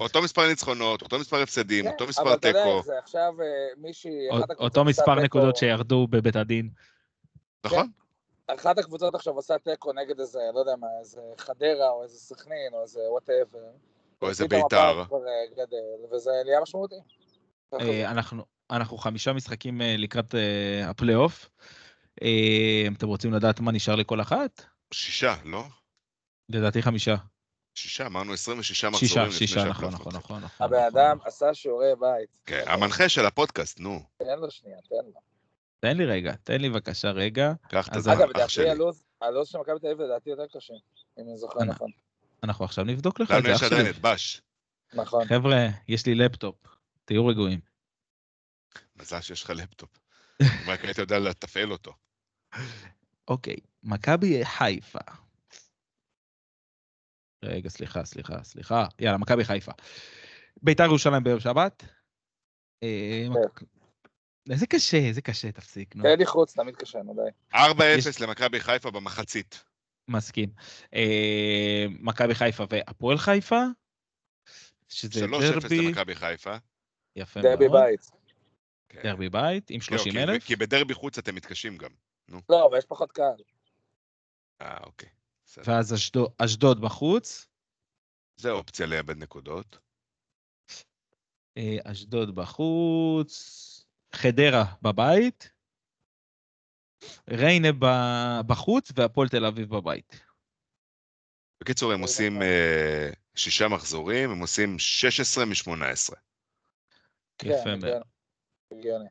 אותו 0.00 0.22
מספר 0.22 0.48
ניצחונות, 0.48 1.02
אותו 1.02 1.18
מספר 1.18 1.42
הפסדים, 1.42 1.84
כן, 1.84 1.90
אותו 1.90 2.04
אבל 2.04 2.08
מספר 2.10 2.34
אתה 2.34 2.48
יודע 2.48 2.62
תיקו, 2.64 2.76
איך 2.76 2.86
זה, 2.86 2.98
עכשיו 2.98 3.32
אה, 3.42 3.46
מישהי, 3.76 4.10
אותו 4.58 4.84
מספר 4.84 5.14
תיקו- 5.14 5.24
נקודות 5.24 5.56
שירדו 5.56 6.06
בבית 6.10 6.36
הדין. 6.36 6.70
נכון? 7.64 7.90
אחת 8.46 8.78
הקבוצות 8.78 9.14
עכשיו 9.14 9.34
עושה 9.34 9.58
תיקו 9.58 9.92
נגד 9.92 10.20
איזה, 10.20 10.38
לא 10.54 10.58
יודע 10.60 10.76
מה, 10.76 10.86
איזה 11.00 11.20
חדרה 11.38 11.90
או 11.90 12.02
איזה 12.02 12.18
סכנין 12.18 12.72
או 12.72 12.82
איזה 12.82 13.00
whatever. 13.10 13.58
או 14.22 14.28
איזה 14.28 14.48
בית"ר. 14.48 14.76
אה, 15.00 15.06
גדל, 15.52 15.76
וזה 16.14 16.30
נהיה 16.44 16.60
משמעותי. 16.60 16.94
אה, 17.74 18.10
אנחנו, 18.10 18.44
אנחנו 18.70 18.98
חמישה 18.98 19.32
משחקים 19.32 19.82
אה, 19.82 19.94
לקראת 19.98 20.34
אה, 20.34 20.90
הפלייאוף. 20.90 21.48
אתם 22.96 23.06
רוצים 23.06 23.32
לדעת 23.32 23.60
מה 23.60 23.72
נשאר 23.72 23.94
לכל 23.94 24.20
אחת? 24.20 24.64
שישה, 24.92 25.34
לא? 25.44 25.64
לדעתי 26.48 26.82
חמישה. 26.82 27.16
שישה, 27.74 28.06
אמרנו 28.06 28.32
26 28.32 28.84
מחזורים 28.84 29.00
שישה, 29.08 29.22
לפני 29.22 29.32
שישה, 29.38 29.64
נכון, 29.64 29.90
נכון. 29.90 30.12
נכון. 30.14 30.42
נכון, 30.42 30.66
הבן 30.66 30.82
אדם. 30.82 31.18
עשה 31.24 31.54
שיעורי 31.54 31.90
בית. 32.00 32.38
כן, 32.46 32.64
המנחה 32.66 33.08
של 33.08 33.26
הפודקאסט, 33.26 33.80
נו, 33.80 34.02
תן 34.18 34.38
לו 34.38 34.50
שנייה, 34.50 34.76
תן 34.88 34.94
לו. 34.94 35.20
תן 35.80 35.96
לי 35.96 36.04
רגע, 36.06 36.34
תן 36.44 36.60
לי 36.60 36.70
בבקשה 36.70 37.10
רגע. 37.10 37.52
קח 37.68 37.88
את 37.88 37.96
הזמן, 37.96 38.12
אגב, 38.12 38.22
אח 38.22 38.28
לדעתי 38.28 38.52
שלי. 38.52 38.70
הלו"ז, 38.70 39.02
הלו"ז 39.20 39.48
של 39.48 39.58
מכבי 39.58 39.78
תל 39.80 39.86
אביב 39.86 40.00
לדעתי 40.00 40.30
יותר 40.30 40.46
קשה, 40.58 40.74
אם 41.18 41.24
אני 41.28 41.36
זוכר 41.36 41.64
נכון. 41.64 41.90
אנחנו 42.42 42.64
עכשיו 42.64 42.84
נבדוק 42.84 43.20
לך 43.20 43.30
את 43.30 43.36
לנו 43.36 43.42
זה, 43.46 43.50
יש 43.50 43.62
אח 43.62 43.72
עדיין. 43.72 43.86
את 43.86 43.98
בש. 44.00 44.42
נכון. 44.94 45.24
חבר'ה, 45.24 45.66
יש 45.88 46.06
לי 46.06 46.14
לפטופ, 46.14 46.56
תהיו 47.06 47.26
רגועים. 47.26 47.60
מזל 48.96 49.20
שיש 49.20 49.42
לך 49.44 49.50
לפטופ. 49.50 49.98
אם 50.42 50.46
רק 50.70 50.84
היית 50.84 50.98
יודע 50.98 51.18
לתפעל 51.18 51.72
אותו. 51.72 51.92
אוקיי, 53.28 53.56
מכבי 53.82 54.44
חיפה. 54.44 54.98
רגע, 57.44 57.68
סליחה, 57.68 58.04
סליחה, 58.04 58.42
סליחה. 58.44 58.86
יאללה, 58.98 59.18
מכבי 59.18 59.44
חיפה. 59.44 59.72
ביתר 60.62 60.84
ירושלים 60.84 61.24
ביום 61.24 61.40
שבת. 61.40 61.84
אה, 62.82 63.26
מק- 63.30 63.62
איזה 64.50 64.66
קשה, 64.66 64.96
איזה 64.96 65.22
קשה, 65.22 65.52
תפסיק, 65.52 65.96
נו. 65.96 66.02
תן 66.02 66.18
לי 66.18 66.26
חוץ, 66.26 66.54
תמיד 66.56 66.76
קשה, 66.76 66.98
נו 67.02 67.14
די. 67.14 67.56
4-0 67.56 68.20
למכבי 68.20 68.60
חיפה 68.60 68.90
במחצית. 68.90 69.64
מסכים. 70.08 70.48
אה, 70.94 71.86
מכבי 71.88 72.34
חיפה 72.34 72.64
והפועל 72.70 73.18
חיפה, 73.18 73.60
שזה 74.88 75.20
3-0 75.26 75.62
דרבי, 75.62 75.86
למכבי 75.88 76.14
חיפה. 76.14 76.56
יפה 77.16 77.40
דרבי 77.42 77.68
מאוד, 77.68 77.80
בית. 77.80 78.10
כן. 78.88 79.02
דרבי 79.02 79.28
בית 79.28 79.70
עם 79.70 79.76
לא, 79.80 79.84
30 79.98 80.12
כי- 80.12 80.22
אלף. 80.22 80.44
כי 80.44 80.56
בדרבי 80.56 80.94
חוץ 80.94 81.18
אתם 81.18 81.34
מתקשים 81.34 81.76
גם. 81.76 81.90
לא, 82.48 82.66
אבל 82.66 82.78
יש 82.78 82.84
פחות 82.84 83.12
קהל. 83.12 83.36
אה, 84.60 84.78
אוקיי. 84.84 85.08
ואז 85.56 85.94
אשדוד- 85.94 86.32
אשדוד 86.38 86.80
בחוץ, 86.80 87.48
זה 88.36 88.50
אופציה 88.50 88.86
לאבד 88.86 89.16
נקודות. 89.16 89.78
אה, 91.58 91.76
אשדוד 91.84 92.34
בחוץ, 92.34 93.32
חדרה 94.14 94.64
בבית, 94.82 95.52
ריינה 97.30 97.68
ב- 97.78 98.40
בחוץ 98.46 98.92
והפועל 98.96 99.28
תל 99.28 99.44
אביב 99.44 99.68
בבית. 99.76 100.20
בקיצור, 101.62 101.92
הם 101.92 102.00
עושים 102.00 102.32
נכון. 102.32 102.42
אה, 102.42 103.10
שישה 103.34 103.68
מחזורים, 103.68 104.30
הם 104.30 104.38
עושים 104.40 104.78
16 104.78 105.44
מ-18. 105.44 106.14
יפה 107.42 107.64
כן, 107.64 107.78
מאוד. 107.80 108.02
הגיוני. 108.72 109.08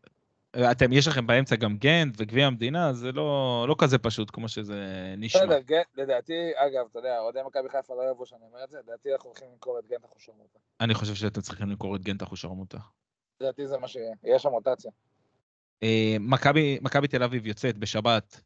אתם, 0.72 0.94
יש 0.94 1.08
לכם 1.08 1.28
באמצע 1.28 1.56
גם 1.56 1.78
גנט 1.78 2.16
וגביע 2.18 2.48
המדינה, 2.48 2.94
זה 2.94 3.12
לא, 3.12 3.66
לא 3.68 3.76
כזה 3.78 3.98
פשוט 3.98 4.30
כמו 4.34 4.50
שזה 4.50 5.14
נשמע. 5.18 5.46
בסדר, 5.46 5.60
גנט, 5.60 5.86
לדעתי, 5.98 6.52
אגב, 6.56 6.86
אתה 6.92 7.00
יודע, 7.00 7.20
אוהדי 7.20 7.40
מכבי 7.48 7.70
חיפה 7.70 7.96
לא 7.96 8.02
יאהבו 8.02 8.26
שאני 8.26 8.42
אומר 8.46 8.64
את 8.64 8.70
זה, 8.70 8.80
לדעתי 8.80 9.14
אנחנו 9.14 9.30
הולכים 9.30 9.48
למכור 9.52 9.80
את 9.80 9.88
גנט 9.88 10.06
אחושרמוטה. 10.06 10.60
אני 10.82 10.94
חושב 10.94 11.16
שאתם 11.16 11.42
צריכים 11.42 11.70
למכור 11.70 11.96
את 11.96 12.02
גנט 12.02 12.24
אחושרמוטה. 12.24 12.78
לדעתי 13.42 13.68
זה 13.68 13.78
מה 13.78 13.88
שיהיה, 13.88 14.12
יהיה 14.24 14.40
שם 14.40 14.50
רוטציה. 14.50 14.92
אה, 15.84 16.16
מכבי 16.82 17.08
תל 17.10 17.24
אביב 17.24 17.48
יוצאת 17.48 17.78
בשבת, 17.78 18.42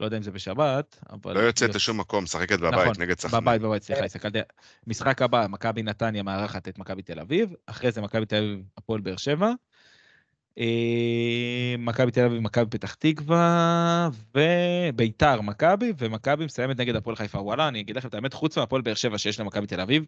לא 0.00 0.04
יודע 0.04 0.16
אם 0.16 0.22
זה 0.22 0.30
בשבת, 0.30 0.98
אבל... 1.10 1.34
לא 1.34 1.40
יוצאת 1.40 1.68
יוצא- 1.68 1.76
לשום 1.76 2.00
מקום, 2.00 2.24
משחקת 2.24 2.58
בבית 2.58 2.74
נכון, 2.74 2.92
נגד 2.98 3.18
סכנין. 3.20 3.40
בבית, 3.44 3.62
בבית, 3.62 3.82
סליחה, 3.82 4.04
הסתכלתי. 4.04 4.38
משחק 4.86 5.22
הבא, 5.22 5.46
מכבי 5.48 5.82
נתניה 5.82 6.22
מארחת 6.22 6.68
את 6.68 6.78
מכבי 6.78 7.02
תל 7.02 7.20
אביב, 7.20 7.54
אחרי 7.66 7.92
זה 7.92 8.00
מכבי 8.00 8.26
תל 8.26 8.36
אביב, 8.36 8.62
הפועל 8.78 9.00
באר 9.00 9.16
שבע. 9.16 9.52
אה, 10.58 11.74
מכבי 11.78 12.10
תל 12.10 12.24
אביב, 12.24 12.40
מכבי 12.40 12.70
פתח 12.70 12.94
תקווה, 12.94 14.08
וביתר, 14.34 15.40
מכבי, 15.40 15.92
ומכבי 15.98 16.44
מסיימת 16.44 16.80
נגד 16.80 16.96
הפועל 16.96 17.16
חיפה. 17.16 17.38
וואלה, 17.38 17.68
אני 17.68 17.80
אגיד 17.80 17.96
לכם 17.96 18.08
את 18.08 18.14
האמת, 18.14 18.34
חוץ 18.34 18.58
מהפועל 18.58 18.82
באר 18.82 18.94
שבע 18.94 19.18
שיש 19.18 19.40
למכבי 19.40 19.66
תל 19.66 19.80
אביב, 19.80 20.04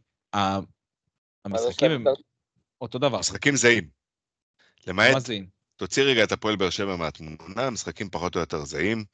המשחקים 1.44 1.90
הם 1.90 2.04
אותו 2.80 2.98
דבר. 2.98 3.18
משחקים 3.18 3.56
זהים. 3.56 3.88
למעט? 4.86 5.16
תוציא 5.76 6.02
רגע 6.02 6.24
את 6.24 6.32
הפועל 6.32 6.56
באר 6.56 6.70
שבע 6.70 6.96
מהתמונה, 6.96 7.70
משחקים 7.70 8.10
פחות 8.10 8.34
או 8.34 8.40
יותר 8.40 8.64
זהים. 8.64 9.04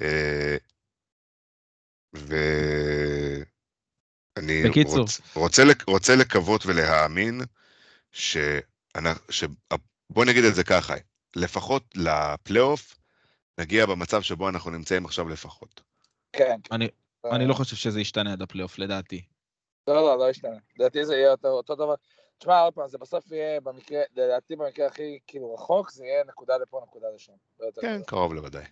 אה, 0.00 0.56
ואני. 2.12 3.42
רוצ, 4.84 5.20
רוצה, 5.34 5.62
רוצה 5.86 6.16
לקוות 6.16 6.66
ולהאמין 6.66 7.40
שאנחנו, 8.12 9.22
ש... 9.30 9.44
בוא 10.10 10.24
נגיד 10.24 10.44
את 10.44 10.54
זה 10.54 10.64
ככה, 10.64 10.94
לפחות 11.36 11.84
לפלייאוף 11.96 12.98
נגיע 13.60 13.86
במצב 13.86 14.22
שבו 14.22 14.48
אנחנו 14.48 14.70
נמצאים 14.70 15.04
עכשיו 15.04 15.28
לפחות. 15.28 15.80
כן. 16.32 16.56
אני- 16.72 16.88
אה, 17.24 17.36
אני 17.36 17.46
לא 17.46 17.54
חושב 17.54 17.76
שזה 17.76 18.00
ישתנה 18.00 18.32
עד 18.32 18.42
הפלייאוף, 18.42 18.78
לדעתי. 18.78 19.22
לא, 19.88 19.94
לא, 19.94 20.18
לא 20.18 20.30
ישתנה. 20.30 20.56
לדעתי 20.78 21.06
זה 21.06 21.16
יהיה 21.16 21.30
אותו, 21.30 21.48
אותו 21.48 21.74
דבר. 21.74 21.94
תשמע, 22.38 22.60
עוד 22.60 22.74
פעם, 22.74 22.88
זה 22.88 22.98
בסוף 22.98 23.32
יהיה 23.32 23.60
במקרה, 23.60 24.02
לדעתי 24.16 24.56
במקרה 24.56 24.86
הכי 24.86 25.18
כאילו 25.26 25.54
רחוק, 25.54 25.90
זה 25.90 26.04
יהיה 26.04 26.24
נקודה 26.24 26.56
לפה, 26.56 26.80
נקודה 26.88 27.06
לשם. 27.14 27.32
לא 27.60 27.68
כן. 27.80 28.00
קרוב 28.06 28.34
לוודאי. 28.34 28.64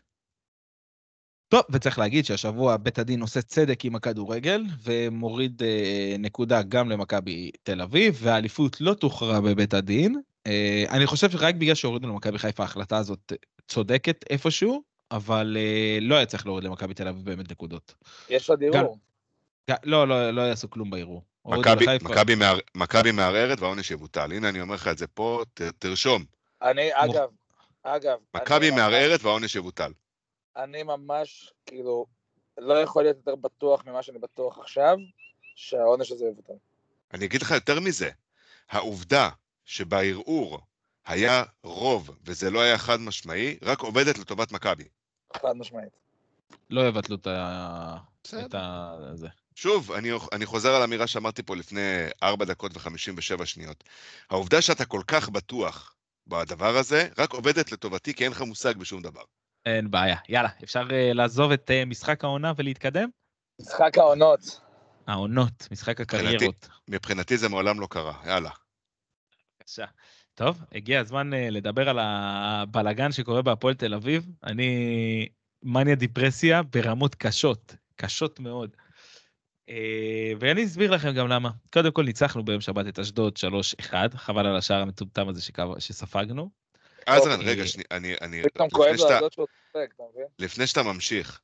טוב, 1.51 1.63
וצריך 1.71 1.99
להגיד 1.99 2.25
שהשבוע 2.25 2.77
בית 2.77 2.99
הדין 2.99 3.21
עושה 3.21 3.43
צדק 3.43 3.85
עם 3.85 3.95
הכדורגל, 3.95 4.63
ומוריד 4.83 5.63
אה, 5.63 6.17
נקודה 6.19 6.63
גם 6.63 6.89
למכבי 6.91 7.51
תל 7.63 7.81
אביב, 7.81 8.19
והאליפות 8.23 8.81
לא 8.81 8.95
תוכרע 8.95 9.41
בבית 9.41 9.75
הדין. 9.75 10.21
אה, 10.47 10.85
אני 10.91 11.07
חושב 11.07 11.31
שרק 11.31 11.55
בגלל 11.55 11.75
שהורידו 11.75 12.09
למכבי 12.09 12.39
חיפה 12.39 12.63
ההחלטה 12.63 12.99
הזאת 12.99 13.33
צודקת 13.69 14.25
איפשהו, 14.31 14.83
אבל 15.11 15.57
אה, 15.61 15.99
לא 16.01 16.15
היה 16.15 16.27
צריך 16.27 16.47
להוריד 16.47 16.65
למכבי 16.65 16.95
תל 16.95 17.09
אביב 17.09 17.25
באמת 17.25 17.51
נקודות. 17.51 17.95
יש 18.29 18.51
עוד 18.51 18.63
ערעור. 18.65 18.99
לא, 19.85 20.09
לא, 20.09 20.31
לא 20.31 20.41
יעשו 20.43 20.71
כלום 20.71 20.91
בערעור. 20.91 21.23
מכבי- 22.75 23.13
מערערת 23.13 23.61
והעונש 23.61 23.91
יבוטל. 23.91 24.33
הנה, 24.33 24.49
אני 24.49 24.61
אומר 24.61 24.75
לך 24.75 24.89
את 24.89 24.99
זה 24.99 25.07
פה, 25.07 25.43
ת- 25.55 25.63
תרשום. 25.79 26.25
אני, 26.63 26.89
אגב, 26.93 27.29
אגב, 27.83 28.17
מכבי 28.37 28.71
מערערת 28.71 29.23
והעונש 29.25 29.57
יבוטל. 29.57 29.93
אני 30.57 30.83
ממש, 30.83 31.53
כאילו, 31.67 32.07
לא 32.59 32.75
יכול 32.75 33.03
להיות 33.03 33.17
יותר 33.17 33.35
בטוח 33.35 33.87
ממה 33.87 34.03
שאני 34.03 34.19
בטוח 34.19 34.59
עכשיו, 34.59 34.97
שהעונש 35.55 36.13
הזה 36.13 36.25
יבוטל. 36.25 36.53
אני 37.15 37.27
אגיד 37.27 37.43
לך 37.43 37.51
יותר 37.51 37.81
מזה, 37.81 38.11
העובדה 38.71 39.31
שבערעור 39.65 40.61
היה 41.07 41.45
רוב 41.63 42.11
וזה 42.25 42.51
לא 42.51 42.61
היה 42.61 42.79
חד 42.79 43.01
משמעי, 43.01 43.59
רק 43.63 43.81
עובדת 43.81 44.19
לטובת 44.19 44.53
מכבי. 44.53 44.85
חד 45.37 45.57
משמעית. 45.57 45.93
לא 46.71 46.89
יבטלו 46.89 47.17
את 47.17 47.27
ה... 47.27 47.97
את 48.47 48.55
ה... 48.55 48.95
זה. 49.15 49.29
שוב, 49.55 49.93
אני, 49.93 50.11
אני 50.33 50.47
חוזר 50.47 50.75
על 50.75 50.83
אמירה 50.83 51.07
שאמרתי 51.07 51.43
פה 51.43 51.57
לפני 51.57 52.07
4 52.23 52.45
דקות 52.45 52.77
ו-57 52.77 53.45
שניות. 53.45 53.85
העובדה 54.31 54.63
שאתה 54.63 54.85
כל 54.85 55.03
כך 55.07 55.29
בטוח 55.29 55.95
בדבר 56.27 56.77
הזה, 56.77 57.09
רק 57.19 57.33
עובדת 57.33 57.73
לטובתי, 57.73 58.15
כי 58.15 58.25
אין 58.25 58.33
לך 58.33 58.41
מושג 58.43 58.77
בשום 58.77 59.03
דבר. 59.03 59.23
אין 59.67 59.91
בעיה. 59.91 60.17
יאללה, 60.29 60.49
אפשר 60.65 60.87
אה, 60.93 61.13
לעזוב 61.13 61.53
את 61.53 61.71
אה, 61.71 61.85
משחק 61.85 62.25
העונה 62.25 62.53
ולהתקדם? 62.57 63.09
משחק 63.61 63.99
העונות. 63.99 64.61
העונות, 65.07 65.69
משחק 65.73 66.01
הקריירות. 66.01 66.69
מבחינתי 66.89 67.37
זה 67.37 67.49
מעולם 67.49 67.81
לא 67.81 67.87
קרה, 67.91 68.13
יאללה. 68.27 68.51
בבקשה. 69.61 69.85
טוב, 70.35 70.61
הגיע 70.73 71.01
הזמן 71.01 71.33
uh, 71.33 71.37
לדבר 71.37 71.89
על 71.89 71.99
הבלגן 72.01 73.13
שקורה 73.13 73.43
בהפועל 73.43 73.75
תל 73.75 73.95
אביב. 73.95 74.27
אני 74.45 75.29
מניה 75.63 75.95
דיפרסיה 75.95 76.63
ברמות 76.63 77.15
קשות, 77.15 77.75
קשות 77.97 78.41
מאוד. 78.41 78.77
Uh, 79.71 79.73
ואני 80.41 80.65
אסביר 80.65 80.91
לכם 80.91 81.13
גם 81.13 81.29
למה. 81.29 81.51
קודם 81.73 81.93
כל 81.93 82.05
ניצחנו 82.05 82.45
ביום 82.45 82.61
שבת 82.61 82.87
את 82.89 82.99
אשדוד 82.99 83.39
3-1, 83.83 83.95
חבל 84.17 84.47
על 84.47 84.57
השער 84.57 84.83
המטומטם 84.83 85.29
הזה 85.29 85.43
שקו... 85.43 85.75
שספגנו. 85.79 86.51
עזרן, 87.17 87.33
אוקיי. 87.33 87.47
רגע, 87.51 87.67
שנייה, 87.67 87.87
אני... 87.91 88.15
אני 88.21 88.43
פתאום 88.43 88.71
כואב 88.71 88.93
לו 88.93 88.99
שאתה- 88.99 89.15
על 89.15 89.21
זאת 89.21 89.33
שהוא 89.33 89.47
צודק, 89.73 89.93
אתה 89.95 90.03
מבין? 90.15 90.27
לפני 90.39 90.67
שאתה 90.67 90.83
ממשיך, 90.83 91.41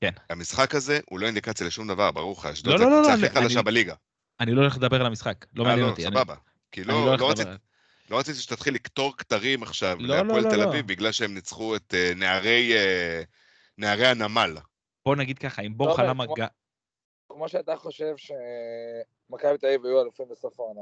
כן. 0.00 0.10
המשחק 0.30 0.74
הזה 0.74 1.00
הוא 1.10 1.18
לא 1.18 1.26
אינדיקציה 1.26 1.66
לשום 1.66 1.88
דבר, 1.88 2.10
ברור 2.10 2.36
לך, 2.38 2.46
אשדוד 2.46 2.72
לא, 2.72 2.78
זה 2.78 2.84
לא, 2.84 2.90
לא, 2.90 2.96
הקבוצה 2.96 3.16
לא, 3.20 3.26
הכי 3.26 3.34
חלשה 3.34 3.62
בליגה. 3.62 3.94
אני 4.40 4.52
לא 4.52 4.60
הולך 4.60 4.76
לדבר 4.76 5.00
על 5.00 5.06
המשחק, 5.06 5.46
לא 5.54 5.62
אה, 5.62 5.68
מעניין 5.68 5.86
לא, 5.86 5.90
אותי. 5.90 6.02
סבבה. 6.02 6.34
כי 6.72 6.84
לא, 6.84 7.16
לא, 7.16 7.30
רציתי, 7.30 7.50
לא 8.10 8.18
רציתי 8.18 8.38
שתתחיל 8.38 8.74
לקטור 8.74 9.16
כתרים 9.16 9.62
עכשיו 9.62 9.96
לא, 10.00 10.08
לא, 10.08 10.22
להפועל 10.22 10.44
לא, 10.44 10.50
תל 10.50 10.56
לא. 10.56 10.64
אביב 10.64 10.86
בגלל 10.86 11.12
שהם 11.12 11.34
ניצחו 11.34 11.76
את 11.76 11.94
אה, 11.94 12.12
נערי, 12.16 12.72
אה, 12.76 13.22
נערי 13.78 14.06
הנמל. 14.06 14.56
בוא 15.04 15.16
נגיד 15.16 15.38
ככה, 15.38 15.62
אם 15.62 15.76
בור 15.76 15.88
לא, 15.88 15.94
חלם... 15.94 16.24
כמו- 16.24 16.34
הג... 16.38 16.46
כמו 17.28 17.48
שאתה 17.48 17.76
חושב 17.76 18.14
שמכבי 18.16 19.58
תל 19.58 19.66
אביב 19.66 19.84
היו 19.84 20.02
אלופים 20.02 20.26
בסוף 20.30 20.60
העונה, 20.60 20.80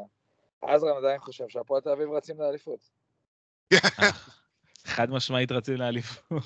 עזרן 0.63 0.97
עדיין 0.97 1.19
חושב 1.21 1.45
שהפועל 1.49 1.81
תל 1.83 1.91
אביב 1.91 2.09
רצים 2.11 2.41
לאליפות. 2.41 2.81
חד 4.87 5.11
משמעית 5.11 5.53
רצים 5.53 5.75
לאליפות. 5.77 6.43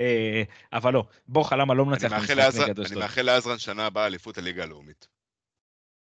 אה, 0.00 0.42
אבל 0.72 0.92
לא, 0.92 1.04
בור 1.28 1.48
חלם 1.48 1.70
לא 1.72 1.82
אני 1.82 1.90
מנצח 1.90 2.30
לעזרן- 2.30 2.64
נגד 2.64 2.78
אני 2.78 2.86
אשדוד. 2.86 3.02
מאחל 3.02 3.22
לעזרן 3.22 3.58
שנה 3.58 3.86
הבאה 3.86 4.06
אליפות 4.06 4.38
הליגה 4.38 4.62
הלאומית. 4.62 5.08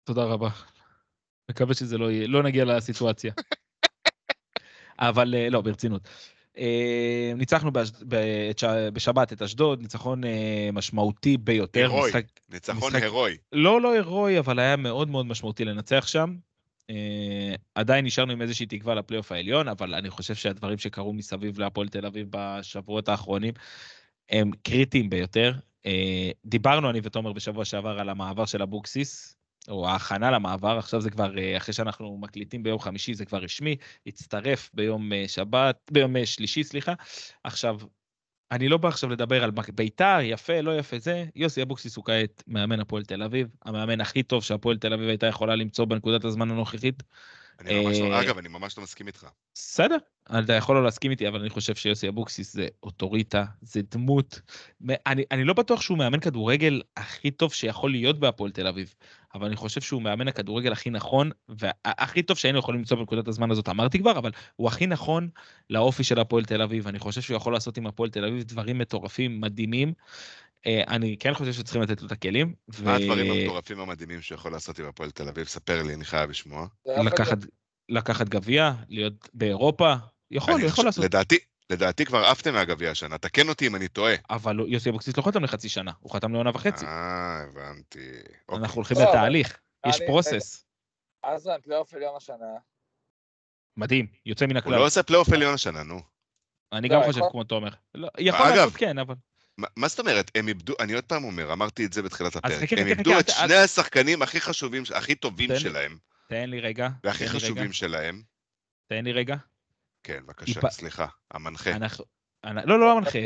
תודה 0.03 0.23
רבה. 0.23 0.49
מקווה 1.51 1.73
שזה 1.73 1.97
לא 1.97 2.11
יהיה, 2.11 2.27
לא 2.27 2.43
נגיע 2.43 2.65
לסיטואציה. 2.65 3.33
אבל 4.99 5.35
אה, 5.35 5.49
לא, 5.49 5.61
ברצינות. 5.61 6.07
אה, 6.57 7.31
ניצחנו 7.35 7.71
בשבת 8.93 9.33
את 9.33 9.41
אשדוד, 9.41 9.81
ניצחון 9.81 10.23
אה, 10.23 10.69
משמעותי 10.73 11.37
ביותר. 11.37 11.79
הירואי. 11.79 12.09
משחק- 12.09 12.39
ניצחון 12.49 12.77
משחק- 12.91 13.01
הירואי. 13.03 13.37
לא, 13.51 13.81
לא 13.81 13.93
הירואי, 13.93 14.39
אבל 14.39 14.59
היה 14.59 14.75
מאוד 14.75 15.09
מאוד 15.09 15.25
משמעותי 15.25 15.65
לנצח 15.65 16.07
שם. 16.07 16.35
אה, 16.89 17.55
עדיין 17.75 18.05
נשארנו 18.05 18.31
עם 18.31 18.41
איזושהי 18.41 18.65
תקווה 18.65 18.95
לפלייאוף 18.95 19.31
העליון, 19.31 19.67
אבל 19.67 19.93
אני 19.93 20.09
חושב 20.09 20.35
שהדברים 20.35 20.77
שקרו 20.77 21.13
מסביב 21.13 21.59
להפועל 21.59 21.87
תל 21.87 22.05
אביב 22.05 22.27
בשבועות 22.29 23.09
האחרונים 23.09 23.53
הם 24.29 24.51
קריטיים 24.63 25.09
ביותר. 25.09 25.53
אה, 25.85 26.31
דיברנו, 26.45 26.89
אני 26.89 26.99
ותומר, 27.03 27.33
בשבוע 27.33 27.65
שעבר 27.65 27.99
על 27.99 28.09
המעבר 28.09 28.45
של 28.45 28.61
אבוקסיס, 28.61 29.35
או 29.67 29.87
ההכנה 29.89 30.31
למעבר, 30.31 30.77
עכשיו 30.77 31.01
זה 31.01 31.09
כבר, 31.09 31.37
אה, 31.37 31.57
אחרי 31.57 31.73
שאנחנו 31.73 32.17
מקליטים 32.17 32.63
ביום 32.63 32.79
חמישי, 32.79 33.13
זה 33.13 33.25
כבר 33.25 33.37
רשמי, 33.37 33.75
הצטרף 34.07 34.69
ביום 34.73 35.11
שבת, 35.27 35.91
ביום 35.91 36.25
שלישי, 36.25 36.63
סליחה. 36.63 36.93
עכשיו, 37.43 37.79
אני 38.51 38.69
לא 38.69 38.77
בא 38.77 38.87
עכשיו 38.87 39.09
לדבר 39.09 39.43
על 39.43 39.51
ביתר, 39.75 40.17
יפה, 40.21 40.61
לא 40.61 40.79
יפה, 40.79 40.99
זה. 40.99 41.25
יוסי 41.35 41.61
אבוקסיס 41.61 41.95
הוא 41.95 42.05
כעת 42.05 42.43
מאמן 42.47 42.79
הפועל 42.79 43.03
תל 43.03 43.23
אביב, 43.23 43.47
המאמן 43.65 44.01
הכי 44.01 44.23
טוב 44.23 44.43
שהפועל 44.43 44.77
תל 44.77 44.93
אביב 44.93 45.09
הייתה 45.09 45.27
יכולה 45.27 45.55
למצוא 45.55 45.85
בנקודת 45.85 46.25
הזמן 46.25 46.51
הנוכחית. 46.51 47.03
אני 47.59 47.83
ממש 47.83 47.99
לא, 47.99 48.13
אה, 48.13 48.21
אגב, 48.21 48.37
אני 48.37 48.47
ממש 48.47 48.77
לא 48.77 48.83
מסכים 48.83 49.07
איתך. 49.07 49.27
בסדר, 49.53 49.97
אתה 50.39 50.53
יכול 50.53 50.75
לא 50.75 50.83
להסכים 50.83 51.11
איתי, 51.11 51.27
אבל 51.27 51.39
אני 51.39 51.49
חושב 51.49 51.75
שיוסי 51.75 52.09
אבוקסיס 52.09 52.53
זה 52.53 52.67
אוטוריטה, 52.83 53.45
זה 53.61 53.81
דמות. 53.91 54.41
אני, 54.89 55.23
אני 55.31 55.43
לא 55.43 55.53
בטוח 55.53 55.81
שהוא 55.81 55.97
מאמן 55.97 56.19
כדורגל 56.19 56.81
הכי 56.97 57.31
טוב 57.31 57.53
שיכול 57.53 57.91
להיות 57.91 58.19
בהפועל 58.19 58.51
תל 58.51 58.67
אביב, 58.67 58.95
אבל 59.35 59.45
אני 59.45 59.55
חושב 59.55 59.81
שהוא 59.81 60.01
מאמן 60.01 60.27
הכדורגל 60.27 60.71
הכי 60.71 60.89
נכון, 60.89 61.31
והכי 61.49 62.23
טוב 62.23 62.37
שהיינו 62.37 62.59
יכולים 62.59 62.79
למצוא 62.79 62.97
בנקודת 62.97 63.27
הזמן 63.27 63.51
הזאת, 63.51 63.69
אמרתי 63.69 63.99
כבר, 63.99 64.17
אבל 64.17 64.31
הוא 64.55 64.67
הכי 64.67 64.87
נכון 64.87 65.29
לאופי 65.69 66.03
של 66.03 66.19
הפועל 66.19 66.45
תל 66.45 66.61
אביב. 66.61 66.87
אני 66.87 66.99
חושב 66.99 67.21
שהוא 67.21 67.37
יכול 67.37 67.53
לעשות 67.53 67.77
עם 67.77 67.87
הפועל 67.87 68.09
תל 68.09 68.25
אביב 68.25 68.43
דברים 68.43 68.77
מטורפים, 68.77 69.41
מדהימים. 69.41 69.93
אה, 70.67 70.83
אני 70.87 71.17
כן 71.19 71.33
חושב 71.33 71.51
שצריכים 71.53 71.81
לתת 71.81 72.01
לו 72.01 72.07
את 72.07 72.11
הכלים. 72.11 72.55
מה 72.83 72.95
הדברים 72.95 73.31
המטורפים 73.31 73.79
המדהימים 73.79 74.21
שהוא 74.21 74.35
יכול 74.35 74.51
לעשות 74.51 74.79
עם 74.79 74.85
הפועל 74.85 75.11
תל 75.11 75.27
אביב? 75.29 75.47
ספר 75.47 75.83
לי, 75.83 75.93
אני 75.93 76.05
חייב 76.05 76.29
לשמוע. 76.29 76.67
זה 76.85 76.93
לקחת. 77.05 77.37
לקחת 77.89 78.29
גביע, 78.29 78.71
להיות 78.89 79.29
באירופה, 79.33 79.93
יכול, 80.31 80.53
הוא 80.53 80.59
יכול 80.59 80.69
חושב- 80.71 80.85
לעשות. 80.85 81.03
לדעתי, 81.05 81.37
לדעתי 81.69 82.05
כבר 82.05 82.25
עפתם 82.25 82.53
מהגביע 82.53 82.91
השנה, 82.91 83.17
תקן 83.17 83.49
אותי 83.49 83.67
אם 83.67 83.75
אני 83.75 83.87
טועה. 83.87 84.13
אבל 84.29 84.57
יוסי 84.67 84.89
אבוקסיס 84.89 85.17
לא 85.17 85.23
חתם 85.23 85.43
לחצי 85.43 85.69
שנה, 85.69 85.91
הוא 85.99 86.11
חתם 86.13 86.33
לעונה 86.33 86.49
וחצי. 86.49 86.85
אה, 86.85 87.43
הבנתי. 87.43 87.99
אוקיי. 88.49 88.61
אנחנו 88.63 88.75
הולכים 88.75 88.97
לא, 88.97 89.03
אבל- 89.03 89.09
לתהליך, 89.11 89.57
יש 89.87 89.97
process. 90.07 90.65
עזרן, 91.23 91.61
פלייאוף 91.61 91.93
עליון 91.93 92.15
השנה. 92.17 92.57
מדהים, 93.77 94.07
יוצא 94.25 94.45
מן 94.45 94.51
הוא 94.55 94.59
הכלל. 94.59 94.75
לא 94.79 94.85
עושה 94.85 95.03
פלייאוף 95.03 95.29
עליון 95.33 95.53
השנה, 95.53 95.83
נו. 95.83 96.01
אני 96.73 96.89
לא, 96.89 96.95
גם 96.95 97.03
חושב 97.05 97.21
כמו 97.31 97.43
תומר. 97.43 97.69
לא, 97.95 98.09
יכול 98.19 98.45
אגב, 98.47 98.55
לעשות 98.55 98.75
כן, 98.75 98.97
אבל... 98.97 99.15
מה- 99.75 99.87
זאת 99.87 99.99
אומרת? 99.99 100.31
הם 100.35 100.47
איבדו, 100.47 100.73
אני 100.79 100.93
עוד 100.93 101.03
פעם 101.03 101.23
אומר, 101.23 101.53
אמרתי 101.53 101.85
את 101.85 101.93
זה 101.93 102.01
בתחילת 102.01 102.35
הפרק, 102.35 102.73
הם 102.77 102.87
איבדו 102.87 103.19
את 103.19 103.29
שני 103.29 103.55
השחקנים 103.55 104.21
הכי 104.21 104.41
חשובים, 104.41 104.83
הכי 104.95 105.15
טובים 105.15 105.49
שלהם, 105.59 105.97
תן 106.29 106.49
לי 106.49 106.59
רגע. 106.59 106.89
והכי 107.03 107.27
חשובים 107.29 107.73
שלהם. 107.73 108.21
תן 108.87 109.03
לי 109.03 109.11
רגע. 109.11 109.35
כן, 110.03 110.19
בבקשה, 110.25 110.69
סליחה, 110.69 111.07
המנחה. 111.31 111.71
אנחנו... 111.71 112.05
אני- 112.43 112.61
לא, 112.65 112.79
לא 112.79 112.91
המנחה. 112.91 113.19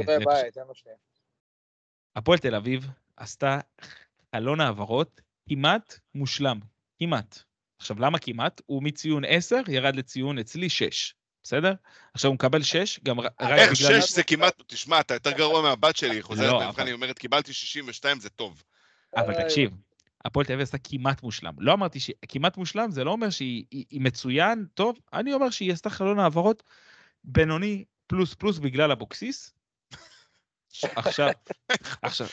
הפועל 2.15 2.39
תל 2.39 2.55
אביב 2.55 2.87
עשתה 3.17 3.59
חלון 4.35 4.59
העברות 4.61 5.21
כמעט 5.49 5.99
מושלם. 6.15 6.59
כמעט. 6.99 7.39
עכשיו, 7.81 7.99
למה 7.99 8.19
כמעט? 8.19 8.61
הוא 8.65 8.83
מציון 8.83 9.23
10 9.27 9.55
ירד 9.67 9.95
לציון 9.95 10.39
אצלי 10.39 10.69
6, 10.69 11.15
בסדר? 11.43 11.73
עכשיו 12.13 12.29
הוא 12.29 12.35
מקבל 12.35 12.63
6, 12.63 12.99
גם 13.03 13.19
רק 13.19 13.31
איך 13.41 13.71
בגלל... 13.71 14.01
שש 14.01 14.11
זה 14.11 14.23
כמעט, 14.23 14.61
תשמע, 14.67 14.99
אתה 14.99 15.13
יותר 15.13 15.31
גרוע 15.31 15.61
מהבת 15.61 15.95
שלי, 15.97 16.15
היא 16.15 16.21
חוזרת 16.21 16.47
לא, 16.47 16.59
במבחן, 16.59 16.81
אבל- 16.81 16.87
היא 16.87 16.93
אומרת, 16.93 17.19
קיבלתי 17.19 17.53
62, 17.53 18.19
זה 18.19 18.29
טוב. 18.29 18.63
אבל 19.15 19.33
אה, 19.33 19.43
תקשיב, 19.43 19.71
הפועל 20.25 20.45
תל 20.45 20.53
אביב 20.53 20.63
עשתה 20.63 20.77
כמעט 20.77 21.23
מושלם. 21.23 21.53
לא 21.57 21.73
אמרתי 21.73 21.99
שכמעט 21.99 22.57
מושלם, 22.57 22.91
זה 22.91 23.03
לא 23.03 23.11
אומר 23.11 23.29
שהיא 23.29 23.65
היא, 23.71 23.85
היא 23.89 24.01
מצוין, 24.01 24.65
טוב, 24.73 24.99
אני 25.13 25.33
אומר 25.33 25.49
שהיא 25.49 25.73
עשתה 25.73 25.89
חלון 25.89 26.19
העברות 26.19 26.63
בינוני 27.23 27.85
פלוס 28.07 28.33
פלוס 28.33 28.57
בגלל 28.57 28.91
אבוקסיס. 28.91 29.53
עכשיו, 30.95 31.29
עכשיו, 32.01 32.27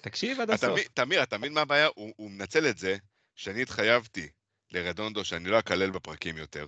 תקשיב 0.00 0.40
עד 0.40 0.50
הסוף. 0.50 0.80
תמיר, 0.94 1.22
אתה 1.22 1.38
מבין 1.38 1.52
מה 1.52 1.60
הבעיה? 1.60 1.88
הוא 1.94 2.30
מנצל 2.30 2.66
את 2.66 2.78
זה 2.78 2.96
שאני 3.36 3.62
התחייבתי 3.62 4.28
לרדונדו 4.70 5.24
שאני 5.24 5.48
לא 5.48 5.58
אקלל 5.58 5.90
בפרקים 5.90 6.36
יותר. 6.36 6.66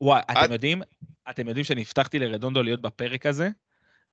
וואי, 0.00 0.22
אתם 0.30 0.52
יודעים, 0.52 0.82
אתם 1.30 1.48
יודעים 1.48 1.64
שאני 1.64 1.80
הבטחתי 1.80 2.18
לרדונדו 2.18 2.62
להיות 2.62 2.80
בפרק 2.80 3.26
הזה, 3.26 3.48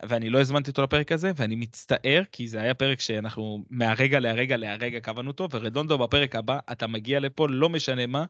ואני 0.04 0.30
לא 0.30 0.42
הזמנתי 0.42 0.70
אותו 0.70 0.84
לפרק 0.84 1.12
הזה, 1.12 1.32
ואני 1.36 1.56
מצטער, 1.56 2.24
כי 2.32 2.48
זה 2.48 2.62
היה 2.62 2.74
פרק 2.74 3.00
שאנחנו 3.00 3.66
מהרגע 3.70 4.20
להרגע 4.20 4.58
להרגע 4.58 5.00
קבענו 5.00 5.28
אותו, 5.28 5.48
ורדונדו 5.52 5.98
בפרק 5.98 6.36
הבא, 6.36 6.60
אתה 6.72 6.88
מגיע 6.88 7.20
לפה, 7.20 7.48
לא 7.50 7.70
משנה 7.70 8.06
מה, 8.06 8.26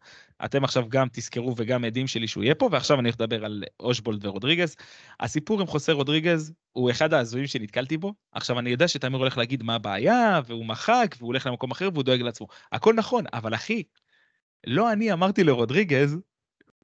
אתם 0.46 0.64
עכשיו 0.64 0.90
גם 0.90 1.08
תזכרו 1.12 1.54
וגם 1.58 1.86
עדים 1.86 2.08
שלי 2.08 2.28
שהוא 2.28 2.44
יהיה 2.44 2.56
פה, 2.56 2.70
ועכשיו 2.72 3.00
אני 3.00 3.08
הולך 3.08 3.16
לדבר 3.22 3.46
על 3.46 3.64
אושבולד 3.80 4.26
ורודריגז. 4.26 4.76
הסיפור 5.20 5.62
עם 5.62 5.68
חוסה 5.68 5.92
רודריגז 5.92 6.54
הוא 6.72 6.92
אחד 6.92 7.14
ההזויים 7.14 7.48
שנתקלתי 7.48 7.98
בו. 7.98 8.14
עכשיו, 8.32 8.60
אני 8.60 8.70
יודע 8.70 8.88
שתמיר 8.88 9.20
הולך 9.20 9.38
להגיד 9.38 9.64
מה 9.64 9.76
הבעיה, 9.76 10.42
והוא 10.46 10.66
מחק, 10.66 11.16
והוא 11.18 11.28
הולך 11.28 11.46
למקום 11.48 11.72
אחר, 11.72 11.90
והוא 11.94 12.04
דואג 12.04 12.22
לעצמו. 12.22 12.48
הכל 12.72 12.94
נכון, 12.94 13.24
אבל 13.34 13.56
אחי, 13.56 13.84
לא 14.68 14.92
אני 14.92 15.14
אמרתי 15.14 15.44
לרודריגז, 15.44 16.18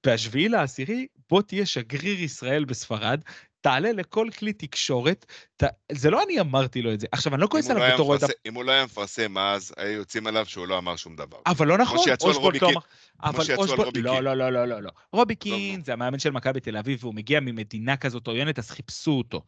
והשביעי 0.05 0.49
לעשירי, 0.49 1.07
בוא 1.29 1.41
תהיה 1.41 1.65
שגריר 1.65 2.23
ישראל 2.23 2.65
בספרד, 2.65 3.21
תעלה 3.61 3.91
לכל 3.91 4.27
כלי 4.39 4.53
תקשורת, 4.53 5.25
ת... 5.57 5.63
זה 5.91 6.09
לא 6.09 6.23
אני 6.23 6.39
אמרתי 6.39 6.81
לו 6.81 6.93
את 6.93 6.99
זה. 6.99 7.07
עכשיו, 7.11 7.33
אני 7.33 7.41
לא 7.41 7.47
כועס 7.47 7.67
לא 7.67 7.71
עליו 7.71 7.83
היה 7.83 7.93
בתור 7.93 8.09
אוהד... 8.09 8.21
אם 8.45 8.53
הוא 8.53 8.63
לא 8.63 8.71
היה 8.71 8.85
מפרסם 8.85 9.37
אז, 9.37 9.73
היו 9.77 9.91
יוצאים 9.91 10.27
עליו 10.27 10.45
שהוא 10.45 10.67
לא 10.67 10.77
אמר 10.77 10.95
שום 10.95 11.15
דבר. 11.15 11.37
אבל 11.45 11.67
לא 11.67 11.77
נכון, 11.77 11.97
אושבולט 11.97 12.41
רובי 12.41 12.59
לא. 12.61 12.69
אמר... 12.69 12.79
אבל 13.23 13.43
שיצאו 13.43 13.63
על 13.63 13.69
אושבולט... 13.69 13.85
רובי 13.85 14.01
לא, 14.01 14.11
קין. 14.15 14.23
לא, 14.23 14.33
לא, 14.33 14.49
לא, 14.49 14.65
לא, 14.65 14.81
לא. 14.81 14.89
רובי 15.13 15.33
לא, 15.33 15.39
קין 15.39 15.79
לא. 15.79 15.85
זה 15.85 15.93
המאמן 15.93 16.19
של 16.19 16.31
מכבי 16.31 16.59
תל 16.59 16.77
אביב, 16.77 16.99
והוא 17.03 17.15
מגיע 17.15 17.39
ממדינה 17.39 17.97
כזאת 17.97 18.27
עוינת, 18.27 18.59
אז 18.59 18.69
חיפשו 18.71 19.11
אותו. 19.11 19.41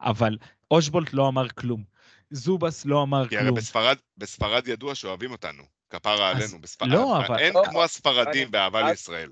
אבל 0.00 0.36
אושבולט 0.70 1.12
לא 1.12 1.28
אמר 1.28 1.48
כלום. 1.48 1.84
זובס 2.30 2.84
לא 2.84 3.02
אמר 3.02 3.28
כי 3.28 3.36
הרי 3.36 3.44
כלום. 3.44 3.56
בספרד, 3.58 3.96
בספרד 4.16 4.68
ידוע 4.68 4.94
שאוהבים 4.94 5.32
אותנו. 5.32 5.62
כפרה 5.90 6.30
עלינו. 6.30 6.58
בספרד, 6.60 6.88
לא, 6.88 7.26
אבל- 7.26 7.38
אין 7.38 7.54
לא, 7.54 7.62
כמו 7.70 7.82
הספרדים 7.82 8.42
אני- 8.42 8.50
באהבה 8.50 8.90
לישראל. 8.90 9.30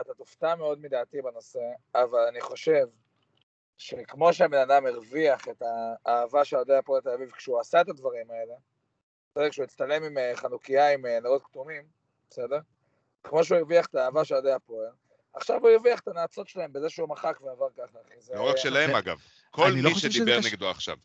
אתה 0.00 0.14
תופתע 0.14 0.54
מאוד 0.54 0.80
מדעתי 0.80 1.22
בנושא, 1.22 1.58
אבל 1.94 2.20
אני 2.28 2.40
חושב 2.40 2.86
שכמו 3.78 4.32
שהבן 4.32 4.58
אדם 4.58 4.86
הרוויח 4.86 5.48
את 5.48 5.62
האהבה 6.06 6.44
של 6.44 6.56
אוהדי 6.56 6.74
הפועל 6.74 7.00
תל 7.02 7.08
אביב 7.10 7.30
כשהוא 7.30 7.60
עשה 7.60 7.80
את 7.80 7.88
הדברים 7.88 8.30
האלה, 8.30 8.54
בסדר? 9.30 9.50
כשהוא 9.50 9.64
הצטלם 9.64 10.02
עם 10.02 10.18
אה, 10.18 10.32
חנוכיה 10.34 10.92
עם 10.92 11.06
אה, 11.06 11.20
נרות 11.20 11.42
כתומים, 11.44 11.82
בסדר? 12.30 12.58
כמו 13.22 13.44
שהוא 13.44 13.58
הרוויח 13.58 13.86
את 13.86 13.94
האהבה 13.94 14.24
של 14.24 14.34
אוהדי 14.34 14.52
הפועל, 14.52 14.90
עכשיו 15.34 15.60
הוא 15.60 15.70
הרוויח 15.70 16.00
את 16.00 16.08
הנאצות 16.08 16.48
שלהם 16.48 16.72
בזה 16.72 16.90
שהוא 16.90 17.08
מחק 17.08 17.38
ועבר 17.40 17.68
ככה, 17.76 17.98
לא 18.34 18.50
רק 18.50 18.56
שלהם 18.56 18.90
זה- 18.90 18.98
אגב. 18.98 19.18
כל 19.50 19.68
לא 19.76 19.90
מי 19.90 19.94
שדיבר 19.94 20.38
נגדו 20.46 20.70
עכשיו. 20.70 20.96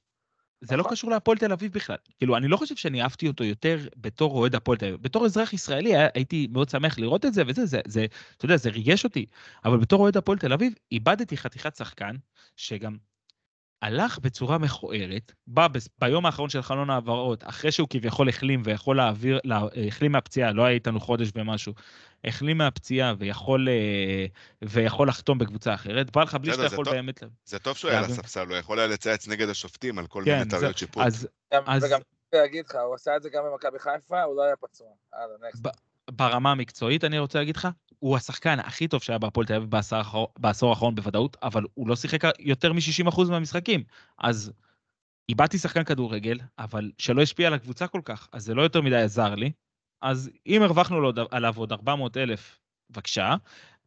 זה 0.62 0.76
לא 0.76 0.80
נכון. 0.80 0.92
קשור 0.92 1.12
להפועל 1.12 1.38
תל 1.38 1.52
אביב 1.52 1.74
בכלל. 1.74 1.96
כאילו, 2.18 2.38
אני 2.38 2.48
לא 2.48 2.58
חושב 2.58 2.76
שאני 2.76 3.02
אהבתי 3.02 3.28
אותו 3.28 3.44
יותר 3.44 3.88
בתור 3.98 4.32
אוהד 4.32 4.56
הפועל 4.56 4.78
תל 4.78 4.86
אביב. 4.86 5.02
בתור 5.02 5.26
אזרח 5.26 5.54
ישראלי 5.54 5.92
הייתי 6.14 6.48
מאוד 6.52 6.70
שמח 6.70 7.00
לראות 7.00 7.26
את 7.26 7.34
זה, 7.34 7.44
וזה, 7.48 7.66
זה, 7.66 7.80
זה, 7.88 8.06
אתה 8.38 8.46
יודע, 8.46 8.58
זה 8.58 8.70
ריגש 8.70 9.04
אותי. 9.04 9.26
אבל 9.66 9.78
בתור 9.78 10.02
אוהד 10.02 10.18
הפועל 10.18 10.38
תל 10.38 10.54
אביב, 10.54 10.74
איבדתי 10.92 11.38
חתיכת 11.38 11.76
שחקן, 11.76 12.16
שגם 12.56 12.98
הלך 13.82 14.20
בצורה 14.20 14.58
מכוערת, 14.58 15.32
בא 15.48 15.68
ב- 15.68 15.78
ביום 16.00 16.26
האחרון 16.26 16.50
של 16.50 16.62
חלון 16.62 16.90
העברות, 16.90 17.44
אחרי 17.48 17.72
שהוא 17.72 17.88
כביכול 17.90 18.30
החלים 18.30 18.62
ויכול 18.66 18.98
להעביר, 18.98 19.40
לה, 19.44 19.62
החלים 19.88 20.12
מהפציעה, 20.12 20.52
לא 20.52 20.66
היה 20.66 20.74
איתנו 20.74 21.00
חודש 21.00 21.30
ומשהו, 21.36 21.74
החלים 22.24 22.58
מהפציעה 22.58 23.14
ויכול, 23.18 23.70
אה, 23.70 24.26
ויכול 24.62 25.08
לחתום 25.08 25.38
בקבוצה 25.38 25.74
אחרת, 25.74 26.12
בא 26.12 26.24
לך 26.24 26.36
בלי 26.36 26.52
שאתה 26.52 26.68
זה 26.68 26.74
יכול 26.74 26.86
טוב. 26.86 26.94
באמת... 26.94 27.24
זה 27.46 27.60
טוב 27.60 27.78
שהוא 27.78 27.92
היה 27.92 28.00
על. 28.00 28.06
הספסל, 28.06 28.48
הוא 28.48 28.56
יכול 28.56 28.80
היה 28.80 28.88
לצייץ 28.88 29.28
נגד 29.28 29.50
השופטים 29.50 30.00
על 30.00 30.08
כל 30.08 30.22
כן, 30.26 30.38
מיני 30.38 30.50
טעויות 30.50 30.78
שיפוט. 30.78 31.04
אז 31.06 31.28
גם- 31.54 31.64
אז- 31.68 31.84
וגם 31.84 32.00
רציתי 32.00 32.10
להגיד 32.38 32.66
לך, 32.66 32.76
הוא 32.86 32.96
עשה 32.96 33.16
את 33.18 33.24
זה 33.24 33.30
גם 33.30 33.44
במכבי 33.52 33.80
חיפה, 33.80 34.24
הוא 34.24 34.36
לא 34.36 34.44
היה 34.44 34.56
פצוע. 34.56 34.88
ברמה 36.12 36.52
המקצועית, 36.52 37.04
אני 37.04 37.20
רוצה 37.20 37.40
להגיד 37.40 37.56
לך, 37.58 37.68
הוא 38.00 38.16
השחקן 38.18 38.60
הכי 38.60 38.88
טוב 38.88 39.04
שהיה 39.04 39.20
בהפועל 39.20 39.46
תל 39.48 39.54
אביב 39.54 39.70
בעשור 40.40 40.70
האחרון- 40.70 40.96
בוודאות, 40.96 41.38
אבל 41.44 41.64
הוא 41.74 41.88
לא 41.88 41.96
שיחק 41.96 42.22
יותר 42.40 42.74
מ-60% 42.74 43.22
מהמשחקים. 43.30 43.84
אז 44.20 44.52
איבדתי 45.30 45.58
שחקן 45.58 45.84
כדורגל, 45.84 46.38
אבל 46.60 46.92
שלא 46.98 47.22
השפיע 47.22 47.48
על 47.48 47.54
הקבוצה 47.54 47.88
כל 47.88 48.02
כך, 48.06 48.28
אז 48.32 48.44
זה 48.44 48.54
לא 48.54 48.62
יותר 48.62 48.82
מדי 48.82 48.96
עזר 49.02 49.36
לי. 49.36 49.52
אז 50.02 50.30
אם 50.48 50.62
הרווחנו 50.64 51.02
לו, 51.02 51.12
עליו 51.32 51.54
עוד 51.58 51.72
400 51.72 52.18
אלף, 52.18 52.60
בבקשה. 52.90 53.36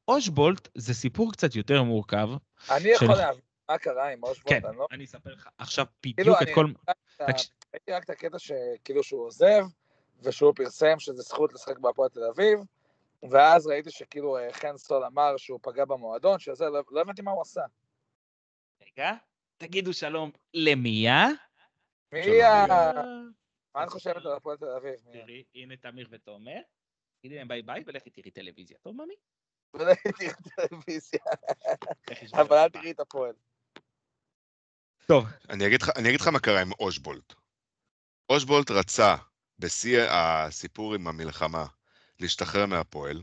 אושבולט 0.08 0.68
זה 0.74 0.94
סיפור 0.94 1.32
קצת 1.32 1.54
יותר 1.56 1.82
מורכב. 1.82 2.28
אני 2.70 2.88
יכול 2.88 3.08
להבין 3.08 3.40
מה 3.70 3.78
קרה 3.78 4.12
עם 4.12 4.22
אושבולט, 4.22 4.62
כן, 4.62 4.68
אני 4.68 4.76
לא... 4.76 4.86
אני 4.92 5.04
אספר 5.04 5.30
לך 5.34 5.48
עכשיו 5.58 5.86
כאילו, 6.02 6.16
בדיוק 6.18 6.36
את 6.42 6.46
אני- 6.46 6.54
כל... 6.54 6.70
אתה- 6.84 6.92
תקש- 7.32 7.50
ראיתי 7.74 7.92
רק 7.92 8.04
את 8.04 8.10
הקטע 8.10 8.38
שכאילו 8.38 9.02
שהוא 9.02 9.26
עוזב, 9.26 9.64
ושהוא 10.22 10.52
פרסם 10.56 10.98
שזה 10.98 11.22
זכות 11.22 11.52
לשחק 11.52 11.78
בהפועל 11.78 12.08
תל 12.08 12.24
אביב, 12.24 12.60
ואז 13.30 13.66
ראיתי 13.66 13.90
שכאילו 13.90 14.38
אה, 14.38 14.52
חן 14.52 14.76
סול 14.76 15.04
אמר 15.04 15.36
שהוא 15.36 15.60
פגע 15.62 15.84
במועדון, 15.84 16.38
שזה, 16.38 16.64
לא, 16.64 16.82
לא 16.90 17.00
הבנתי 17.00 17.22
מה 17.22 17.30
הוא 17.30 17.42
עשה. 17.42 17.62
רגע, 18.82 19.12
תגידו 19.56 19.92
שלום 19.92 20.30
למיה. 20.54 21.26
מי 22.12 22.42
ה... 22.42 22.64
אה, 22.64 22.92
מה 23.74 23.84
את 23.84 23.88
חושבת 23.88 24.26
על 24.26 24.32
הפועל 24.32 24.56
תל 24.56 24.70
אביב? 24.70 24.94
תראי, 25.12 25.44
הנה 25.54 25.76
תמיר 25.76 26.08
ותומר. 26.10 26.60
תגידי 27.20 27.36
להם 27.36 27.48
ביי 27.48 27.62
ביי 27.62 27.82
ולכי 27.86 28.10
תראי 28.10 28.30
טלוויזיה. 28.30 28.78
טוב, 28.82 28.94
ממי? 28.96 29.14
ולא 29.74 29.94
תראי 29.94 30.30
טלוויזיה, 30.56 31.20
אבל 32.32 32.56
אל. 32.56 32.68
תראי 32.68 32.90
את 32.90 33.00
הפועל. 33.00 33.34
טוב, 35.06 35.24
אני 35.50 35.66
אגיד 35.66 35.82
לך, 35.82 35.90
אני 35.96 36.08
אגיד 36.08 36.20
לך 36.20 36.28
מה 36.28 36.40
קרה 36.40 36.60
עם 36.60 36.72
אושבולט. 36.80 37.34
אושבולט 38.30 38.70
רצה, 38.70 39.14
בשיא 39.58 40.02
הסיפור 40.10 40.94
עם 40.94 41.06
המלחמה, 41.06 41.66
להשתחרר 42.20 42.66
מהפועל. 42.66 43.22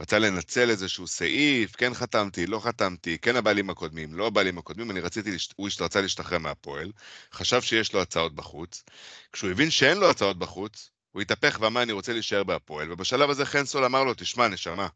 רצה 0.00 0.18
לנצל 0.18 0.70
איזשהו 0.70 1.06
סעיף, 1.06 1.76
כן 1.76 1.94
חתמתי, 1.94 2.46
לא 2.46 2.60
חתמתי, 2.60 3.18
כן 3.18 3.36
הבעלים 3.36 3.70
הקודמים, 3.70 4.14
לא 4.14 4.26
הבעלים 4.26 4.58
הקודמים, 4.58 4.90
אני 4.90 5.00
רציתי, 5.00 5.30
הוא 5.56 5.68
רצה 5.80 6.00
להשתחרר 6.00 6.38
מהפועל, 6.38 6.92
חשב 7.32 7.62
שיש 7.62 7.92
לו 7.92 8.02
הצעות 8.02 8.34
בחוץ. 8.34 8.84
כשהוא 9.32 9.50
הבין 9.50 9.70
שאין 9.70 9.98
לו 9.98 10.10
הצעות 10.10 10.38
בחוץ, 10.38 10.90
הוא 11.10 11.22
התהפך 11.22 11.58
ואמר, 11.60 11.82
אני 11.82 11.92
רוצה 11.92 12.12
להישאר 12.12 12.44
בהפועל, 12.44 12.92
ובשלב 12.92 13.30
הזה 13.30 13.46
חנסול 13.46 13.84
אמר 13.84 14.04
לו, 14.04 14.14
תשמע, 14.14 14.48
נשמה, 14.48 14.88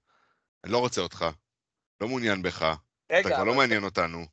אני 0.64 0.72
לא 0.72 0.78
רוצה 0.78 1.00
אותך, 1.00 1.26
לא 2.00 2.08
מעוניין 2.08 2.42
בך, 2.42 2.62
אתה 2.62 3.14
רגע, 3.14 3.34
כבר 3.34 3.44
לא 3.44 3.54
מעניין 3.54 3.84
אותנו. 3.84 4.26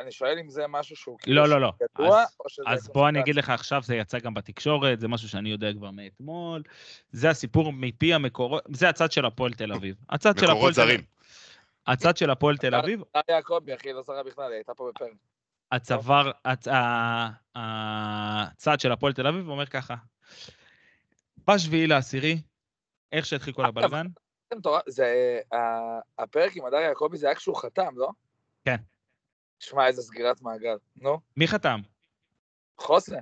אני 0.00 0.12
שואל 0.12 0.38
אם 0.38 0.48
זה 0.48 0.66
משהו 0.68 0.96
שהוא 0.96 1.18
לא, 1.26 1.48
לא, 1.48 1.60
לא. 1.60 1.72
ידוע, 1.94 2.22
אז- 2.22 2.36
או 2.40 2.48
שזה... 2.48 2.64
אז 2.68 2.88
בוא 2.88 3.08
אני 3.08 3.20
אגיד? 3.20 3.34
לך 3.36 3.50
עכשיו, 3.50 3.82
זה 3.82 3.96
יצא 3.96 4.18
גם 4.18 4.34
בתקשורת, 4.34 5.00
זה 5.00 5.08
משהו 5.08 5.28
שאני 5.28 5.50
יודע 5.50 5.72
כבר 5.72 5.90
מאתמול. 5.90 6.62
זה 7.12 7.30
הסיפור 7.30 7.72
מפי 7.72 8.14
המקורות, 8.14 8.64
זה 8.72 8.88
הצד 8.88 9.12
של 9.12 9.24
הפועל 9.24 9.52
תל 9.52 9.72
אביב. 9.72 9.96
הצד 10.10 10.38
של 10.38 10.44
הפועל 10.44 10.56
מקורות 10.56 10.70
תל 10.70 10.74
זרים. 10.74 10.94
אביב. 10.94 11.06
הצד 11.86 12.16
של 12.16 12.30
הפועל 12.30 12.56
תל 12.56 12.74
אביב, 12.74 13.02
טל 13.12 13.20
יעקבי, 13.28 13.74
אחי, 13.74 13.92
לא 13.92 14.02
זרה 14.02 14.22
בכלל, 14.22 14.44
היא 14.44 14.54
הייתה 14.54 14.74
פה 14.74 14.90
בפרק. 14.94 15.10
הצוואר, 15.72 16.30
הצד 17.54 18.80
של 18.80 18.92
הפועל 18.92 19.12
תל 19.12 19.26
אביב 19.26 19.48
אומר 19.48 19.66
ככה, 19.66 19.94
בשביעי 21.50 21.86
לעשירי, 21.86 22.40
איך 23.12 23.26
שהתחיל 23.26 23.54
כל 23.54 23.64
הבלגן, 23.64 24.06
זה 24.52 24.58
מטורף, 24.58 24.82
זה... 24.88 25.40
ה- 25.52 26.22
הפרק 26.22 26.56
עם 26.56 26.66
הדר 26.66 26.76
יעקבי 26.76 27.16
זה 27.16 27.26
היה 27.26 27.34
כשהוא 27.34 27.56
חתם, 27.56 27.98
לא? 27.98 28.08
כן. 28.64 28.76
שמע, 29.58 29.86
איזה 29.86 30.02
סגירת 30.02 30.42
מעגל. 30.42 30.76
נו, 30.96 31.20
מי 31.36 31.48
חתם? 31.48 31.80
חוסן. 32.78 33.14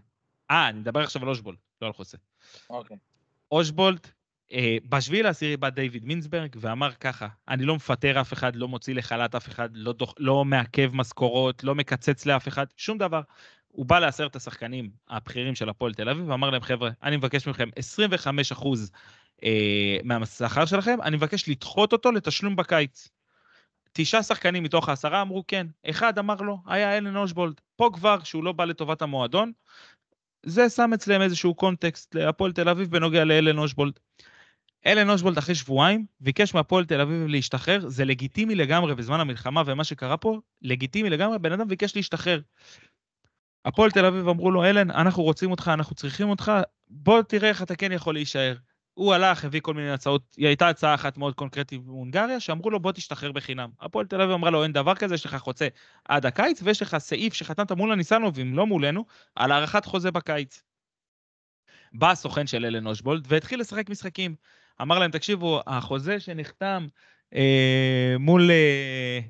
אה, 0.51 0.69
אני 0.69 0.79
מדבר 0.81 1.01
עכשיו 1.01 1.23
על 1.23 1.29
אושבולט, 1.29 1.59
לא 1.83 1.87
על 1.87 1.93
חוסה. 1.93 2.19
אוקיי. 2.71 2.97
אושבולט 3.51 4.11
אה, 4.53 4.77
בשביעי 4.89 5.23
לעשירי 5.23 5.57
בא 5.57 5.69
דיוויד 5.69 6.05
מינסברג 6.05 6.57
ואמר 6.61 6.93
ככה, 6.93 7.29
אני 7.49 7.65
לא 7.65 7.77
מפטר 7.77 8.21
אף 8.21 8.33
אחד, 8.33 8.57
לא 8.57 8.69
מוציא 8.69 8.95
לחל"ת 8.95 9.35
אף 9.35 9.49
אחד, 9.49 9.69
לא, 9.73 9.93
דוח, 9.93 10.15
לא 10.19 10.45
מעכב 10.45 10.91
משכורות, 10.95 11.65
לא 11.65 11.75
מקצץ 11.75 12.27
לאף 12.27 12.49
אחד, 12.49 12.67
שום 12.77 12.99
דבר. 12.99 13.21
הוא 13.69 13.87
בא 13.87 13.99
לעשרת 13.99 14.37
השחקנים 14.37 14.91
הבכירים 15.09 15.55
של 15.55 15.69
הפועל 15.69 15.95
תל 15.95 16.09
אביב 16.09 16.29
ואמר 16.29 16.51
להם, 16.51 16.63
חבר'ה, 16.63 16.91
אני 17.03 17.17
מבקש 17.17 17.49
מכם 17.49 17.69
25 17.77 18.53
אחוז 18.53 18.91
אה, 19.45 19.97
מהשכר 20.05 20.67
שלכם, 20.67 21.03
אני 21.03 21.17
מבקש 21.17 21.49
לדחות 21.49 21.93
אותו 21.93 22.13
לתשלום 22.13 22.57
בקיץ. 22.57 23.09
תשעה 23.93 24.23
שחקנים 24.23 24.63
מתוך 24.63 24.89
העשרה 24.89 25.23
אמרו 25.23 25.45
כן, 25.49 25.67
אחד 25.91 26.19
אמר 26.19 26.35
לא, 26.35 26.57
היה 26.67 26.99
אלן 26.99 27.17
אושבולד. 27.17 27.61
פה 27.77 27.91
כבר, 27.93 28.23
שהוא 28.23 28.45
לא 28.45 28.53
בא 28.53 28.65
לטובת 28.65 29.03
המועדון, 29.03 29.53
זה 30.47 30.69
שם 30.69 30.91
אצלם 30.95 31.23
איזשהו 31.23 31.55
קונטקסט 31.55 32.15
להפועל 32.15 32.53
תל 32.53 32.69
אביב 32.69 32.91
בנוגע 32.91 33.25
לאלן 33.25 33.59
אושבולד. 33.59 33.99
אלן 34.87 35.11
אושבולד 35.11 35.39
אחרי 35.39 35.55
שבועיים 35.55 36.07
ביקש 36.21 36.55
מהפועל 36.55 36.85
תל 36.85 37.01
אביב 37.01 37.27
להשתחרר, 37.27 37.89
זה 37.89 38.05
לגיטימי 38.05 38.55
לגמרי 38.55 38.95
בזמן 38.95 39.21
המלחמה 39.21 39.63
ומה 39.67 39.85
שקרה 39.85 40.17
פה, 40.17 40.41
לגיטימי 40.63 41.11
לגמרי, 41.11 41.39
בן 41.39 41.53
אדם 41.53 41.69
ביקש 41.69 41.97
להשתחרר. 41.97 42.41
הפועל 43.65 43.91
תל 43.91 44.05
אביב 44.05 44.29
אמרו 44.29 44.51
לו, 44.51 44.65
אלן, 44.65 44.91
אנחנו 44.91 45.23
רוצים 45.23 45.51
אותך, 45.51 45.71
אנחנו 45.75 45.97
צריכים 45.97 46.29
אותך, 46.29 46.53
בוא 46.89 47.23
תראה 47.23 47.49
איך 47.49 47.63
אתה 47.63 47.77
כן 47.77 47.93
יכול 47.93 48.15
להישאר. 48.15 48.55
הוא 48.95 49.15
הלך, 49.15 49.45
הביא 49.45 49.61
כל 49.61 49.75
מיני 49.75 49.91
הצעות, 49.91 50.35
היא 50.37 50.47
הייתה 50.47 50.69
הצעה 50.69 50.95
אחת 50.95 51.17
מאוד 51.17 51.35
קונקרטית 51.35 51.83
בהונגריה, 51.85 52.41
שאמרו 52.41 52.71
לו 52.71 52.81
בוא 52.81 52.93
תשתחרר 52.93 53.33
בחינם. 53.33 53.71
הפועל 53.81 54.07
תל 54.07 54.21
אביב 54.21 54.35
אמרה 54.35 54.51
לו 54.51 54.63
אין 54.63 54.73
דבר 54.73 54.95
כזה, 54.95 55.15
יש 55.15 55.27
לך 55.27 55.37
חוצה 55.37 55.69
עד 56.05 56.27
הקיץ, 56.27 56.61
ויש 56.65 56.83
לך 56.83 56.99
סעיף 56.99 57.35
שחתמת 57.35 57.73
מול 57.73 57.93
הניסנובים, 57.93 58.55
לא 58.55 58.67
מולנו, 58.67 59.05
על 59.35 59.53
הארכת 59.53 59.85
חוזה 59.85 60.11
בקיץ. 60.11 60.63
בא 61.93 62.11
הסוכן 62.11 62.47
של 62.47 62.65
אלן 62.65 62.87
אושבולד 62.87 63.25
והתחיל 63.29 63.61
לשחק 63.61 63.91
משחקים. 63.91 64.35
אמר 64.83 64.99
להם, 64.99 65.11
תקשיבו, 65.11 65.61
החוזה 65.67 66.21
שנחתם 66.21 66.87
אה, 67.35 68.15
מול, 68.19 68.51
אה, 68.51 69.21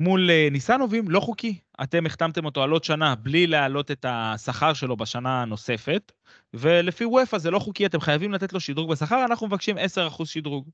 מול 0.00 0.30
אה, 0.30 0.48
ניסנובים 0.50 1.10
לא 1.10 1.20
חוקי. 1.20 1.58
אתם 1.82 2.06
החתמתם 2.06 2.44
אותו 2.44 2.62
על 2.62 2.70
עוד 2.70 2.84
שנה 2.84 3.14
בלי 3.14 3.46
להעלות 3.46 3.90
את 3.90 4.06
השכר 4.08 4.74
שלו 4.74 4.96
בשנה 4.96 5.42
הנוספת, 5.42 6.12
ולפי 6.54 7.04
וופא 7.04 7.38
זה 7.38 7.50
לא 7.50 7.58
חוקי, 7.58 7.86
אתם 7.86 8.00
חייבים 8.00 8.32
לתת 8.32 8.52
לו 8.52 8.60
שדרוג 8.60 8.90
בשכר, 8.90 9.24
אנחנו 9.24 9.46
מבקשים 9.46 9.78
10% 9.78 10.24
שדרוג. 10.24 10.68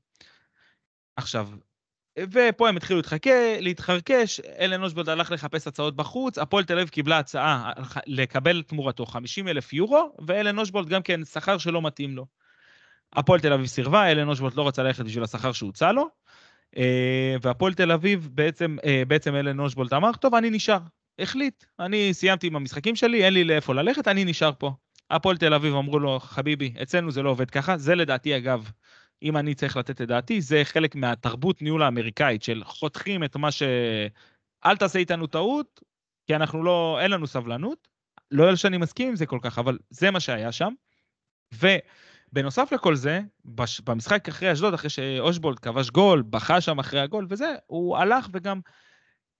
עכשיו, 1.15 1.49
ופה 2.19 2.69
הם 2.69 2.77
התחילו 2.77 2.97
להתחכה, 2.97 3.59
להתחרקש, 3.59 4.39
אלן 4.59 4.83
אושבולד 4.83 5.09
הלך 5.09 5.31
לחפש 5.31 5.67
הצעות 5.67 5.95
בחוץ, 5.95 6.37
הפועל 6.37 6.63
תל 6.63 6.73
אביב 6.73 6.89
קיבלה 6.89 7.19
הצעה 7.19 7.71
לקבל 8.05 8.63
תמורתו 8.67 9.05
50 9.05 9.47
אלף 9.47 9.73
יורו, 9.73 10.15
ואלן 10.27 10.59
אושבולד 10.59 10.89
גם 10.89 11.01
כן 11.01 11.25
שכר 11.25 11.57
שלא 11.57 11.81
מתאים 11.81 12.15
לו. 12.15 12.25
הפועל 13.13 13.39
תל 13.39 13.53
אביב 13.53 13.65
סירבה, 13.65 14.11
אלן 14.11 14.29
אושבולד 14.29 14.53
לא 14.53 14.67
רצה 14.67 14.83
ללכת 14.83 15.05
בשביל 15.05 15.23
השכר 15.23 15.51
שהוצע 15.51 15.91
לו, 15.91 16.09
והפועל 17.41 17.73
תל 17.73 17.91
אביב 17.91 18.29
בעצם, 18.33 18.77
אה, 18.85 19.03
בעצם 19.07 19.35
אלן 19.35 19.59
אושבולד 19.59 19.93
אמר, 19.93 20.11
טוב, 20.13 20.35
אני 20.35 20.49
נשאר. 20.49 20.79
החליט, 21.19 21.65
אני 21.79 22.13
סיימתי 22.13 22.47
עם 22.47 22.55
המשחקים 22.55 22.95
שלי, 22.95 23.25
אין 23.25 23.33
לי 23.33 23.43
לאיפה 23.43 23.73
ללכת, 23.73 24.07
אני 24.07 24.25
נשאר 24.25 24.51
פה. 24.57 24.71
הפועל 25.09 25.37
תל 25.37 25.53
אביב 25.53 25.75
אמרו 25.75 25.99
לו, 25.99 26.19
חביבי, 26.19 26.73
אצלנו 26.81 27.11
זה 27.11 27.21
לא 27.21 27.29
עובד 27.29 27.49
ככה, 27.49 27.77
זה 27.77 27.95
לדעתי 27.95 28.37
אגב, 28.37 28.71
אם 29.23 29.37
אני 29.37 29.55
צריך 29.55 29.77
לתת 29.77 30.01
את 30.01 30.07
דעתי, 30.07 30.41
זה 30.41 30.61
חלק 30.63 30.95
מהתרבות 30.95 31.61
ניהול 31.61 31.83
האמריקאית 31.83 32.43
של 32.43 32.63
חותכים 32.65 33.23
את 33.23 33.35
מה 33.35 33.51
ש... 33.51 33.63
אל 34.65 34.77
תעשה 34.77 34.99
איתנו 34.99 35.27
טעות, 35.27 35.81
כי 36.27 36.35
אנחנו 36.35 36.63
לא, 36.63 36.97
אין 37.01 37.11
לנו 37.11 37.27
סבלנות. 37.27 37.87
לא 38.31 38.55
שאני 38.55 38.77
מסכים 38.77 39.09
עם 39.09 39.15
זה 39.15 39.25
כל 39.25 39.39
כך, 39.41 39.59
אבל 39.59 39.77
זה 39.89 40.11
מה 40.11 40.19
שהיה 40.19 40.51
שם. 40.51 40.73
ובנוסף 42.31 42.71
לכל 42.71 42.95
זה, 42.95 43.21
בש... 43.45 43.81
במשחק 43.81 44.27
אחרי 44.29 44.51
אשדוד, 44.51 44.73
אחרי 44.73 44.89
שאושבולד 44.89 45.59
כבש 45.59 45.89
גול, 45.89 46.23
בכה 46.29 46.61
שם 46.61 46.79
אחרי 46.79 46.99
הגול 46.99 47.27
וזה, 47.29 47.55
הוא 47.67 47.97
הלך 47.97 48.29
וגם 48.33 48.59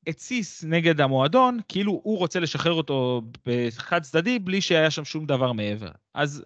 התסיס 0.07 0.63
נגד 0.63 1.01
המועדון, 1.01 1.59
כאילו 1.67 2.01
הוא 2.03 2.17
רוצה 2.17 2.39
לשחרר 2.39 2.73
אותו 2.73 3.21
בחד 3.45 4.01
צדדי, 4.01 4.39
בלי 4.39 4.61
שהיה 4.61 4.91
שם 4.91 5.05
שום 5.05 5.25
דבר 5.25 5.51
מעבר. 5.51 5.91
אז 6.13 6.43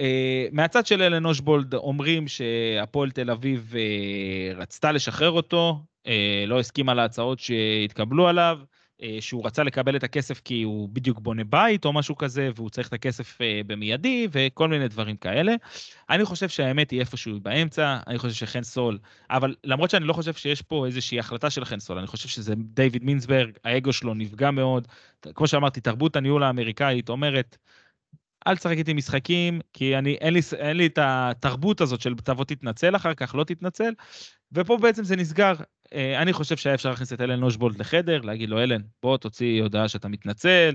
uh, 0.00 0.04
מהצד 0.52 0.86
של 0.86 1.02
אלן 1.02 1.26
אושבולד 1.26 1.74
אומרים 1.74 2.28
שהפועל 2.28 3.10
תל 3.10 3.30
אביב 3.30 3.72
uh, 3.72 4.56
רצתה 4.56 4.92
לשחרר 4.92 5.30
אותו, 5.30 5.82
uh, 6.04 6.10
לא 6.46 6.60
הסכימה 6.60 6.94
להצעות 6.94 7.38
שהתקבלו 7.38 8.28
עליו, 8.28 8.58
אה, 8.60 8.75
שהוא 9.20 9.46
רצה 9.46 9.62
לקבל 9.62 9.96
את 9.96 10.04
הכסף 10.04 10.40
כי 10.40 10.62
הוא 10.62 10.88
בדיוק 10.88 11.18
בונה 11.20 11.44
בית 11.44 11.84
או 11.84 11.92
משהו 11.92 12.16
כזה, 12.16 12.50
והוא 12.56 12.70
צריך 12.70 12.88
את 12.88 12.92
הכסף 12.92 13.40
אה, 13.40 13.60
במיידי, 13.66 14.28
וכל 14.30 14.68
מיני 14.68 14.88
דברים 14.88 15.16
כאלה. 15.16 15.54
אני 16.10 16.24
חושב 16.24 16.48
שהאמת 16.48 16.90
היא 16.90 17.00
איפשהו 17.00 17.40
באמצע, 17.40 17.98
אני 18.06 18.18
חושב 18.18 18.34
שחן 18.34 18.62
סול, 18.62 18.98
אבל 19.30 19.54
למרות 19.64 19.90
שאני 19.90 20.04
לא 20.04 20.12
חושב 20.12 20.32
שיש 20.32 20.62
פה 20.62 20.86
איזושהי 20.86 21.18
החלטה 21.18 21.50
של 21.50 21.64
חן 21.64 21.80
סול, 21.80 21.98
אני 21.98 22.06
חושב 22.06 22.28
שזה 22.28 22.54
דיוויד 22.56 23.04
מינסברג, 23.04 23.50
האגו 23.64 23.92
שלו 23.92 24.14
נפגע 24.14 24.50
מאוד. 24.50 24.88
כמו 25.34 25.46
שאמרתי, 25.46 25.80
תרבות 25.80 26.16
הניהול 26.16 26.42
האמריקאית 26.42 27.08
אומרת, 27.08 27.56
אל 28.46 28.56
תשחק 28.56 28.76
איתי 28.76 28.92
משחקים, 28.92 29.60
כי 29.72 29.96
אני, 29.98 30.14
אין, 30.14 30.34
לי, 30.34 30.40
אין 30.58 30.76
לי 30.76 30.86
את 30.86 30.98
התרבות 31.02 31.80
הזאת 31.80 32.00
של 32.00 32.14
תבוא 32.14 32.44
תתנצל 32.44 32.96
אחר 32.96 33.14
כך, 33.14 33.34
לא 33.34 33.44
תתנצל, 33.44 33.92
ופה 34.52 34.76
בעצם 34.76 35.04
זה 35.04 35.16
נסגר. 35.16 35.52
אה, 35.92 36.22
אני 36.22 36.32
חושב 36.32 36.56
שהיה 36.56 36.74
אפשר 36.74 36.90
להכניס 36.90 37.12
את 37.12 37.20
אלן 37.20 37.40
נושבולד 37.40 37.78
לחדר, 37.78 38.20
להגיד 38.20 38.48
לו, 38.48 38.62
אלן, 38.62 38.82
בוא 39.02 39.16
תוציא 39.16 39.62
הודעה 39.62 39.88
שאתה 39.88 40.08
מתנצל, 40.08 40.74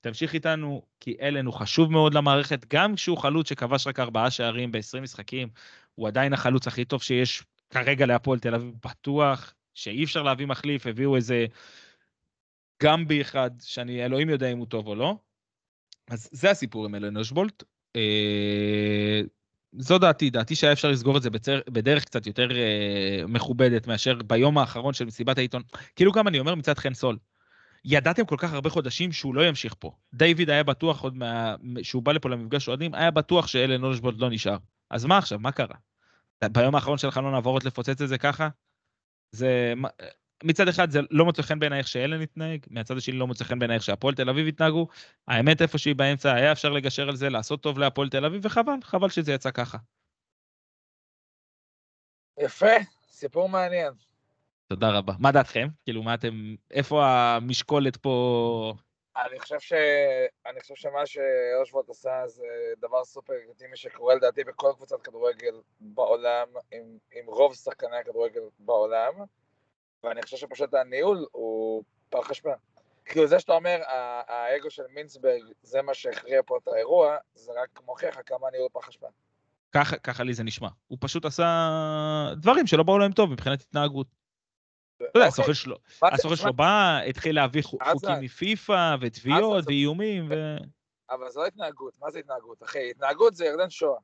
תמשיך 0.00 0.34
איתנו, 0.34 0.82
כי 1.00 1.16
אלן 1.20 1.46
הוא 1.46 1.54
חשוב 1.54 1.92
מאוד 1.92 2.14
למערכת, 2.14 2.74
גם 2.74 2.94
כשהוא 2.94 3.18
חלוץ 3.18 3.48
שכבש 3.48 3.86
רק 3.86 4.00
ארבעה 4.00 4.30
שערים 4.30 4.72
ב-20 4.72 5.00
משחקים, 5.00 5.48
הוא 5.94 6.08
עדיין 6.08 6.32
החלוץ 6.32 6.66
הכי 6.66 6.84
טוב 6.84 7.02
שיש 7.02 7.42
כרגע 7.70 8.06
להפועל 8.06 8.38
תל 8.38 8.54
אביב, 8.54 8.74
בטוח 8.84 9.54
שאי 9.74 10.04
אפשר 10.04 10.22
להביא 10.22 10.46
מחליף, 10.46 10.86
הביאו 10.86 11.16
איזה 11.16 11.46
גמבי 12.82 13.20
אחד, 13.20 13.50
שאני, 13.60 14.04
אלוהים 14.04 14.30
יודע 14.30 14.52
אם 14.52 14.58
הוא 14.58 14.66
טוב 14.66 14.86
או 14.86 14.94
לא. 14.94 15.16
אז 16.10 16.28
זה 16.32 16.50
הסיפור 16.50 16.84
עם 16.84 16.94
אלן 16.94 17.14
נושבולט. 17.14 17.64
זו 19.78 19.98
דעתי, 19.98 20.30
דעתי 20.30 20.54
שהיה 20.54 20.72
אפשר 20.72 20.90
לסגור 20.90 21.16
את 21.16 21.22
זה 21.22 21.30
בצר, 21.30 21.60
בדרך 21.70 22.04
קצת 22.04 22.26
יותר 22.26 22.48
אה, 22.56 23.26
מכובדת 23.28 23.86
מאשר 23.86 24.14
ביום 24.26 24.58
האחרון 24.58 24.94
של 24.94 25.04
מסיבת 25.04 25.38
העיתון. 25.38 25.62
כאילו 25.96 26.12
גם 26.12 26.28
אני 26.28 26.38
אומר 26.38 26.54
מצד 26.54 26.78
חן 26.78 26.94
סול, 26.94 27.18
ידעתם 27.84 28.24
כל 28.24 28.36
כך 28.38 28.52
הרבה 28.52 28.70
חודשים 28.70 29.12
שהוא 29.12 29.34
לא 29.34 29.48
ימשיך 29.48 29.74
פה. 29.78 29.92
דיוויד 30.14 30.50
היה 30.50 30.62
בטוח 30.62 31.00
עוד 31.00 31.16
מה... 31.16 31.54
שהוא 31.82 32.02
בא 32.02 32.12
לפה 32.12 32.28
למפגש 32.28 32.68
אוהדים, 32.68 32.94
היה 32.94 33.10
בטוח 33.10 33.46
שאלן 33.46 33.84
אושבולד 33.84 34.20
לא 34.20 34.30
נשאר. 34.30 34.56
אז 34.90 35.04
מה 35.04 35.18
עכשיו, 35.18 35.38
מה 35.38 35.52
קרה? 35.52 35.76
ביום 36.44 36.74
האחרון 36.74 36.98
של 36.98 37.10
חלון 37.10 37.34
העברות 37.34 37.64
לפוצץ 37.64 38.00
את 38.00 38.08
זה 38.08 38.18
ככה? 38.18 38.48
זה... 39.32 39.74
מצד 40.44 40.68
אחד 40.68 40.90
זה 40.90 41.00
לא 41.10 41.24
מוצא 41.24 41.42
חן 41.42 41.58
בעיניי 41.58 41.78
איך 41.78 41.88
שאלן 41.88 42.20
התנהג, 42.20 42.66
מהצד 42.70 42.96
השני 42.96 43.16
לא 43.16 43.26
מוצא 43.26 43.44
חן 43.44 43.58
בעיניי 43.58 43.74
איך 43.74 43.82
שהפועל 43.82 44.14
תל 44.14 44.28
אביב 44.28 44.46
התנהגו. 44.46 44.88
האמת 45.28 45.62
איפה 45.62 45.78
שהיא 45.78 45.94
באמצע, 45.94 46.34
היה 46.34 46.52
אפשר 46.52 46.68
לגשר 46.68 47.08
על 47.08 47.16
זה, 47.16 47.28
לעשות 47.28 47.62
טוב 47.62 47.78
להפועל 47.78 48.08
תל 48.08 48.24
אביב, 48.24 48.40
וחבל, 48.44 48.72
חבל 48.82 49.08
שזה 49.08 49.32
יצא 49.32 49.50
ככה. 49.50 49.78
יפה, 52.38 52.76
סיפור 53.08 53.48
מעניין. 53.48 53.92
תודה 54.68 54.90
רבה. 54.90 55.12
מה 55.18 55.32
דעתכם? 55.32 55.68
כאילו, 55.84 56.02
מה 56.02 56.14
אתם, 56.14 56.54
איפה 56.70 57.06
המשקולת 57.06 57.96
פה? 57.96 58.74
אני 59.16 59.40
חושב, 59.40 59.60
ש... 59.60 59.72
אני 60.46 60.60
חושב 60.60 60.74
שמה 60.74 61.06
שאושוורד 61.06 61.84
עשה 61.90 62.22
זה 62.26 62.44
דבר 62.78 63.04
סופר 63.04 63.32
לגיטימי 63.44 63.76
שקורה 63.76 64.14
לדעתי 64.14 64.44
בכל 64.44 64.72
קבוצת 64.76 65.02
כדורגל 65.02 65.60
בעולם, 65.80 66.48
עם, 66.72 66.98
עם 67.12 67.26
רוב 67.26 67.54
שחקני 67.54 67.96
הכדורגל 67.96 68.40
בעולם. 68.58 69.12
ואני 70.04 70.22
חושב 70.22 70.36
שפשוט 70.36 70.74
הניהול 70.74 71.26
הוא 71.32 71.82
פר 72.08 72.22
חשבון. 72.22 72.54
כאילו 73.04 73.26
זה 73.26 73.40
שאתה 73.40 73.52
אומר, 73.52 73.78
האגו 74.26 74.70
של 74.70 74.82
מינסברג 74.94 75.42
זה 75.62 75.82
מה 75.82 75.94
שהכריע 75.94 76.40
פה 76.46 76.58
את 76.62 76.68
האירוע, 76.68 77.16
זה 77.34 77.52
רק 77.62 77.80
מוכיח 77.86 78.18
כמה 78.26 78.48
הניהול 78.48 78.68
פר 78.72 78.80
חשבון. 78.80 79.10
ככה, 79.72 79.96
ככה 79.96 80.22
לי 80.22 80.34
זה 80.34 80.42
נשמע. 80.42 80.68
הוא 80.88 80.98
פשוט 81.00 81.24
עשה 81.24 81.44
דברים 82.36 82.66
שלא 82.66 82.82
באו 82.82 82.98
להם 82.98 83.12
טוב 83.12 83.32
מבחינת 83.32 83.60
התנהגות. 83.60 84.06
אתה 84.96 85.18
יודע, 85.18 85.26
הסוכן 85.26 85.42
אוקיי. 85.42 85.54
שלו, 85.54 85.76
הסוכן 86.02 86.36
שלו 86.36 86.52
בא, 86.52 87.00
התחיל 87.06 87.34
להביא 87.34 87.62
חוקים 87.62 88.10
מפיפ"א 88.20 88.96
ותביעות 89.00 89.64
ואיומים 89.66 90.26
ו... 90.30 90.56
אבל 91.10 91.30
זו 91.30 91.40
לא 91.40 91.46
התנהגות, 91.46 91.98
מה 91.98 92.10
זה 92.10 92.18
התנהגות, 92.18 92.62
אחי? 92.62 92.90
התנהגות 92.90 93.34
זה 93.34 93.44
ירדן 93.44 93.70
שואה. 93.70 93.98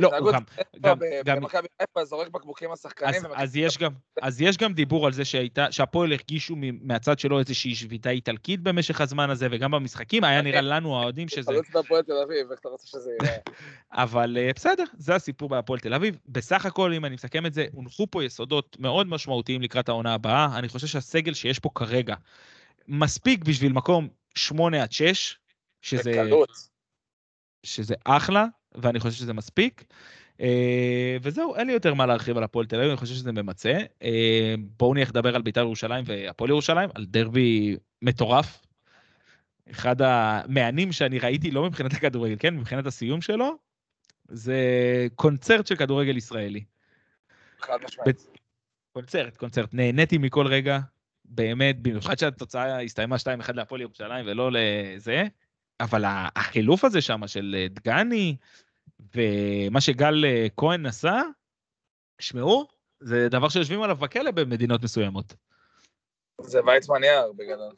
לא, 0.00 0.16
הוא 0.18 0.32
גם, 0.32 0.42
גם, 0.80 0.98
גם... 1.24 1.36
במכבי 1.40 1.66
חיפה 1.82 2.04
זורק 2.04 2.28
בקבוקים 2.28 2.72
לשחקנים. 2.72 3.14
אז, 3.14 3.26
אז, 3.34 3.56
יש 3.56 3.78
גם, 3.78 3.92
אז 4.22 4.40
יש 4.40 4.56
גם 4.56 4.72
דיבור 4.72 5.06
על 5.06 5.12
זה 5.12 5.24
שהייתה, 5.24 5.72
שהפועל 5.72 6.12
הרגישו 6.12 6.54
מהצד 6.82 7.18
שלו 7.18 7.38
איזושהי 7.38 7.74
שביתה 7.74 8.10
איטלקית 8.10 8.60
במשך 8.60 9.00
הזמן 9.00 9.30
הזה, 9.30 9.48
וגם 9.50 9.70
במשחקים, 9.70 10.24
היה 10.24 10.42
נראה 10.42 10.60
לנו 10.60 10.98
האוהדים 10.98 11.28
שזה... 11.28 11.52
חלוץ 11.52 11.70
בהפועל 11.70 12.02
תל 12.02 12.12
אביב, 12.24 12.50
איך 12.50 12.60
אתה 12.60 12.68
רוצה 12.68 12.86
שזה 12.86 13.10
יראה? 13.22 13.36
אבל 14.04 14.36
אה, 14.40 14.50
בסדר, 14.54 14.84
זה 14.98 15.14
הסיפור 15.14 15.48
בהפועל 15.48 15.80
תל 15.80 15.94
אביב. 15.94 16.18
בסך 16.28 16.66
הכל, 16.66 16.92
אם 16.92 17.04
אני 17.04 17.14
מסכם 17.14 17.46
את 17.46 17.54
זה, 17.54 17.66
הונחו 17.72 18.06
פה 18.10 18.24
יסודות 18.24 18.76
מאוד 18.80 19.06
משמעותיים 19.06 19.62
לקראת 19.62 19.88
העונה 19.88 20.14
הבאה. 20.14 20.58
אני 20.58 20.68
חושב 20.68 20.86
שהסגל 20.86 21.34
שיש 21.34 21.58
פה 21.58 21.70
כרגע 21.74 22.14
מספיק 22.88 23.44
בשביל 23.44 23.72
מקום 23.72 24.08
8 24.34 24.82
עד 24.82 24.92
6, 24.92 25.38
שזה... 25.82 26.10
בקלות. 26.10 26.76
שזה 27.66 27.94
אחלה, 28.04 28.46
ואני 28.76 29.00
חושב 29.00 29.14
שזה 29.16 29.32
מספיק. 29.32 29.84
אה, 30.40 31.16
וזהו, 31.22 31.54
אין 31.54 31.66
לי 31.66 31.72
יותר 31.72 31.94
מה 31.94 32.06
להרחיב 32.06 32.36
על 32.36 32.44
הפועל 32.44 32.66
תל 32.66 32.76
אביב, 32.76 32.88
אני 32.88 32.96
חושב 32.96 33.14
שזה 33.14 33.32
ממצה. 33.32 33.78
אה, 34.02 34.54
בואו 34.78 34.94
נלך 34.94 35.08
לדבר 35.08 35.36
על 35.36 35.42
בית"ר 35.42 35.60
ירושלים 35.60 36.04
והפועל 36.06 36.50
ירושלים, 36.50 36.90
על 36.94 37.04
דרבי 37.04 37.76
מטורף. 38.02 38.62
אחד 39.70 39.96
המענים 40.02 40.92
שאני 40.92 41.18
ראיתי, 41.18 41.50
לא 41.50 41.64
מבחינת 41.64 41.92
הכדורגל, 41.92 42.36
כן, 42.38 42.56
מבחינת 42.56 42.86
הסיום 42.86 43.20
שלו, 43.20 43.56
זה 44.28 44.56
קונצרט 45.14 45.66
של 45.66 45.76
כדורגל 45.76 46.16
ישראלי. 46.16 46.64
חד 47.60 47.78
משמעית. 47.84 48.26
קונצרט, 48.92 49.36
קונצרט. 49.36 49.74
נהניתי 49.74 50.18
מכל 50.18 50.46
רגע, 50.46 50.78
באמת, 51.24 51.80
במיוחד 51.82 52.18
שהתוצאה 52.18 52.82
הסתיימה 52.82 53.16
2-1 53.16 53.52
להפועל 53.54 53.80
ירושלים 53.80 54.26
ולא 54.28 54.50
לזה, 54.52 55.24
אבל 55.80 56.04
החילוף 56.06 56.84
הזה 56.84 57.00
שם 57.00 57.26
של 57.26 57.66
דגני, 57.70 58.36
ומה 59.00 59.80
שגל 59.80 60.24
אה, 60.24 60.46
כהן 60.56 60.86
עשה, 60.86 61.22
שמעו, 62.18 62.68
זה 63.00 63.28
דבר 63.28 63.48
שיושבים 63.48 63.82
עליו 63.82 63.96
בכלא 63.96 64.30
במדינות 64.30 64.82
מסוימות. 64.82 65.34
זה 66.40 66.64
ויצמן 66.64 67.04
יער 67.04 67.32
בגדול. 67.32 67.74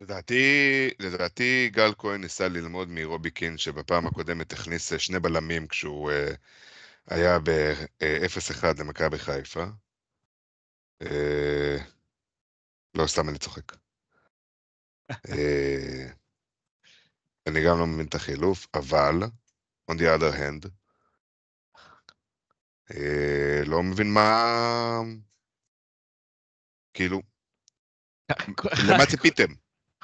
לדעתי, 0.00 0.90
לדעתי 0.98 1.70
גל 1.72 1.92
כהן 1.98 2.20
ניסה 2.20 2.48
ללמוד 2.48 2.88
מרובי 2.88 3.30
קין, 3.30 3.58
שבפעם 3.58 4.06
הקודמת 4.06 4.52
הכניס 4.52 4.92
אה, 4.92 4.98
שני 4.98 5.20
בלמים 5.20 5.66
כשהוא 5.66 6.10
uh, 6.10 6.14
היה 7.14 7.38
ב-0-1 7.38 8.64
למכבי 8.78 9.18
חיפה. 9.18 9.64
Uh, 11.02 11.06
לא, 12.94 13.06
סתם 13.06 13.28
אני 13.28 13.38
צוחק. 13.38 13.72
uh, 15.12 15.16
אני 17.46 17.64
גם 17.64 17.78
לא 17.78 17.86
מבין 17.86 18.06
את 18.06 18.14
החילוף, 18.14 18.66
אבל, 18.74 19.14
on 19.90 19.94
the 19.94 20.06
other 20.18 20.32
hand, 20.32 20.70
uh, 22.90 23.66
לא 23.66 23.82
מבין 23.82 24.14
מה... 24.14 24.42
כאילו, 26.94 27.22
למה 28.90 29.06
ציפיתם? 29.10 29.52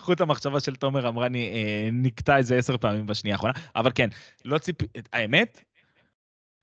חוט 0.01 0.21
המחשבה 0.21 0.61
של 0.61 0.77
תומר 0.77 1.09
אמרני 1.09 1.53
אה, 1.53 1.89
נקטע 1.93 2.37
איזה 2.39 2.57
עשר 2.59 2.79
פעמים 2.79 3.07
בשנייה 3.07 3.37
האחרונה, 3.37 3.55
אבל 3.77 3.91
כן, 3.95 4.09
לא 4.45 4.59
ציפי... 4.59 4.87
האמת, 5.13 5.65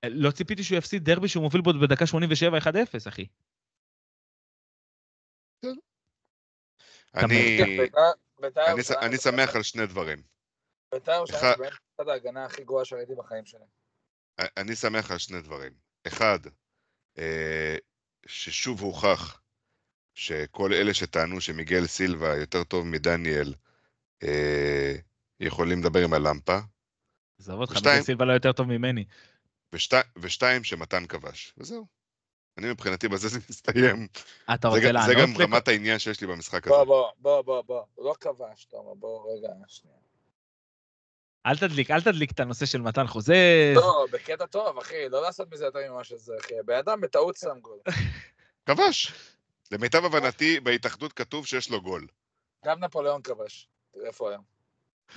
לא 0.06 0.30
ציפיתי 0.30 0.64
שהוא 0.64 0.78
יפסיד 0.78 1.04
דרבי 1.04 1.28
שהוא 1.28 1.42
מוביל 1.42 1.60
בו 1.60 1.72
בדקה 1.72 2.06
87 2.06 2.58
1-0, 2.58 2.62
אחי. 3.08 3.26
ירושלים- 8.70 8.98
אני 9.02 9.16
שמח 9.16 9.56
על 9.56 9.62
שני 9.62 9.86
דברים. 9.86 10.22
בית"ר 12.04 12.20
ירושלים 12.20 12.26
אחד- 12.26 12.26
זה 12.26 12.26
באמת 12.26 12.26
קבוצת 12.26 12.26
ההגנה 12.26 12.44
הכי 12.44 12.64
גרועה 12.64 12.84
שראיתי 12.84 13.14
בחיים 13.14 13.46
שלי. 13.46 13.64
אני 14.56 14.76
שמח 14.76 15.10
על 15.10 15.18
שני 15.18 15.40
דברים. 15.42 15.72
אחד, 16.06 16.38
אה, 17.18 17.76
ששוב 18.26 18.80
הוכח 18.80 19.40
שכל 20.14 20.72
אלה 20.72 20.94
שטענו 20.94 21.40
שמיגל 21.40 21.86
סילבה 21.86 22.36
יותר 22.36 22.64
טוב 22.64 22.86
מדניאל, 22.86 23.54
אה, 24.22 24.94
יכולים 25.40 25.80
לדבר 25.80 26.04
עם 26.04 26.12
הלמפה, 26.12 26.58
עזוב 27.40 27.60
אותך, 27.60 27.72
מיגל 27.74 28.02
סילבה 28.02 28.24
לא 28.24 28.32
יותר 28.32 28.52
טוב 28.52 28.66
ממני. 28.66 29.04
ושתי, 29.72 29.96
ושתיים, 30.18 30.64
שמתן 30.64 31.06
כבש, 31.06 31.54
וזהו. 31.58 31.86
אני 32.58 32.70
מבחינתי 32.70 33.08
בזה 33.08 33.28
זה 33.28 33.38
מסתיים. 33.50 34.06
אתה 34.54 34.68
זה, 34.70 34.76
רוצה 34.76 34.92
גם- 34.92 35.02
זה 35.06 35.14
לענות? 35.14 35.36
גם 35.36 35.42
רמת 35.42 35.68
העניין 35.68 35.98
שיש 35.98 36.20
לי 36.20 36.26
במשחק 36.26 36.66
הזה. 36.66 36.76
בוא, 36.84 37.10
בוא, 37.18 37.42
בוא, 37.42 37.62
בוא, 37.62 37.82
לא 37.98 38.14
כבש, 38.20 38.64
תומר, 38.64 38.94
בוא 38.94 39.32
רגע, 39.36 39.48
שנייה. 39.66 39.96
אל 41.46 41.56
תדליק, 41.56 41.90
אל 41.90 42.00
תדליק 42.00 42.30
את 42.30 42.40
הנושא 42.40 42.66
של 42.66 42.80
מתן 42.80 43.06
חוזה. 43.06 43.72
לא, 43.74 44.06
בקטע 44.12 44.46
טוב, 44.46 44.78
אחי, 44.78 45.08
לא 45.08 45.22
לעשות 45.22 45.52
מזה 45.52 45.64
יותר 45.64 45.78
ממה 45.90 46.04
שזה, 46.04 46.32
אחי. 46.40 46.54
בן 46.64 46.76
אדם 46.76 47.00
בטעות 47.00 47.36
שם 47.36 47.60
גול. 47.60 47.78
כבש. 48.66 49.12
למיטב 49.72 50.04
הבנתי, 50.04 50.60
בהתאחדות 50.60 51.12
כתוב 51.12 51.46
שיש 51.46 51.70
לו 51.70 51.80
גול. 51.80 52.06
גם 52.64 52.84
נפוליאון 52.84 53.22
כבש. 53.22 53.68
תראה 53.94 54.06
איפה 54.06 54.30
היום. 54.30 54.42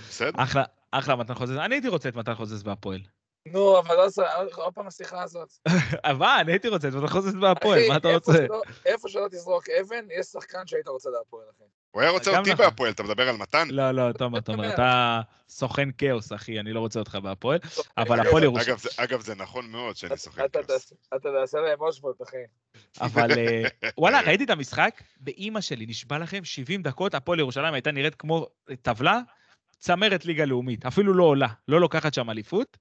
בסדר? 0.09 0.43
אחלה, 0.43 0.63
אחלה 0.91 1.15
מתן 1.15 1.33
חוזז. 1.33 1.57
אני 1.57 1.75
הייתי 1.75 1.87
רוצה 1.87 2.09
את 2.09 2.15
מתן 2.15 2.35
חוזז 2.35 2.63
בהפועל. 2.63 3.01
נו, 3.45 3.79
אבל 3.79 3.95
לא 3.95 4.05
עושה, 4.05 4.23
עוד 4.55 4.73
פעם 4.73 4.87
השיחה 4.87 5.23
הזאת. 5.23 5.49
אבל 6.11 6.27
אני 6.41 6.51
הייתי 6.51 6.67
רוצה 6.67 6.87
את 6.87 6.93
מתן 6.93 7.07
חוזז 7.07 7.35
בהפועל, 7.35 7.79
אחי, 7.79 7.87
מה 7.89 7.97
אתה 7.97 8.13
רוצה? 8.13 8.45
איפה 8.85 9.09
שלא 9.09 9.27
תזרוק 9.31 9.63
אבן, 9.69 10.05
יש 10.19 10.25
שחקן 10.25 10.67
שהיית 10.67 10.87
רוצה 10.87 11.09
להפועל, 11.09 11.45
אחי. 11.55 11.63
הוא 11.91 12.01
היה 12.01 12.11
רוצה 12.11 12.37
אותי 12.39 12.53
נכון. 12.53 12.65
בהפועל, 12.65 12.91
אתה 12.91 13.03
מדבר 13.03 13.29
על 13.29 13.35
מתן? 13.37 13.67
לא, 13.71 13.91
לא, 13.91 14.11
תומר, 14.11 14.39
תומר, 14.47 14.63
אומר. 14.63 14.73
אתה 14.73 15.21
סוכן 15.49 15.89
כאוס, 15.97 16.33
אחי, 16.33 16.59
אני 16.59 16.73
לא 16.73 16.79
רוצה 16.79 16.99
אותך 16.99 17.15
בהפועל. 17.15 17.59
אבל 17.97 18.19
הפועל 18.19 18.43
ירושלים- 18.43 18.69
אגב, 18.69 18.77
זה- 18.79 18.89
אגב, 18.97 19.21
זה 19.21 19.35
נכון 19.35 19.65
מאוד 19.71 19.95
שאני 19.95 20.17
סוכן 20.17 20.45
אתה 20.45 20.63
כאוס. 20.63 20.93
אתה 21.15 21.29
תעשה 21.41 21.57
להם 21.59 21.81
אושבולט, 21.81 22.21
אחי. 22.21 22.37
אבל 23.01 23.31
אה, 23.31 23.63
וואלה, 23.97 24.21
ראיתי 24.21 24.43
את 24.43 24.49
המשחק, 24.49 25.01
באימא 25.19 25.61
שלי, 25.61 25.85
נשבע 25.85 26.17
לכם, 26.17 26.43
70 26.43 26.81
דקות, 26.81 27.15
הפועל 27.15 27.39
ירושלים 27.39 27.73
הייתה 27.73 27.91
נראית 27.91 28.15
כמו 28.15 28.47
טבלה, 28.81 29.19
צמרת 29.79 30.25
ליגה 30.25 30.45
לאומית, 30.45 30.85
אפילו 30.85 31.13
לא 31.13 31.23
עולה, 31.23 31.47
לא 31.67 31.81
לוקחת 31.81 32.13
שם 32.13 32.29
אליפות. 32.29 32.77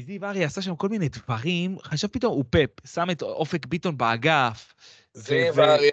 זיו 0.00 0.24
ארי 0.24 0.44
עשה 0.44 0.62
שם 0.62 0.76
כל 0.76 0.88
מיני 0.88 1.08
דברים, 1.08 1.78
חשב 1.82 2.08
פתאום, 2.08 2.32
הוא 2.32 2.44
פאפ, 2.50 2.70
שם 2.86 3.10
את 3.10 3.22
אופק 3.22 3.66
ביטון 3.66 3.96
באגף. 3.98 4.74
זיו 5.14 5.60
אריה 5.60 5.90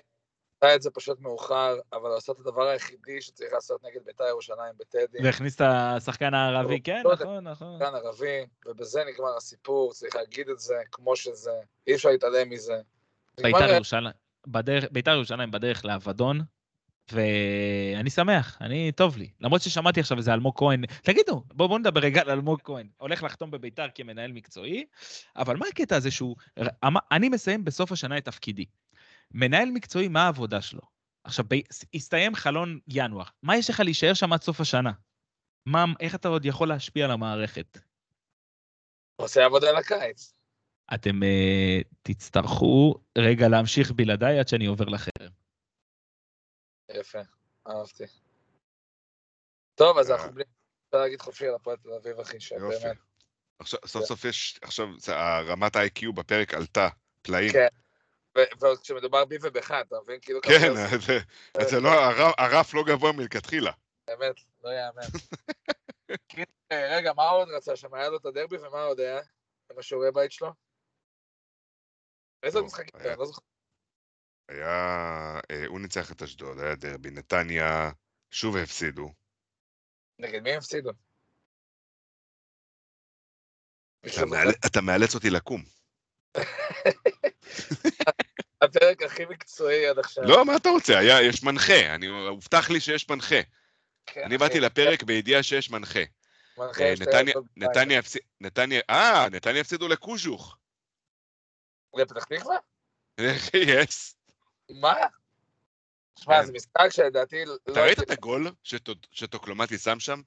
עשה 0.61 0.75
את 0.75 0.81
זה 0.81 0.89
פשוט 0.91 1.19
מאוחר, 1.19 1.79
אבל 1.93 2.09
לעשות 2.09 2.39
את 2.41 2.45
הדבר 2.47 2.67
היחידי 2.67 3.21
שצריך 3.21 3.53
לעשות 3.53 3.83
נגד 3.83 4.05
בית"ר 4.05 4.23
ירושלים 4.23 4.73
בטדי. 4.79 5.23
והכניס 5.23 5.55
את 5.55 5.61
השחקן 5.65 6.33
הערבי, 6.33 6.81
כן. 6.81 7.03
נכון, 7.13 7.47
נכון. 7.47 7.79
שחקן 7.79 7.95
ערבי, 7.95 8.45
ובזה 8.65 9.03
נגמר 9.13 9.37
הסיפור, 9.37 9.93
צריך 9.93 10.15
להגיד 10.15 10.49
את 10.49 10.59
זה 10.59 10.75
כמו 10.91 11.15
שזה, 11.15 11.51
אי 11.87 11.95
אפשר 11.95 12.09
להתעלם 12.09 12.49
מזה. 12.49 12.81
נגמר- 13.39 13.59
בית"ר 13.59 13.73
ירושלים, 13.73 14.13
בדרך, 14.47 14.85
בית"ר 14.91 15.11
ירושלים 15.11 15.51
בדרך 15.51 15.85
לאבדון, 15.85 16.41
ואני 17.11 18.09
שמח, 18.09 18.57
אני, 18.61 18.91
טוב 18.91 19.17
לי. 19.17 19.29
למרות 19.41 19.61
ששמעתי 19.61 19.99
עכשיו 19.99 20.17
איזה 20.17 20.33
אלמוג 20.33 20.53
כהן, 20.57 20.83
תגידו, 21.03 21.43
בואו 21.53 21.69
בוא 21.69 21.79
נדבר 21.79 22.01
רגע 22.01 22.21
על 22.21 22.29
אלמוג 22.29 22.61
כהן. 22.63 22.87
הולך 22.97 23.23
לחתום 23.23 23.51
בבית"ר 23.51 23.87
כמנהל 23.95 24.31
מקצועי, 24.31 24.85
אבל 25.35 25.57
מה 25.57 25.65
הקטע 25.67 25.95
הזה 25.95 26.11
שהוא... 26.11 26.35
אני 27.11 27.29
מסיים 27.29 27.65
בסוף 27.65 27.91
השנה 27.91 28.17
את 28.17 28.25
תפקידי. 28.25 28.65
מנהל 29.31 29.69
מקצועי, 29.71 30.07
מה 30.07 30.23
העבודה 30.23 30.61
שלו? 30.61 30.81
עכשיו, 31.23 31.45
ב... 31.49 31.55
הסתיים 31.93 32.35
חלון 32.35 32.79
ינואר, 32.87 33.25
מה 33.43 33.57
יש 33.57 33.69
לך 33.69 33.79
להישאר 33.79 34.13
שם 34.13 34.33
עד 34.33 34.41
סוף 34.41 34.61
השנה? 34.61 34.91
מה, 35.65 35.85
איך 35.99 36.15
אתה 36.15 36.27
עוד 36.27 36.45
יכול 36.45 36.67
להשפיע 36.67 37.05
על 37.05 37.11
המערכת? 37.11 37.79
עושה 39.15 39.45
עבודה 39.45 39.71
לקיץ. 39.71 40.33
אתם 40.93 41.19
uh, 41.23 41.83
תצטרכו 42.01 42.95
רגע 43.17 43.47
להמשיך 43.47 43.91
בלעדיי 43.91 44.39
עד 44.39 44.47
שאני 44.47 44.65
עובר 44.65 44.85
לחרם. 44.85 45.38
יפה, 46.89 47.19
אהבתי. 47.67 48.03
טוב, 49.75 49.97
אז 49.97 50.11
אה. 50.11 50.15
אנחנו 50.15 50.31
בלי... 50.31 50.43
אפשר 50.87 50.97
להגיד 51.01 51.21
חופשי 51.21 51.47
על 51.47 51.55
הפועל 51.55 51.77
תל 51.77 51.93
אביב, 51.93 52.19
אחי. 52.19 52.39
שבאמת. 52.39 52.97
עכשיו, 53.59 53.79
סוף 53.85 54.05
סוף 54.05 54.25
יש, 54.25 54.59
עכשיו, 54.61 54.87
רמת 55.47 55.75
ה-IQ 55.75 56.11
בפרק 56.15 56.53
עלתה, 56.53 56.87
פלאים. 57.21 57.51
כן. 57.51 57.67
ועוד 58.59 58.79
כשמדובר 58.79 59.25
בי 59.25 59.37
ובך, 59.41 59.71
אתה 59.71 59.95
מבין? 60.03 60.19
כאילו... 60.21 60.39
כן, 60.41 60.73
זה- 61.69 61.79
לא, 61.79 61.89
הרף- 61.89 62.35
הרף 62.37 62.73
לא 62.73 62.83
גבוה 62.87 63.11
מלכתחילה. 63.11 63.71
באמת, 64.07 64.35
לא 64.63 64.69
יאמן. 64.69 65.01
כן, 66.29 66.43
רגע, 66.71 67.13
מה 67.13 67.29
עוד 67.29 67.49
רצה 67.49 67.75
שם? 67.75 67.93
היה 67.93 68.09
לו 68.09 68.17
את 68.17 68.25
הדרבי, 68.25 68.57
ומה 68.57 68.81
עוד 68.83 68.99
היה? 68.99 69.19
עם 69.71 69.79
השיעורי 69.79 70.11
בית 70.11 70.31
שלו? 70.31 70.53
איזה 72.43 72.61
משחקים? 72.61 72.99
אני 73.01 73.17
לא 73.17 73.25
זוכר. 73.25 73.41
היה, 74.49 75.39
אה, 75.51 75.65
הוא 75.67 75.79
ניצח 75.79 76.11
את 76.11 76.21
אשדוד, 76.21 76.59
היה 76.59 76.75
דרבי, 76.75 77.11
נתניה, 77.11 77.91
שוב 78.31 78.57
הפסידו. 78.57 79.13
נגד 80.19 80.41
מי 80.41 80.55
הפסידו? 80.55 80.89
אתה? 84.05 84.25
מאל- 84.25 84.51
אתה 84.65 84.81
מאלץ 84.81 85.15
אותי 85.15 85.29
לקום. 85.29 85.63
הפרק 88.61 89.01
הכי 89.01 89.25
מקצועי 89.25 89.87
עד 89.87 89.99
עכשיו. 89.99 90.23
לא, 90.23 90.45
מה 90.45 90.55
אתה 90.55 90.69
רוצה? 90.69 90.99
היה, 90.99 91.21
יש 91.21 91.43
מנחה, 91.43 91.95
אני, 91.95 92.07
הובטח 92.07 92.69
לי 92.69 92.79
שיש 92.79 93.09
מנחה. 93.09 93.35
כן, 94.05 94.21
אני. 94.23 94.37
באתי 94.37 94.59
לפרק 94.59 95.03
בידיעה 95.03 95.43
שיש 95.43 95.71
מנחה. 95.71 95.99
מנחה 96.57 96.83
אה, 96.83 96.93
נתניה- 97.57 98.01
נתניה, 98.41 98.81
אה, 98.89 99.29
נתניה 99.31 99.61
הפסידו 99.61 99.87
לקוז'וך. 99.87 100.57
לפתח 101.95 102.23
תקווה? 102.23 102.55
יס. 103.81 104.15
מה? 104.69 104.95
שמע, 106.19 106.39
כן. 106.39 106.45
זה 106.45 106.51
משחק 106.51 106.89
שלדעתי... 106.89 107.45
לא 107.45 107.57
אתה 107.71 107.81
ראית 107.81 107.99
את 107.99 108.11
הגול 108.11 108.51
שטו- 108.63 109.07
שטוקלומטי 109.11 109.77
שם 109.77 109.99
שם? 109.99 110.21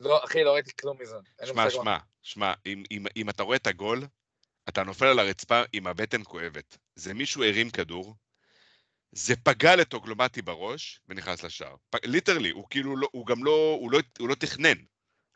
לא, 0.00 0.24
אחי, 0.24 0.44
לא 0.44 0.52
ראיתי 0.52 0.76
כלום 0.80 1.00
מזה. 1.00 1.16
שמע, 1.44 1.70
שמע, 1.70 1.98
שמע, 2.22 2.52
אם, 3.16 3.30
אתה 3.30 3.42
רואה 3.42 3.56
את 3.56 3.66
הגול, 3.66 4.06
אתה 4.68 4.82
נופל 4.82 5.06
על 5.06 5.18
הרצפה 5.18 5.62
עם 5.72 5.86
הבטן 5.86 6.24
כואבת. 6.24 6.78
זה 6.94 7.14
מישהו 7.14 7.44
הרים 7.44 7.70
כדור, 7.70 8.14
זה 9.12 9.34
פגע 9.36 9.76
לטוקלומטי 9.76 10.42
בראש 10.42 11.00
ונכנס 11.08 11.42
לשער. 11.42 11.76
ליטרלי, 12.04 12.50
הוא 12.50 12.66
כאילו 12.70 12.96
לא, 12.96 13.08
הוא 13.12 13.26
גם 13.26 13.44
לא, 13.44 13.76
הוא 13.80 13.92
לא, 13.92 13.98
הוא 14.18 14.28
לא 14.28 14.34
תכנן. 14.34 14.76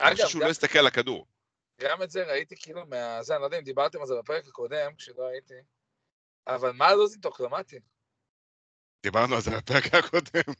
אני 0.00 0.14
חושב 0.14 0.28
שהוא 0.28 0.42
לא 0.42 0.48
הסתכל 0.48 0.78
על 0.78 0.86
הכדור. 0.86 1.26
גם 1.80 2.02
את 2.02 2.10
זה 2.10 2.24
ראיתי 2.24 2.56
כאילו 2.56 2.86
מה... 2.86 3.22
זה, 3.22 3.34
אני 3.34 3.40
לא 3.40 3.46
יודע 3.46 3.58
אם 3.58 3.64
דיברתם 3.64 4.00
על 4.00 4.06
זה 4.06 4.14
בפרק 4.18 4.46
הקודם, 4.46 4.94
כשלא 4.94 5.26
הייתי, 5.26 5.54
אבל 6.46 6.72
מה 6.72 6.86
הלו"ז 6.86 7.14
איתו 7.14 7.30
קלומטי? 7.30 7.80
דיברנו 9.02 9.34
על 9.34 9.40
זה 9.40 9.50
בפרק 9.50 9.94
הקודם. 9.94 10.52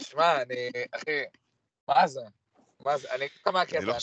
שמע, 0.00 0.42
אני, 0.42 0.70
אחי, 0.92 1.22
מה 1.88 2.06
זה? 2.06 2.20
מה 2.80 2.98
זה? 2.98 3.10
אני 3.10 3.24
אגיד 3.24 3.38
לך 3.40 3.46
מה 3.46 3.60
הקטע, 3.60 3.78
אני 3.78 3.86
לא 3.86 3.94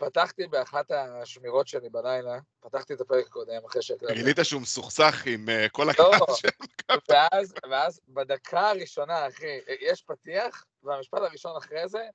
פתחתי 0.00 0.46
באחת 0.46 0.90
השמירות 0.90 1.68
שלי 1.68 1.88
בלילה, 1.88 2.38
פתחתי 2.60 2.94
את 2.94 3.00
הפרק 3.00 3.26
הקודם, 3.26 3.64
אחרי 3.66 3.82
שהקלטתי. 3.82 4.14
גילית 4.14 4.36
שהוא 4.42 4.62
מסוכסך 4.62 5.22
עם 5.26 5.48
אה, 5.48 5.68
כל 5.68 5.84
לא. 5.84 5.90
הקהל 5.90 6.36
של... 6.36 6.48
ואז, 7.08 7.54
ואז 7.70 8.00
בדקה 8.08 8.70
הראשונה, 8.70 9.28
אחי, 9.28 9.60
יש 9.80 10.02
פתיח, 10.02 10.64
והמשפט 10.82 11.18
הראשון 11.18 11.56
אחרי 11.56 11.88
זה, 11.88 12.08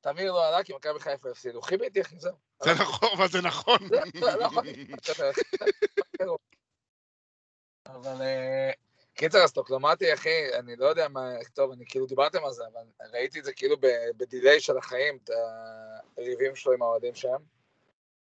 תמיר 0.00 0.32
לא 0.32 0.48
עלה 0.48 0.64
כי 0.64 0.72
מכבי 0.72 1.00
חיפה 1.00 1.30
הפסידו. 1.30 1.62
חיביתי, 1.62 2.00
אחי, 2.00 2.18
זהו. 2.18 2.36
זה 2.62 2.74
נכון, 2.74 3.08
אבל 3.16 3.28
זה 3.28 3.42
נכון. 3.42 3.78
להיות. 6.20 6.40
אבל 7.86 8.22
אה, 8.22 8.70
קיצר, 9.20 9.38
הסטוקלומטי, 9.38 10.14
אחי, 10.14 10.54
אני 10.58 10.76
לא 10.76 10.86
יודע 10.86 11.08
מה, 11.08 11.30
טוב, 11.54 11.72
אני 11.72 11.84
כאילו 11.88 12.06
דיברתם 12.06 12.44
על 12.44 12.52
זה, 12.52 12.62
אבל 12.72 13.08
ראיתי 13.12 13.38
את 13.38 13.44
זה 13.44 13.52
כאילו 13.52 13.76
בדיליי 14.16 14.60
של 14.60 14.78
החיים, 14.78 15.18
את 15.24 15.30
הריבים 16.18 16.56
שלו 16.56 16.72
עם 16.72 16.82
האוהדים 16.82 17.14
שם. 17.14 17.36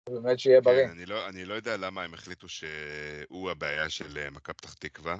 באמת 0.09 0.39
שיהיה 0.39 0.61
בריא. 0.61 0.85
כן, 0.85 0.91
אני 0.91 1.05
לא- 1.05 1.27
אני 1.27 1.45
לא 1.45 1.53
יודע 1.53 1.77
למה 1.77 2.03
הם 2.03 2.13
החליטו 2.13 2.47
שהוא 2.49 3.51
הבעיה 3.51 3.89
של 3.89 4.17
אה, 4.17 4.29
מכבי 4.29 4.53
פתח 4.53 4.73
תקווה. 4.73 5.15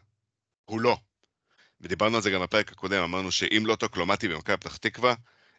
הוא 0.65 0.81
לא. 0.81 0.97
ודיברנו 1.81 2.15
על 2.15 2.21
זה 2.21 2.31
גם 2.31 2.41
בפרק 2.41 2.71
הקודם, 2.71 3.03
אמרנו 3.03 3.31
שאם 3.31 3.63
לא 3.65 3.75
טוקלומטי 3.75 4.27
במכבי 4.27 4.57
פתח 4.57 4.77
תקווה, 4.77 5.15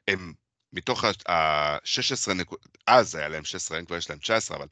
הם 0.08 0.32
מתוך 0.72 1.04
ה-16 1.28 2.34
נקודות, 2.34 2.78
אז 2.86 3.14
היה 3.14 3.28
להם 3.28 3.44
16, 3.44 3.78
היום 3.78 3.86
כבר 3.86 3.96
יש 3.96 4.10
להם 4.10 4.18
19, 4.18 4.56
אבל 4.56 4.66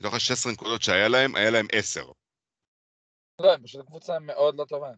מתוך 0.00 0.14
ה-16 0.14 0.52
נקודות 0.52 0.82
שהיה 0.82 1.08
להם, 1.08 1.34
היה 1.36 1.50
להם 1.50 1.66
10. 1.72 2.10
לא, 3.38 3.52
הם 3.54 3.62
פשוט 3.62 3.86
קבוצה 3.86 4.18
מאוד 4.18 4.54
לא 4.58 4.64
טובה. 4.64 4.90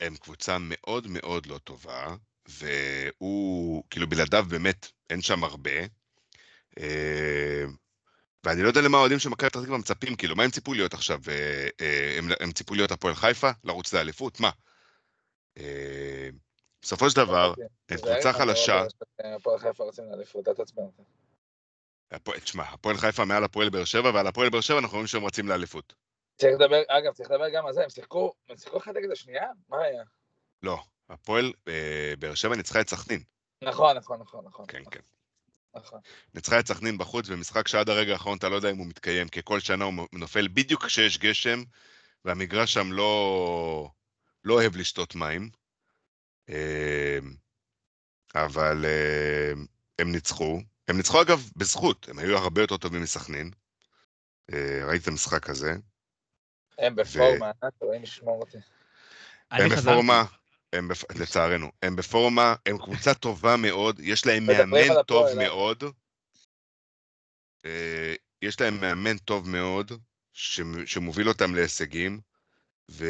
הם 0.00 0.16
קבוצה 0.16 0.56
מאוד 0.60 1.06
מאוד 1.08 1.46
לא 1.46 1.58
טובה, 1.58 2.14
והוא, 2.48 3.84
כאילו 3.90 4.08
בלעדיו 4.08 4.44
באמת 4.48 4.86
אין 5.10 5.22
שם 5.22 5.44
הרבה. 5.44 5.80
אה, 6.78 7.64
ואני 8.44 8.62
לא 8.62 8.68
יודע 8.68 8.80
למה 8.80 8.98
האוהדים 8.98 9.18
של 9.18 9.28
מכבי 9.28 9.50
פתח 9.50 9.62
תקווה 9.62 9.78
מצפים, 9.78 10.16
כאילו, 10.16 10.36
מה 10.36 10.42
הם 10.42 10.50
ציפו 10.50 10.74
להיות 10.74 10.94
עכשיו? 10.94 11.18
אה, 11.28 11.68
אה, 11.80 12.14
הם, 12.18 12.28
הם 12.40 12.52
ציפו 12.52 12.74
להיות 12.74 12.90
הפועל 12.90 13.14
חיפה? 13.14 13.50
לרוץ 13.64 13.92
לאליפות? 13.92 14.40
מה? 14.40 14.50
בסופו 16.82 17.10
של 17.10 17.16
דבר, 17.16 17.54
הם 17.88 17.96
זה 17.96 18.02
קבוצה 18.02 18.30
היה 18.30 18.32
חלשה. 18.32 18.82
הפועל 19.36 19.58
חיפה 19.58 19.84
רוצים 19.84 20.04
לאליפות, 20.10 20.48
אל 20.48 20.54
תעצבן 20.54 20.82
אותי. 20.82 21.02
תשמע, 22.40 22.62
הפועל 22.62 22.96
חיפה 22.96 23.24
מעל 23.24 23.44
הפועל 23.44 23.70
באר 23.70 23.84
שבע, 23.84 24.10
ועל 24.14 24.26
הפועל 24.26 24.50
באר 24.50 24.60
שבע 24.60 24.78
אנחנו 24.78 24.92
רואים 24.92 25.06
שהם 25.06 25.24
רצים 25.24 25.48
לאליפות. 25.48 25.94
צריך 26.36 26.54
לדבר, 26.60 26.82
אגב, 26.88 27.12
צריך 27.12 27.30
לדבר 27.30 27.48
גם 27.48 27.66
על 27.66 27.72
זה, 27.72 27.82
הם 27.82 27.90
שיחקו, 27.90 28.32
הם 28.48 28.56
שיחקו 28.56 28.78
אחד 28.78 28.96
נגד 28.96 29.10
השנייה? 29.10 29.46
מה 29.68 29.82
היה? 29.82 30.02
לא, 30.62 30.78
הפועל 31.08 31.52
אה, 31.68 32.14
באר 32.18 32.34
שבע 32.34 32.56
ניצחה 32.56 32.80
את 32.80 32.88
סכנין. 32.88 33.22
נכון, 33.62 33.96
נכון, 33.96 34.20
נכון, 34.20 34.44
נכון. 34.44 34.66
כן, 34.68 34.82
כן. 34.90 35.00
נכון. 35.74 36.00
ניצחה 36.34 36.58
את 36.58 36.66
סכנין 36.66 36.98
בחוץ 36.98 37.28
במשחק 37.28 37.68
שעד 37.68 37.88
הרגע 37.88 38.12
האחרון 38.12 38.38
אתה 38.38 38.48
לא 38.48 38.56
יודע 38.56 38.70
אם 38.70 38.76
הוא 38.76 38.86
מתקיים, 38.86 39.28
כי 39.28 39.40
כל 39.44 39.60
שנה 39.60 39.84
הוא 39.84 39.94
נופל 40.12 40.48
בדיוק 40.48 40.84
כשיש 40.84 41.18
גשם, 41.18 41.62
והמגרש 42.24 42.74
שם 42.74 42.92
לא, 42.92 43.90
לא 44.44 44.54
אוהב 44.54 44.76
לשתות 44.76 45.14
מים. 45.14 45.50
אה, 46.48 47.18
אבל 48.34 48.84
אה, 48.84 49.52
הם 49.98 50.12
ניצחו. 50.12 50.60
הם 50.88 50.96
ניצחו 50.96 51.22
אגב 51.22 51.50
בזכות, 51.56 52.08
הם 52.08 52.18
היו 52.18 52.38
הרבה 52.38 52.60
יותר 52.60 52.76
טובים 52.76 53.02
מסכנין. 53.02 53.50
ראיתי 54.86 55.02
את 55.02 55.08
המשחק 55.08 55.50
הזה. 55.50 55.74
הם 56.78 56.96
בפורמה, 56.96 57.50
אלוהים 57.82 58.02
ישמור 58.02 58.40
אותי. 58.40 58.58
הם. 59.50 59.68
בפורמה, 59.68 60.24
הם 60.72 60.88
בפ... 60.88 61.04
לצערנו, 61.20 61.70
הם 61.82 61.96
בפורמה, 61.96 62.54
הם 62.66 62.78
קבוצה 62.78 63.14
טובה 63.14 63.56
מאוד, 63.56 64.00
יש 64.00 64.26
להם 64.26 64.46
מאמן 64.46 65.02
טוב 65.06 65.26
הפועל, 65.26 65.40
אה? 65.40 65.48
מאוד. 65.48 65.84
אה, 67.64 68.14
יש 68.42 68.60
להם 68.60 68.80
מאמן 68.80 69.18
טוב 69.18 69.48
מאוד, 69.48 69.92
ש... 70.32 70.60
שמוביל 70.86 71.28
אותם 71.28 71.54
להישגים, 71.54 72.20
ו... 72.90 73.06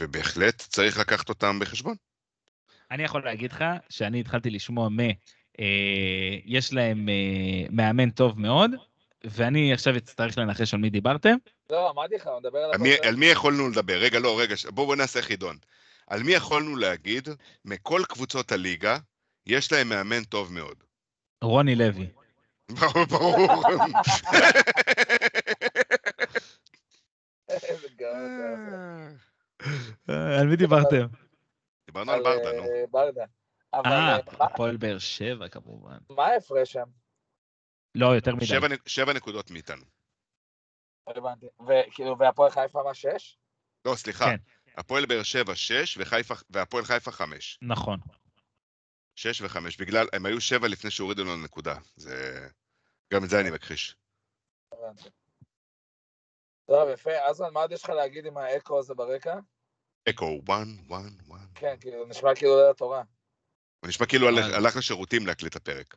ובהחלט 0.00 0.56
צריך 0.56 0.98
לקחת 0.98 1.28
אותם 1.28 1.58
בחשבון. 1.58 1.96
אני 2.90 3.02
יכול 3.02 3.24
להגיד 3.24 3.52
לך 3.52 3.64
שאני 3.88 4.20
התחלתי 4.20 4.50
לשמוע 4.50 4.88
מ... 4.88 5.00
אה, 5.60 6.38
יש 6.44 6.72
להם 6.72 7.08
אה, 7.08 7.66
מאמן 7.70 8.10
טוב 8.10 8.40
מאוד, 8.40 8.70
ואני 9.24 9.72
עכשיו 9.72 9.96
אצטרך 9.96 10.38
לנחש 10.38 10.74
על 10.74 10.80
מי 10.80 10.90
דיברתם. 10.90 11.36
לא, 11.70 11.90
אמרתי 11.90 12.14
לך, 12.14 12.30
מדבר 12.38 12.58
על 12.58 12.70
על 12.74 12.80
מי, 12.80 12.94
הפועל. 12.94 13.08
על 13.08 13.16
מי 13.16 13.26
יכולנו 13.26 13.68
לדבר? 13.68 13.94
רגע, 13.98 14.18
לא, 14.18 14.40
רגע, 14.40 14.56
ש- 14.56 14.66
בואו 14.66 14.86
בוא 14.86 14.96
נעשה 14.96 15.22
חידון. 15.22 15.56
על 16.06 16.22
מי 16.22 16.32
יכולנו 16.32 16.76
להגיד, 16.76 17.28
מכל 17.64 18.02
קבוצות 18.08 18.52
הליגה, 18.52 18.98
יש 19.46 19.72
להם 19.72 19.88
מאמן 19.88 20.24
טוב 20.24 20.52
מאוד. 20.52 20.84
רוני 21.44 21.74
לוי. 21.74 22.08
ברור, 23.10 23.62
על 30.08 30.46
מי 30.46 30.56
דיברתם? 30.56 31.06
דיברנו 31.86 32.12
על 32.12 32.22
ברדה, 32.22 32.52
נו. 32.52 32.62
אה, 32.62 32.84
ברדה. 32.90 33.24
אה, 33.74 33.80
אה, 33.86 34.16
הפועל 34.40 34.76
באר 34.76 34.98
שבע 34.98 35.48
כמובן. 35.48 35.96
מה 36.10 36.26
ההפרש 36.26 36.72
שם? 36.72 36.84
לא, 37.94 38.06
יותר 38.06 38.34
מדי. 38.34 38.46
שבע 38.46 38.66
שבע 38.86 39.12
נקודות 39.12 39.50
מאיתנו. 39.50 39.84
לא 41.06 41.12
הבנתי. 41.16 41.46
וכאילו, 41.68 42.18
והפועל 42.18 42.50
חיפה 42.50 42.82
מה, 42.82 42.94
שש? 42.94 43.38
לא, 43.84 43.94
סליחה. 43.96 44.24
כן. 44.24 44.36
הפועל 44.76 45.06
באר 45.06 45.22
שבע 45.22 45.54
שש, 45.54 45.98
וחיפה- 45.98 46.42
והפועל 46.50 46.84
חיפה 46.84 47.10
חמש. 47.10 47.58
נכון. 47.62 48.00
שש 49.16 49.40
וחמש. 49.40 49.76
בגלל, 49.76 50.06
הם 50.12 50.26
היו 50.26 50.40
שבע 50.40 50.68
לפני 50.68 50.90
שהורידו 50.90 51.24
לנו 51.24 51.36
נקודה. 51.44 51.74
זה... 51.96 52.48
גם 53.12 53.24
את 53.24 53.30
זה 53.30 53.40
אני 53.40 53.50
מכחיש. 53.50 53.96
הבנתי. 54.72 55.08
טוב, 56.66 56.88
יפה. 56.92 57.10
אזמן, 57.28 57.52
מה 57.52 57.60
עוד 57.60 57.72
יש 57.72 57.84
לך 57.84 57.90
להגיד 57.90 58.26
עם 58.26 58.36
האקו 58.36 58.78
הזה 58.78 58.94
ברקע? 58.94 59.34
אקו, 60.08 60.40
וואן, 60.48 60.68
וואן, 60.86 61.08
וואן. 61.26 61.46
כן, 61.54 61.74
כאילו, 61.80 62.06
נשמע 62.06 62.34
כאילו 62.34 62.56
ליל 62.60 62.70
התורה. 62.70 63.02
הוא 63.80 63.88
נשמע 63.88 64.06
כאילו 64.06 64.28
הלך- 64.28 64.50
אה. 64.52 64.56
הלך 64.56 64.76
לשירותים 64.76 65.26
להקליט 65.26 65.56
את 65.56 65.60
הפרק. 65.62 65.96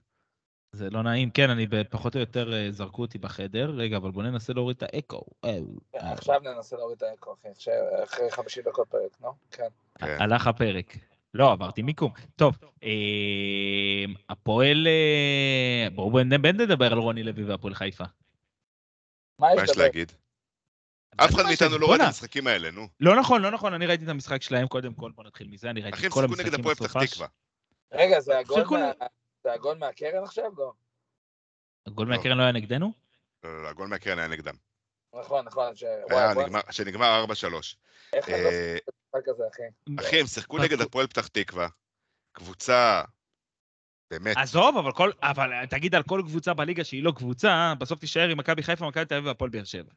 זה 0.78 0.90
לא 0.90 1.04
נעים. 1.04 1.30
כן, 1.30 1.50
אני 1.50 1.68
פחות 1.90 2.16
או 2.16 2.20
יותר 2.20 2.54
אה, 2.54 2.72
זרקו 2.72 3.02
אותי 3.02 3.18
בחדר. 3.18 3.72
רגע, 3.78 3.98
אבל 3.98 4.12
בוא 4.12 4.24
ננסה 4.24 4.54
להוריד 4.54 4.78
את 4.78 4.84
האקו. 4.84 5.22
אה, 5.46 5.58
כן, 5.92 6.00
אה. 6.00 6.14
עכשיו 6.14 6.40
ננסה 6.40 6.76
להוריד 6.76 6.98
את 6.98 7.04
האקו, 7.04 7.34
אחי. 7.34 7.70
אחרי 8.04 8.32
50 8.32 8.64
דקות 8.64 8.88
פרק, 8.88 9.22
נו? 9.22 9.30
כן. 9.52 9.68
כן. 10.00 10.18
הלך 10.20 10.48
הפרק. 10.48 10.98
לא, 11.34 11.52
עברתי 11.52 11.82
מיקום. 11.82 12.12
טוב, 12.36 12.58
הפועל... 14.30 14.88
בואו 15.96 16.12
בן- 16.12 16.42
בן 16.42 16.62
נדבר 16.62 16.92
על 16.92 16.98
רוני 16.98 17.24
לוי 17.24 17.44
והפועל 17.44 17.74
חיפה. 17.74 18.04
מה 19.40 19.48
יש? 19.64 19.78
להגיד? 19.78 20.12
אף 21.18 21.36
אחד 21.36 21.44
מאיתנו? 21.44 21.78
לא 21.78 21.86
רואה 21.86 21.98
את 21.98 22.02
המשחקים 22.02 22.48
האלה, 22.48 22.72
נו. 22.72 22.88
לא 23.00 23.20
נכון, 23.20 23.42
לא 23.42 23.52
נכון, 23.52 23.74
אני 23.74 23.86
ראיתי 23.86 24.04
את 24.04 24.10
המשחק 24.10 24.42
שלהם 24.42 24.68
קודם 24.68 24.94
כל, 24.94 25.12
בוא 25.16 25.24
נתחיל 25.24 25.48
מזה, 25.48 25.70
אני 25.70 25.82
ראיתי 25.82 25.98
אחי, 25.98 26.08
את 26.08 26.12
הם 26.12 26.14
כל 26.14 26.22
שיחקו 26.22 26.34
נגד 26.34 26.54
המשחקים 26.54 26.60
הפועל 26.60 26.76
פתח 26.76 26.86
בסופש. 26.98 27.14
תקווה. 27.14 27.28
רגע, 27.94 28.20
זה 28.20 28.40
הגול 28.40 28.64
זה 29.48 29.54
הגול 29.54 29.78
מהקרן 29.78 30.24
עכשיו? 30.24 30.52
לא. 30.58 30.72
הגול. 31.88 32.08
מהקרן 32.08 32.38
לא 32.38 32.44
היה 32.44 32.52
נגדנו? 32.52 32.92
לא, 33.44 33.54
לא, 33.54 33.64
לא, 33.64 33.68
הגול 33.70 33.88
מהקרן 33.88 34.20
היה 34.20 34.28
נגדם. 34.28 34.56
נכון, 35.20 35.46
נכון. 35.46 35.76
ש- 35.76 35.84
היה 36.10 36.34
נגמר- 36.34 36.72
שנגמר 36.72 37.26
4-3. 37.26 37.76
איך 38.14 38.30
אני 38.30 38.44
לא 38.44 38.50
אה, 38.50 38.78
המשחק 39.14 39.28
הזה, 39.30 39.44
אחי? 39.54 39.64
אחי, 40.08 40.20
הם 40.20 40.28
שיחקו 40.28 40.58
נגד 40.58 40.82
הפועל 40.82 41.08
פתח 41.08 41.28
תקווה. 41.28 41.68
קבוצה... 42.32 43.04
באמת. 44.12 44.38
עזוב, 44.38 44.78
אבל 44.78 44.92
כל, 44.92 45.12
אבל 45.22 45.66
תגיד 45.70 45.96
על 45.96 46.04
כל 46.04 46.22
קבוצה 46.28 46.54
בליגה 46.54 46.84
שהיא 46.84 47.04
לא 47.04 47.12
קבוצה, 47.16 47.74
בסוף 47.80 48.00
תישאר 48.00 48.30
עם 48.30 48.38
מכבי 48.38 48.64
חיפה, 48.64 48.88
מכבי 48.88 49.06
תל 49.06 49.16
אביב 49.16 49.28
והפועל 49.28 49.50
באר 49.50 49.64
שבע. 49.64 49.92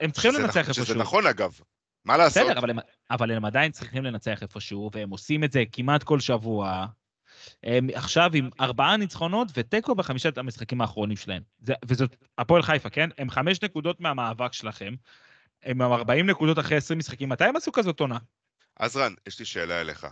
הם 0.00 0.10
צריכים 0.10 0.32
לנצח 0.34 0.48
נכון- 0.48 0.62
איפשהו. 0.62 0.84
שזה 0.86 0.94
נכון, 0.98 1.26
אגב. 1.26 1.60
מה 2.04 2.16
לעשות? 2.16 2.42
בסדר, 2.42 2.58
אבל 2.58 2.70
הם, 2.70 2.76
אבל 3.10 3.30
הם 3.32 3.44
עדיין 3.44 3.72
צריכים 3.72 4.04
לנצח 4.04 4.42
איפשהו, 4.42 4.90
והם 4.92 5.10
עושים 5.10 5.44
את 5.44 5.52
זה 5.52 5.62
כמעט 5.72 6.02
כל 6.02 6.20
שבוע. 6.20 6.86
הם 7.62 7.88
עכשיו 7.94 8.30
עם 8.34 8.50
ארבעה 8.60 8.96
ניצחונות 8.96 9.48
ותיקו 9.54 9.94
בחמישת 9.94 10.38
המשחקים 10.38 10.80
האחרונים 10.80 11.16
שלהם. 11.16 11.42
זה, 11.58 11.74
וזאת 11.84 12.16
הפועל 12.38 12.62
חיפה, 12.62 12.90
כן? 12.90 13.10
הם 13.18 13.30
חמש 13.30 13.62
נקודות 13.62 14.00
מהמאבק 14.00 14.52
שלכם. 14.52 14.94
הם 15.62 15.82
עם 15.82 15.92
40 15.92 16.30
נקודות 16.30 16.58
אחרי 16.58 16.76
20 16.76 16.98
משחקים. 16.98 17.28
מתי 17.28 17.44
הם 17.44 17.56
עשו 17.56 17.72
כזאת 17.72 18.00
עונה? 18.00 18.18
עזרן, 18.78 19.14
יש 19.26 19.38
לי 19.38 19.44
שאלה 19.44 19.80
אליך. 19.80 20.06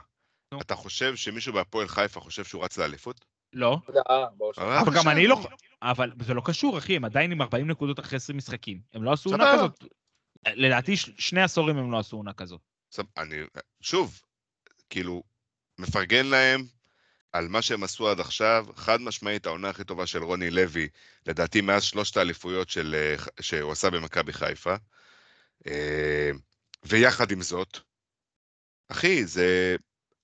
נו. 0.55 0.61
אתה 0.61 0.75
חושב 0.75 1.17
שמישהו 1.17 1.53
בהפועל 1.53 1.89
חיפה 1.89 2.21
חושב 2.21 2.45
שהוא 2.45 2.65
רץ 2.65 2.79
לאליפות? 2.79 3.25
לא. 3.53 3.79
אה. 4.11 4.25
אה, 4.59 4.81
אבל 4.81 4.95
גם. 4.97 5.09
אני 5.09 5.27
לא... 5.27 5.41
אבל 5.83 6.13
זה 6.23 6.35
לא 6.35 6.43
קשור, 6.45 6.79
אחי, 6.79 6.97
הם 6.97 7.05
עדיין 7.05 7.33
עם 7.33 7.43
40 7.43 7.71
נקודות 7.71 8.01
אחרי 8.01 8.17
20 8.17 8.37
משחקים. 8.37 8.81
הם 8.93 9.03
לא 9.03 9.13
עשו 9.13 9.31
עונה. 9.31 9.53
כזאת. 9.55 9.85
לדעתי 10.47 10.97
שני 10.97 11.43
עשורים 11.43 11.77
הם 11.79 11.93
לא 11.93 11.99
עשו 11.99 12.17
עונה 12.17 12.33
כזאת. 12.33 12.61
אני, 13.17 13.37
שוב, 13.81 14.21
כאילו, 14.91 15.23
מפרגן 15.79 16.27
להם, 16.27 16.61
על 17.33 17.49
מה 17.49 17.63
שהם 17.63 17.83
עשו 17.83 18.09
עד 18.09 18.21
עכשיו, 18.21 18.67
חד 18.77 19.01
משמעית 19.01 19.47
העונה 19.47 19.69
הכי 19.69 19.85
טובה 19.85 20.07
של 20.07 20.23
רוני 20.23 20.51
לוי, 20.51 20.89
לדעתי 21.27 21.61
מאז 21.61 21.83
שלושת 21.83 22.17
האליפויות 22.17 22.69
של, 22.69 22.95
אה, 22.95 23.25
שהוא 23.41 23.73
עשה 23.73 23.91
במכבי 23.91 24.33
חיפה. 24.33 24.75
אה, 25.67 26.31
ויחד 26.83 27.31
עם 27.31 27.43
זאת, 27.43 27.79
אחי, 28.89 29.27
זה 29.27 29.77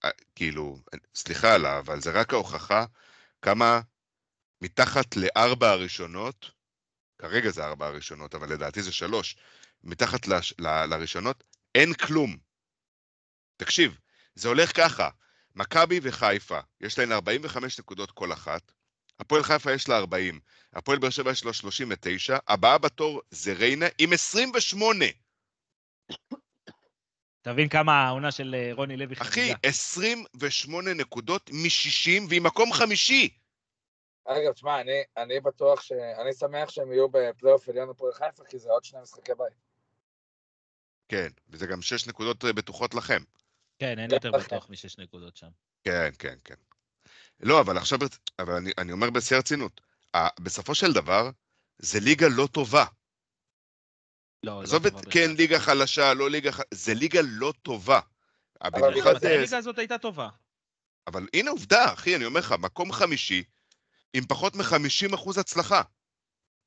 אה, 0.04 0.11
כאילו, 0.34 0.78
סליחה 1.14 1.54
עליו, 1.54 1.82
אבל 1.86 2.00
זה 2.00 2.11
רק 2.11 2.32
ההוכחה 2.32 2.84
כמה 3.42 3.80
מתחת 4.61 5.16
לארבע 5.16 5.70
הראשונות, 5.70 6.50
כרגע 7.18 7.50
זה 7.50 7.64
ארבע 7.64 7.86
הראשונות, 7.86 8.34
אבל 8.34 8.52
לדעתי 8.52 8.82
זה 8.82 8.92
שלוש, 8.92 9.36
מתחת 9.84 10.26
לש, 10.26 10.54
ל, 10.59 10.86
לראשונות, 10.86 11.44
אין 11.74 11.94
כלום. 11.94 12.36
תקשיב, 13.57 13.98
זה 14.34 14.48
הולך 14.48 14.76
ככה, 14.76 15.11
מכבי 15.57 16.00
וחיפה, 16.02 16.61
יש 16.80 16.98
להן 16.98 17.12
45 17.12 17.78
נקודות 17.78 18.11
כל 18.11 18.32
אחת, 18.32 18.72
הפועל 19.20 19.42
חיפה 19.42 19.72
יש 19.72 19.88
לה 19.88 19.96
40, 19.96 20.40
הפועל 20.72 20.98
באר 20.98 21.11
שבע 21.11 21.30
יש 21.30 21.44
לו 21.44 21.52
39, 21.52 22.38
הבאה 22.48 22.78
בתור 22.78 23.22
זה 23.30 23.52
ריינה 23.52 23.86
עם 23.98 24.12
28. 24.12 25.04
תבין 27.42 27.68
כמה 27.68 27.92
העונה 27.92 28.30
של 28.30 28.54
אה, 28.59 28.70
רוני 28.72 28.96
לוי 28.96 29.14
אחי, 29.14 29.24
חגיגה. 29.24 29.59
28 29.62 30.94
נקודות 30.94 31.50
מ-60 31.50 32.28
והיא 32.28 32.42
מקום 32.42 32.72
חמישי. 32.72 33.28
אגב, 34.24 34.52
תשמע, 34.52 34.80
אני, 34.80 35.02
אני 35.16 35.40
בטוח 35.40 35.82
ש... 35.82 35.92
אני 35.92 36.32
שמח 36.32 36.70
שהם 36.70 36.92
יהיו 36.92 37.09
בפלייאוף 37.09 37.68
עליון 37.68 37.90
הפועל 37.90 38.12
חיפה, 38.12 38.44
כי 38.44 38.59
זה 38.59 38.70
עוד 38.70 38.84
שני 38.84 39.00
משחקי 39.02 39.32
בית. 39.38 39.52
כן, 41.09 41.28
וזה 41.48 41.66
גם 41.66 41.82
6 41.82 42.09
נקודות 42.09 42.44
אה, 42.44 42.52
בטוחות 42.52 42.94
לכם. 42.94 43.22
כן, 43.78 43.98
אין 43.98 44.08
גם 44.08 44.14
יותר 44.14 44.30
לכם. 44.30 44.46
בטוח 44.46 44.70
משש 44.70 44.98
נקודות 44.98 45.36
שם. 45.36 45.48
כן, 45.84 46.10
כן, 46.18 46.38
כן. 46.44 46.54
לא, 47.40 47.60
אבל 47.60 47.78
עכשיו, 47.78 47.98
אבל 48.38 48.52
אני, 48.52 48.70
אני 48.78 48.92
אומר 48.92 49.10
בשיא 49.10 49.36
הרצינות, 49.36 49.80
בסופו 50.40 50.74
של 50.74 50.92
דבר, 50.92 51.30
זה 51.78 52.00
ליגה 52.00 52.26
לא 52.36 52.48
טובה. 52.52 52.84
לא, 54.42 54.52
לא 54.52 54.62
עזוב 54.62 54.88
טובה 54.88 55.02
כן, 55.02 55.08
בכלל. 55.08 55.36
ליגה 55.36 55.60
חלשה, 55.60 56.14
לא 56.14 56.30
ליגה 56.30 56.52
ח... 56.52 56.60
זה 56.74 56.94
ליגה 56.94 57.20
לא 57.24 57.52
טובה. 57.62 58.00
אבל 58.62 58.84
הליגה 58.84 59.58
הזאת 59.58 59.78
הייתה 59.78 59.98
טובה? 59.98 60.28
אבל 61.06 61.26
הנה 61.34 61.50
עובדה, 61.50 61.92
אחי, 61.92 62.16
אני 62.16 62.24
אומר 62.24 62.40
לך, 62.40 62.52
מקום 62.52 62.92
חמישי, 62.92 63.44
עם 64.12 64.26
פחות 64.26 64.54
מ-50% 64.54 65.14
אחוז 65.14 65.38
הצלחה. 65.38 65.82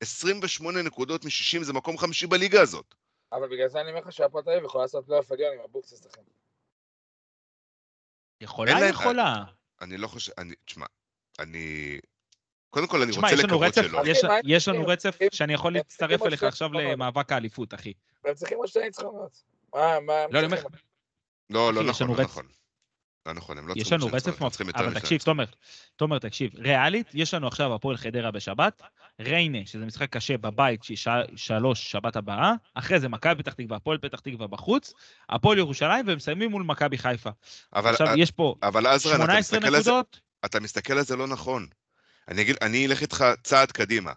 28 0.00 0.82
נקודות 0.82 1.24
מ-60 1.24 1.62
זה 1.62 1.72
מקום 1.72 1.98
חמישי 1.98 2.26
בליגה 2.26 2.62
הזאת. 2.62 2.94
אבל 3.32 3.48
בגלל 3.48 3.68
זה 3.68 3.80
אני 3.80 3.90
אומר 3.90 4.00
לך 4.00 4.12
שהפועל 4.12 4.44
תל 4.44 4.50
אביב 4.50 4.64
יכולה 4.64 4.84
לעשות 4.84 5.06
פלייאוף 5.06 5.32
עליון 5.32 5.54
עם 5.54 5.60
אבוקסיס 5.60 6.06
לכם. 6.06 6.22
יכולה, 8.40 8.70
אין 8.72 8.80
להם- 8.80 8.90
יכולה. 8.90 9.44
אני 9.82 9.96
לא 9.96 10.06
חושב, 10.08 10.32
אני, 10.38 10.54
תשמע, 10.64 10.86
אני... 11.38 11.98
קודם 12.70 12.86
כל, 12.86 13.02
אני 13.02 13.10
תשמע, 13.12 13.28
רוצה 13.30 13.42
לקוות 13.46 13.74
שלא. 13.74 14.02
יש- 14.44 14.68
לנו? 14.68 14.86
רצף 14.86 15.16
הם- 15.20 15.28
שאני 15.32 15.52
יכול 15.54 15.72
להצטרף 15.72 16.22
אליך 16.22 16.42
עכשיו. 16.42 16.72
למאבק 16.72 17.32
האליפות, 17.32 17.74
אחי. 17.74 17.92
והם 18.24 18.34
צריכים 18.34 18.58
עוד 18.58 18.66
שני 18.68 18.82
ניצחונות. 18.82 19.42
מה, 19.74 20.00
מה 20.00 20.12
לא, 20.30 20.38
אני? 20.38 20.48
לא, 21.50 21.74
לא 21.74 21.82
נכון, 21.82 22.08
לא. 22.08 22.22
נכון. 22.22 22.46
לא 23.26 23.32
נכון, 23.32 23.58
הם 23.58 23.68
לא 23.68 23.74
יש 23.76 23.82
צריכים 23.82 23.98
לנו 23.98 24.08
שני 24.08 24.16
רצף 24.16 24.26
יותר 24.26 24.40
אבל 24.74 25.00
תקשיב. 25.00 25.20
תומר, 25.22 25.44
תומר, 25.96 26.18
תקשיב, 26.18 26.50
ריאלית, 26.54 27.06
יש 27.14 27.34
לנו 27.34 27.46
עכשיו 27.46 27.74
הפועל 27.74 27.96
חדרה 27.96 28.30
בשבת, 28.30 28.82
ריינה, 29.20 29.58
שזה 29.66 29.86
משחק 29.86 30.10
קשה 30.10 30.38
בבית, 30.38 30.82
שהיא 30.84 30.96
שעה- 30.96 31.22
שלוש 31.36 31.90
שבת 31.90 32.16
הבאה, 32.16 32.52
אחרי 32.74 33.00
זה 33.00 33.08
מכבי 33.08 33.42
פתח 33.42 33.52
תקווה, 33.52 33.76
הפועל 33.76 33.98
פתח 33.98 34.20
תקווה 34.20 34.46
בחוץ, 34.46 34.92
הפועל 35.28 35.58
ירושלים, 35.58 36.06
והם 36.06 36.16
מסיימים 36.16 36.50
מול 36.50 36.62
מכבי 36.62 36.98
חיפה. 36.98 37.30
אבל, 37.74 37.90
עכשיו, 37.90 38.08
יש 38.16 38.30
פה 38.30 38.54
אבל 38.62 38.86
עזרן, 38.86 39.14
אתה 39.14 39.24
18 39.24 39.58
מסתכל 39.58 39.66
על 39.76 39.82
זה, 39.82 39.90
נקודות, 39.90 40.20
אתה 40.44 40.60
מסתכל 40.60 40.92
על 40.98 41.04
זה 41.04 41.16
לא 41.16 41.26
נכון. 41.26 41.66
אני 42.28 42.42
אגיד, 42.42 42.56
אני 42.62 42.86
אלך 42.86 43.02
איתך 43.02 43.24
צעד 43.42 43.72
קדימה. 43.72 44.12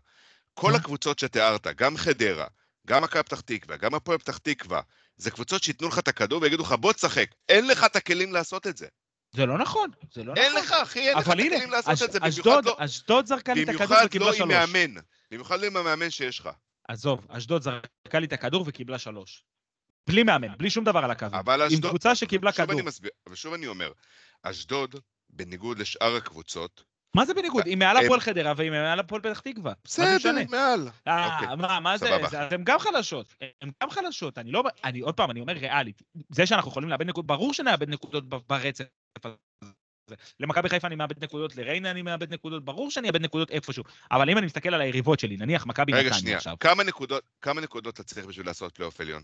כל? 0.53 0.75
הקבוצות 0.75 1.19
שתיארת, 1.19 1.67
גם 1.67 1.97
חדרה, 1.97 2.45
גם 2.87 3.03
מכבי 3.03 3.23
פתח 3.23 3.41
תקווה, 3.41 3.77
גם 3.77 3.95
הפועל 3.95 4.17
פתח 4.17 4.37
תקווה, 4.37 4.81
זה 5.17 5.31
קבוצות 5.31 5.63
שייתנו 5.63 5.87
לך 5.87 5.99
את 5.99 6.07
הכדור 6.07 6.41
ויגידו 6.41 6.63
לך, 6.63 6.71
בוא 6.71 6.93
תשחק. 6.93 7.25
אין 7.49 7.67
לך 7.67 7.83
את 7.83 7.95
הכלים 7.95 8.33
לעשות 8.33 8.67
את 8.67 8.77
זה. 8.77 8.87
זה 9.35 9.45
לא 9.45 9.57
נכון, 9.57 9.89
זה 10.13 10.23
לא 10.23 10.33
נכון. 10.33 10.43
אין 10.45 10.55
לך, 10.55 10.71
אחי, 10.71 10.99
אין 11.09 11.17
לך 11.17 11.27
את 11.27 11.31
הכלים 11.31 11.71
לעשות 11.71 11.93
אש- 11.93 12.01
את 12.01 12.11
זה. 12.11 12.19
במיוחד 12.19 12.39
אשדוד, 12.39 12.65
לא- 12.65 12.75
אשדוד 12.79 13.25
זרקה 13.25 13.53
לי 13.53 13.63
את 13.63 13.69
הכדור 13.69 13.87
במיוחד 13.87 14.05
וקיבלה 14.05 14.25
לא 14.27 14.31
עם 14.31 14.37
שלוש. 14.37 14.49
מאמן. 14.51 15.01
במיוחד 15.31 15.59
לא 15.59 15.65
עם 15.67 15.77
המאמן 15.77 16.09
שיש 16.09 16.39
לך. 16.39 16.49
עזוב, 16.87 17.25
אשדוד 17.29 17.61
זרקה 17.61 18.19
לי 18.19 18.25
את 18.25 18.33
הכדור 18.33 18.63
וקיבלה 18.67 18.99
שלוש. 18.99 19.43
בלי 20.09 20.23
מאמן, 20.23 20.57
בלי 20.57 20.69
שום 20.69 20.83
דבר 20.83 20.99
על 20.99 21.11
הקו. 21.11 21.25
אבל 21.25 21.61
עם 21.61 21.67
אשדוד... 21.67 21.89
קבוצה 21.89 22.15
שקיבלה 22.15 22.51
שוב 22.51 22.65
כדור. 22.65 22.79
אני 22.79 22.87
מסביר, 22.87 23.11
ושוב 23.29 23.53
אני 23.53 23.67
אומר, 23.67 23.91
אשדוד, 24.43 24.95
בניגוד 25.29 25.79
לשאר 25.79 26.15
הקבוצות, 26.15 26.83
מה 27.15 27.25
זה 27.25 27.33
בניגוד? 27.33 27.65
היא 27.65 27.77
מעל 27.77 27.97
הפועל 27.97 28.19
חדרה 28.19 28.53
והיא 28.57 28.71
מעל 28.71 28.99
הפועל 28.99 29.21
פתח 29.21 29.39
תקווה. 29.39 29.73
בסדר? 29.83 30.31
מעל. 30.49 30.89
אה, 31.07 31.35
אוקיי, 31.35 31.79
מה, 31.81 31.97
זה? 31.97 32.05
סבבה. 32.05 32.29
זה- 32.29 32.47
אתן 32.47 32.63
גם 32.63 32.79
חלשות. 32.79 33.33
הן 33.61 33.71
גם 33.83 33.89
חלשות. 33.89 34.37
אני 34.37 34.51
לא... 34.51 34.63
אני 34.83 34.99
עוד 34.99 35.15
פעם, 35.17 35.31
אני 35.31 35.41
אומר 35.41 35.53
ריאלית. 35.53 36.01
זה 36.29 36.45
שאנחנו 36.45 36.71
יכולים 36.71 36.89
לאבד 36.89 37.05
נקודות, 37.07 37.27
ברור 37.27 37.53
שנאבד 37.53 37.89
נקודות 37.89 38.23
ברצף 38.29 38.85
הזה. 39.25 39.35
למכבי 40.39 40.69
חיפה 40.69 40.87
אני 40.87 40.95
מאבד 40.95 41.23
נקודות, 41.23 41.55
לריינה 41.55 41.91
אני 41.91 42.01
מאבד 42.01 42.33
נקודות, 42.33 42.65
ברור 42.65 42.91
שאני 42.91 43.07
אאבד 43.07 43.21
נקודות 43.21 43.51
איפשהו. 43.51 43.83
אבל 44.11 44.29
אם 44.29 44.37
אני 44.37 44.45
מסתכל 44.45 44.73
על 44.73 44.81
היריבות 44.81 45.19
שלי, 45.19 45.37
נניח 45.37 45.65
מכבי 45.65 45.91
רגע, 45.93 46.01
נתניה 46.01 46.19
שנייה. 46.19 46.37
עכשיו, 46.37 46.55
כמה 46.59 46.83
נקודות, 46.83 47.23
כמה 47.41 47.61
נקודות 47.61 47.93
אתה 47.93 48.03
צריך 48.03 48.25
בשביל 48.25 48.45
לעשות 48.45 48.75
פלייאוף 48.75 49.01
עליון? 49.01 49.23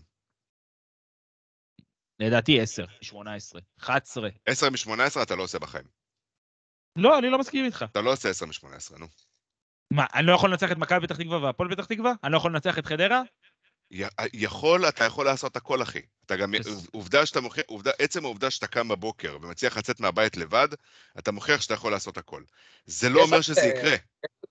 לדעתי 2.20 2.60
10, 2.60 2.84
18, 3.00 3.60
11. 3.80 4.28
10 4.46 4.70
מ-18 4.70 5.22
אתה 5.22 5.36
לא 5.36 5.42
עושה 5.42 5.58
בחיים. 5.58 5.99
לא, 6.96 7.18
אני 7.18 7.30
לא 7.30 7.38
מסכים 7.38 7.64
איתך. 7.64 7.84
אתה 7.92 8.00
לא 8.00 8.12
עושה 8.12 8.28
10 8.28 8.46
מ-18, 8.46 8.98
נו. 8.98 9.06
מה, 9.92 10.06
אני 10.14 10.26
לא 10.26 10.32
יכול 10.32 10.50
לנצח 10.50 10.72
את 10.72 10.76
מכבי 10.76 11.06
פתח 11.06 11.16
תקווה 11.16 11.38
והפועל 11.38 11.74
פתח 11.74 11.84
תקווה? 11.84 12.12
אני 12.24 12.32
לא 12.32 12.36
יכול 12.36 12.52
לנצח 12.52 12.78
את 12.78 12.86
חדרה? 12.86 13.22
י- 13.90 14.04
יכול, 14.32 14.88
אתה 14.88 15.04
יכול 15.04 15.24
לעשות 15.24 15.56
הכל, 15.56 15.82
אחי. 15.82 16.02
אתה 16.26 16.36
גם, 16.36 16.54
עובדה 16.92 17.26
שאתה 17.26 17.40
מוכיח, 17.40 17.64
עובדה, 17.68 17.90
עצם 17.98 18.24
העובדה 18.24 18.50
שאתה 18.50 18.66
קם 18.66 18.88
בבוקר 18.88 19.38
ומצליח 19.42 19.78
לצאת 19.78 20.00
מהבית 20.00 20.36
לבד, 20.36 20.68
אתה 21.18 21.32
מוכיח 21.32 21.60
שאתה 21.60 21.74
יכול 21.74 21.92
לעשות 21.92 22.16
הכל. 22.16 22.42
זה 22.84 23.08
לא 23.08 23.22
אומר 23.22 23.40
שזה 23.40 23.60
יקרה. 23.60 23.96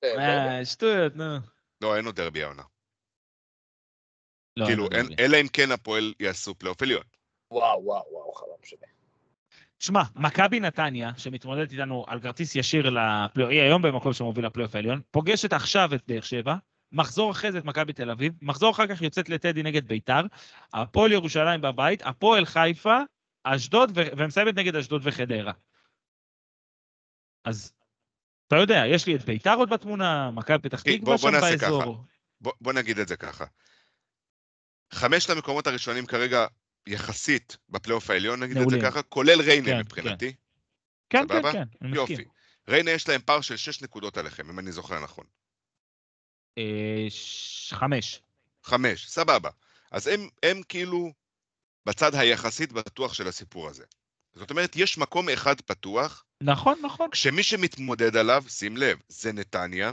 אה, 0.04 0.66
שטויות, 0.66 1.16
נו. 1.16 1.38
לא, 1.82 1.96
אין 1.96 2.06
עוד 2.06 2.16
דרבי 2.16 2.44
העונה. 2.44 2.64
לא, 4.58 4.66
כאילו, 4.66 4.84
לא. 4.92 5.16
אלא 5.20 5.38
אם 5.42 5.48
כן 5.54 5.72
הפועל 5.72 6.14
יעשו 6.20 6.56
פלייאוף 6.56 6.82
עליון. 6.82 7.04
וואו, 7.52 7.84
וואו, 7.84 8.06
וואו, 8.12 8.34
חלום 8.34 8.58
שלי. 8.64 8.99
תשמע, 9.80 10.02
מכבי 10.16 10.60
נתניה, 10.60 11.12
שמתמודדת 11.18 11.72
איתנו 11.72 12.06
על 12.08 12.20
כרטיס 12.20 12.56
ישיר 12.56 12.90
לפלייאוף, 12.90 13.52
היא 13.52 13.62
היום 13.62 13.82
במקום 13.82 14.14
שמוביל 14.14 14.46
לפלייאוף 14.46 14.76
העליון, 14.76 15.02
פוגשת 15.12 15.54
עכשיו 15.54 15.96
את 15.96 16.02
באר 16.08 16.22
שבע, 16.22 16.56
מחזור 16.92 17.32
אחרי 17.32 17.52
זה 17.52 17.58
את 17.58 17.66
מכבי 17.66 17.94
תל 17.94 18.12
אביב, 18.12 18.34
מחזור 18.42 18.72
אחר 18.72 18.88
כך 18.88 19.02
יוצאת 19.02 19.30
לטדי 19.30 19.64
נגד 19.64 19.88
ביתר, 19.88 20.22
הפועל 20.74 21.12
ירושלים 21.12 21.62
בבית, 21.62 22.02
הפועל 22.06 22.46
חיפה, 22.46 22.98
אשדוד, 23.44 23.92
ו- 23.96 24.18
ומסיימת 24.18 24.56
נגד 24.56 24.76
אשדוד 24.76 25.02
וחדרה. 25.06 25.54
אז 27.46 27.74
אתה 28.48 28.56
יודע, 28.56 28.84
יש 28.88 29.08
לי 29.08 29.16
את 29.16 29.22
ביתר 29.22 29.54
עוד 29.54 29.70
בתמונה, 29.70 30.32
מכבי 30.32 30.60
פתח 30.60 30.80
אוקיי, 30.80 31.00
תקווה 31.00 31.18
שם 31.18 31.32
באזור. 31.32 32.06
בוא, 32.42 32.54
בוא 32.62 32.74
נגיד 32.74 33.00
את 33.00 33.08
זה 33.08 33.18
ככה. 33.18 33.46
חמשת 34.94 35.30
המקומות 35.30 35.68
הראשונים 35.68 36.06
כרגע, 36.06 36.48
יחסית, 36.88 37.58
בפלייאוף 37.70 38.10
העליון, 38.10 38.40
נגיד 38.40 38.58
את 38.58 38.62
מעולים. 38.62 38.82
זה 38.82 38.88
ככה, 38.88 39.02
כולל 39.02 39.42
ריינה 39.42 39.68
כן, 39.68 39.80
מבחינתי. 39.80 40.34
כן, 41.10 41.28
כן, 41.28 41.34
סבבה? 41.34 41.52
כן, 41.52 41.58
אני 41.82 41.92
מסכים. 41.92 41.96
יופי. 41.96 42.26
ריינה 42.68 42.92
יש 42.92 43.10
להם 43.10 43.22
פער 43.26 43.42
של 43.42 43.58
6 43.58 43.82
נקודות 43.82 44.18
עליכם, 44.18 44.50
אם 44.50 44.60
אני 44.60 44.72
זוכר 44.72 45.00
נכון. 45.00 45.26
אה, 46.58 47.06
ש- 47.10 47.74
חמש. 47.74 48.22
חמש, 48.64 49.08
סבבה. 49.08 49.50
אז 49.92 50.08
הם, 50.08 50.30
הם 50.44 50.62
כאילו 50.70 51.14
בצד 51.86 52.16
היחסית 52.16 52.72
בטוח 52.72 53.14
של 53.14 53.28
הסיפור 53.28 53.68
הזה. 53.68 53.84
זאת 54.34 54.50
אומרת, 54.50 54.76
יש 54.76 54.98
מקום 54.98 55.30
אחד 55.30 55.62
פתוח, 55.62 56.26
נכון, 56.42 56.80
נכון. 56.84 57.10
כשמי 57.12 57.44
שמתמודד 57.44 58.16
עליו, 58.16 58.44
שים 58.48 58.78
לב, 58.78 59.00
זה 59.08 59.32
נתניה, 59.34 59.92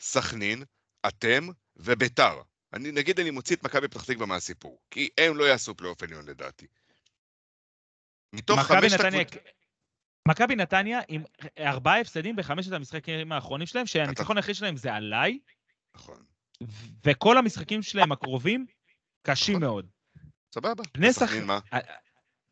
סכנין, 0.00 0.62
אתם 1.08 1.48
וביתר. 1.76 2.40
אני, 2.74 2.92
נגיד 2.92 3.20
אני 3.20 3.30
מוציא 3.30 3.56
את 3.56 3.62
מכבי 3.64 3.88
פתח 3.88 4.04
תקווה 4.04 4.26
מהסיפור, 4.26 4.78
כי 4.90 5.08
הם 5.18 5.36
לא 5.36 5.44
יעשו 5.44 5.74
פלייאוף 5.74 6.02
עליון 6.02 6.26
לדעתי. 6.26 6.66
מתוך 8.32 8.58
נתניה, 8.70 9.20
הקבוצות... 9.20 9.42
מכבי 10.28 10.56
נתניה 10.56 11.00
עם 11.08 11.22
ארבעה 11.58 12.00
הפסדים 12.00 12.36
בחמשת 12.36 12.72
המשחקים 12.72 13.32
האחרונים 13.32 13.66
שלהם, 13.66 13.86
שהניצחון 13.86 14.36
היחיד 14.36 14.54
שלהם 14.54 14.76
זה 14.76 14.94
עליי, 14.94 15.38
נכון, 15.96 16.22
וכל 17.04 17.38
המשחקים 17.38 17.82
שלהם 17.82 18.12
הקרובים 18.12 18.66
קשים 19.22 19.56
נכון. 19.56 19.68
מאוד. 19.68 19.86
סבבה. 20.54 20.82
בני 20.94 21.12
סכנין- 21.12 21.44
מה? 21.44 21.58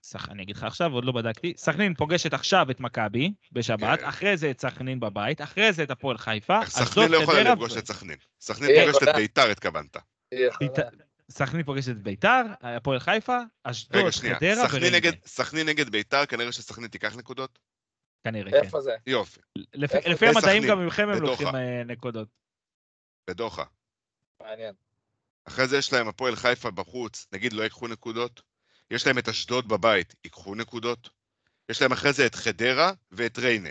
סך, 0.04 0.28
אני 0.28 0.42
אגיד 0.42 0.56
לך 0.56 0.62
עכשיו, 0.64 0.92
עוד 0.92 1.04
לא 1.04 1.12
בדקתי. 1.12 1.54
סכנין 1.56 1.94
פוגשת 1.94 2.34
עכשיו 2.34 2.70
את 2.70 2.80
מכבי 2.80 3.32
בשבת, 3.52 4.00
כן. 4.00 4.06
אחרי 4.06 4.36
זה 4.36 4.50
את 4.50 4.60
סכנין 4.60 5.00
בבית, 5.00 5.40
אחרי 5.40 5.72
זה 5.72 5.82
את 5.82 5.90
הפועל 5.90 6.18
חיפה, 6.18 6.60
סכנין 6.66 7.10
לא 7.10 7.16
יכולה 7.16 7.42
לפגוש 7.42 7.76
את 7.76 7.86
סכנין. 7.86 8.16
סכנין 8.40 8.70
היא 8.70 8.92
פוגשת 8.92 9.08
את. 9.08 9.14
ביתר, 9.16 9.50
התכוונת. 9.50 9.96
סכנין 11.30 11.62
פוגשת 11.64 11.90
את 11.90 12.02
ביתר, 12.02 12.42
הפועל 12.60 12.98
חיפה, 12.98 13.38
אשדוד. 13.62 14.10
חדרה 14.10 14.64
וריינה. 14.70 15.16
סכנין 15.26 15.66
נגד 15.68 15.88
ביתר, 15.88 16.26
כנראה 16.26 16.52
שסכנין 16.52 16.88
תיקח 16.88 17.16
נקודות? 17.16 17.58
כנראה, 18.24 18.50
כן. 18.50 18.56
איפה 18.56 18.80
זה? 18.80 18.96
יופי, 19.06 19.40
לפי- 19.74 20.26
המדעים 20.26 20.62
גם 20.68 20.78
ממכם 20.84 21.08
הם. 21.08 21.22
לוקחים 21.22 21.46
אה, 21.46 21.82
נקודות. 21.86 22.28
בדוחה. 23.30 23.64
מעניין. 24.42 24.74
אחרי 25.44 25.68
זה 25.68 25.76
יש 25.76 25.92
להם 25.92 26.08
הפועל 26.08 26.36
חיפה 26.36 26.70
בחוץ, 26.70 27.26
נגיד 27.32 27.52
לא 27.52 27.62
ייקחו 27.62 27.88
נקודות. 27.88 28.42
יש 28.90 29.06
להם 29.06 29.18
את 29.18 29.28
אשדוד 29.28 29.68
בבית, 29.68 30.14
ייקחו 30.24 30.54
נקודות. 30.54 31.08
יש 31.68 31.82
להם 31.82 31.92
אחרי 31.92 32.12
זה 32.12 32.26
את 32.26 32.34
חדרה 32.34 32.92
ואת 33.12 33.38
ריינה. 33.38 33.70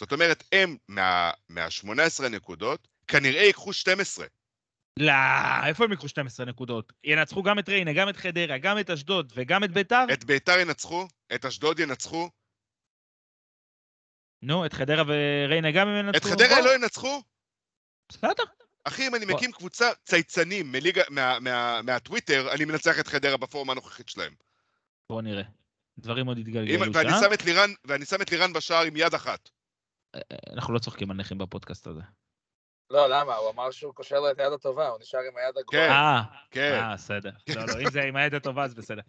זאת 0.00 0.12
אומרת, 0.12 0.44
הם 0.52 0.76
מה, 0.88 1.30
מה-18 1.48 2.28
נקודות, 2.30 2.88
כנראה 3.06 3.42
ייקחו 3.42 3.72
12. 3.72 4.26
לא, 4.98 5.12
איפה 5.66 5.84
הם 5.84 5.92
יקחו 5.92 6.08
12 6.08 6.46
נקודות? 6.46 6.92
ינצחו 7.04 7.42
גם 7.42 7.58
את 7.58 7.68
ריינה, 7.68 7.92
גם 7.92 8.08
את 8.08 8.16
חדרה, 8.16 8.58
גם 8.58 8.78
את 8.78 8.90
אשדוד 8.90 9.32
וגם 9.36 9.64
את 9.64 9.70
ביתר? 9.70 10.04
את 10.12 10.24
ביתר 10.24 10.58
ינצחו, 10.58 11.06
את 11.34 11.44
אשדוד 11.44 11.78
ינצחו, 11.78 12.30
נו, 14.44 14.66
את 14.66 14.72
חדרה 14.72 15.02
וריינה 15.06 15.72
גם 15.72 15.88
הם 15.88 16.06
ינצחו? 16.06 16.28
את 16.28 16.32
חדרה. 16.32 16.60
לא 16.60 16.74
ינצחו. 16.74 17.22
בסדר. 18.08 18.44
אחי, 18.84 19.06
אם 19.06 19.14
אני. 19.14 19.24
מקים 19.26 19.52
קבוצה 19.52 19.90
צייצנים 20.04 20.72
מליגה, 20.72 21.02
מה, 21.10 21.38
מה, 21.40 21.82
מהטוויטר, 21.82 22.52
אני 22.54 22.64
מנצח 22.64 23.00
את 23.00 23.06
חדרה 23.06 23.36
בפורמה 23.36 23.72
הנוכחית 23.72 24.08
שלהם. 24.08 24.34
בוא 25.10 25.22
נראה. 25.22 25.42
דברים 25.98 26.26
עוד 26.26 26.38
יתגלגלו 26.38 26.92
ואני 26.94 27.10
שם. 27.10 27.72
ואני 27.84 28.04
שם 28.04 28.22
את 28.22 28.30
לירן 28.30 28.52
בשער 28.52 28.82
עם 28.84 28.96
יד 28.96 29.14
אחת. 29.14 29.48
אנחנו 30.52 30.74
לא 30.74 30.78
צוחקים 30.78 31.10
על 31.10 31.16
נכים 31.16 31.38
בפודקאסט 31.38 31.86
הזה. 31.86 32.00
לא, 32.90 33.08
למה? 33.08 33.34
הוא 33.34 33.50
אמר 33.50 33.70
שהוא 33.70 33.94
קושר 33.94 34.20
לו 34.20 34.30
את 34.30 34.38
היד 34.38 34.52
הטובה, 34.52 34.88
הוא 34.88 34.98
נשאר 35.00 35.20
עם 35.20 35.36
היד 35.36 35.54
כן. 35.54 35.60
הגרועה. 35.60 36.16
אה, 36.18 36.22
כן. 36.50 36.72
אה, 36.72 36.94
בסדר. 36.94 37.30
לא, 37.48 37.66
לא, 37.66 37.80
אם 37.80 37.90
זה 37.90 38.02
עם 38.02 38.16
היד 38.16 38.34
הטובה, 38.34 38.64
אז 38.64 38.74
בסדר. 38.74 39.02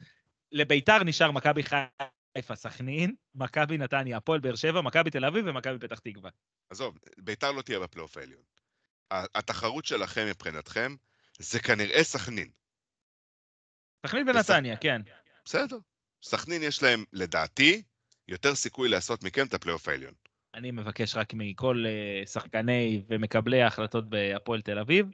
לביתר 0.52 1.04
נשאר 1.04 1.32
מכבי 1.32 1.64
חיפה, 1.64 2.56
סכנין, 2.56 3.16
מכבי 3.36 3.78
נתניה, 3.78 4.18
הפועל 4.18 4.40
באר 4.40 4.56
שבע, 4.56 4.82
מכבי 4.82 5.10
תל 5.10 5.26
אביב 5.26 5.46
ומכבי 5.48 5.80
פתח 5.80 6.00
תקווה. 6.00 6.30
עזוב, 6.70 6.98
ביתר 7.18 7.52
לא 7.52 7.62
תהיה 7.62 7.80
בפלייאוף 7.80 8.18
העליון. 8.18 8.42
התחרות 9.12 9.86
שלכם 9.86 10.28
מבחינתכם 10.28 10.96
זה 11.40 11.60
כנראה 11.60 12.04
סכנין. 12.04 12.50
סכנין 14.08 14.30
ונתניה, 14.30 14.78
כן. 14.78 15.02
בסדר. 15.46 15.78
סכנין 16.24 16.64
יש 16.64 16.84
להם, 16.84 17.04
לדעתי, 17.14 17.84
יותר 18.28 18.56
סיכוי 18.56 18.90
לעשות 18.90 19.24
מכם 19.24 19.46
את 19.46 19.54
הפלייאוף 19.54 19.88
העליון. 19.88 20.14
אני 20.56 20.72
מבקש 20.72 21.16
רק 21.16 21.34
מכל 21.34 21.84
אה, 21.88 22.26
שחקני 22.26 23.04
ומקבלי 23.10 23.62
ההחלטות 23.62 24.10
בהפועל 24.10 24.62
תל 24.62 24.80
אביב, 24.80 25.06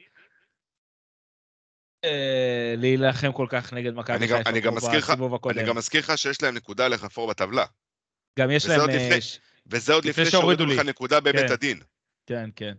אה, 2.03 2.73
להילחם 2.77 3.31
כל 3.31 3.45
כך 3.49 3.73
נגד 3.73 3.93
מכבי 3.93 4.15
אני 4.45 4.61
גם- 4.61 4.75
חיפה 4.79 4.97
בסיבוב 4.99 5.35
הקודם. 5.35 5.59
אני 5.59 5.67
גם 5.67 5.77
מזכיר 5.77 5.99
לך 6.01 6.17
שיש 6.17 6.41
להם 6.43 6.55
נקודה 6.55 6.87
לחפור 6.87 7.29
בטבלה. 7.29 7.65
גם 8.39 8.51
יש 8.51 8.63
וזה 8.63 8.71
להם... 8.73 8.81
עוד 8.81 8.89
אה, 8.89 8.95
לפני- 9.07 9.21
ש- 9.21 9.39
וזה 9.67 9.93
עוד 9.93 10.05
לפני 10.05 10.25
שהורידו 10.25 10.65
לך. 10.65 10.79
נקודה 10.79 11.19
בבית 11.19 11.47
כן. 11.47 11.53
הדין. 11.53 11.79
כן, 12.25 12.49
כן. 12.55 12.73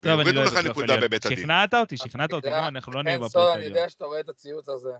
טוב, 0.00 0.12
אני 0.12 0.20
הורידו 0.20 0.40
לא 0.40 0.44
לך 0.44 0.66
נקודה 0.66 0.96
בבית 0.96 1.26
הדין. 1.26 1.38
שכנעת 1.38 1.74
אותי, 1.74 1.96
שכנעת 1.96 2.32
אותי, 2.32 2.48
אנחנו 2.48 2.92
לא 2.92 3.02
נהיה 3.02 3.18
כן, 3.18 3.24
בפלייאוף 3.24 3.32
סול, 3.32 3.42
אני 3.42 3.50
העליון. 3.52 3.76
יודע 3.76 3.88
שאתה 3.90 4.04
רואה 4.04 4.20
את 4.20 4.28
הציוץ 4.28 4.68
הזה. 4.68 4.90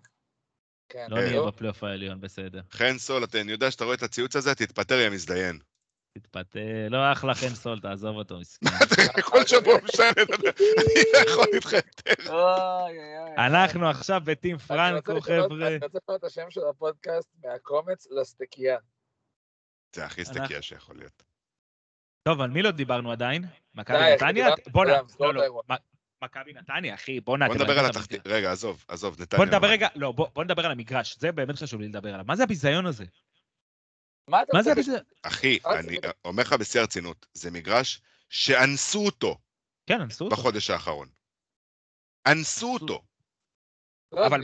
כן, 0.89 1.07
לא 1.11 1.17
נהיה 1.21 1.37
נו. 1.41 1.47
בפלייאוף 1.47 1.85
העליון, 1.85 2.21
בסדר. 2.21 2.61
חן 2.71 2.99
סול, 2.99 3.25
אתה- 3.25 3.41
אני 3.41 3.53
יודע 3.53 3.71
שאתה 3.71 3.85
רואה 3.85 3.95
את 3.97 4.03
הציוץ 4.03 4.37
הזה, 4.37 4.55
תתפטר 4.55 4.95
יא 4.95 5.09
מזדיין. 5.11 5.59
תתפתה, 6.13 6.89
לא 6.91 7.13
אחלה 7.13 7.35
חן 7.35 7.55
סול, 7.55 7.81
תעזוב 7.81 8.17
אותו, 8.17 8.39
מסכן. 8.39 8.67
אתה 8.85 9.23
כל 9.23 9.47
שבוע 9.47 9.75
משנה 9.85 10.07
אני 10.09 11.03
לא 11.13 11.19
יכול 11.19 11.47
איתך 11.55 11.73
יותר. 11.73 12.33
אנחנו 13.39 13.89
עכשיו 13.89 14.21
בטים 14.25 14.59
פרנקו, 14.59 15.21
חבר'ה. 15.21 15.69
אני 15.69 15.75
רוצה 15.75 15.87
לשנות 15.87 16.21
את 16.21 16.25
השם 16.25 16.51
של 16.51 16.61
הפודקאסט 16.71 17.29
מהקומץ 17.45 18.07
לסטקייה. 18.11 18.79
זה 19.95 20.05
הכי 20.05 20.25
סטקיה 20.25 20.63
שיכול 20.63 20.97
להיות. 20.97 21.23
טוב, 22.23 22.41
על 22.41 22.51
מי 22.51 22.63
לא 22.63 22.71
דיברנו 22.71 23.13
עדיין? 23.13 23.45
מכבי 23.75 24.15
נתניה? 24.15 24.55
דיברנו 24.55 24.73
בוא 24.73 24.85
נ... 24.85 24.89
על 24.89 24.95
כולם, 24.95 25.09
סגור 25.09 25.33
לא, 25.33 25.63
לא. 25.69 25.77
מכבי 26.23 26.53
נתניה, 26.53 26.95
אחי, 26.95 27.21
בוא 27.21 27.39
נ... 27.39 27.47
בוא 27.47 27.55
נדבר 27.55 27.79
על 27.79 27.87
התחתית. 27.87 28.27
רגע, 28.27 28.53
עזוב, 28.53 28.85
עזוב, 28.89 29.21
נתניה. 29.21 29.39
בוא 29.39 29.47
נדבר? 29.47 29.69
רגע, 29.69 29.89
לא, 29.97 30.13
בוא 30.13 30.29
בוא 30.35 30.45
נדבר 30.45 30.65
על 30.67 30.73
המגרש, 30.73 31.17
זה 31.19 31.33
באמת 31.33 31.57
חשוב 31.57 31.81
לי 31.81 31.89
לדבר 31.89 32.15
עליו. 32.15 32.25
מה 32.29 32.37
זה 32.37 32.43
הביזיון 32.43 32.87
הזה? 32.87 33.05
מה 34.29 34.41
מה 34.53 34.63
זה? 34.63 34.73
הביזיון? 34.73 34.99
אחי, 35.23 35.59
אני. 35.79 35.97
אומר 36.25 36.43
לך 36.43 36.53
בשיא 36.53 36.81
הרצינות, 36.81 37.27
זה 37.35 37.51
מגרש 37.51 38.03
שאנסו 38.29 39.07
אותו 39.07 39.39
כן, 39.87 40.01
אנסו 40.01 40.25
אותו. 40.25 40.37
בחודש 40.37 40.71
האחרון. 40.71 41.09
אנסו 42.27 42.75
אותו. 42.75 43.03
לא, 44.13 44.27
אבל 44.27 44.41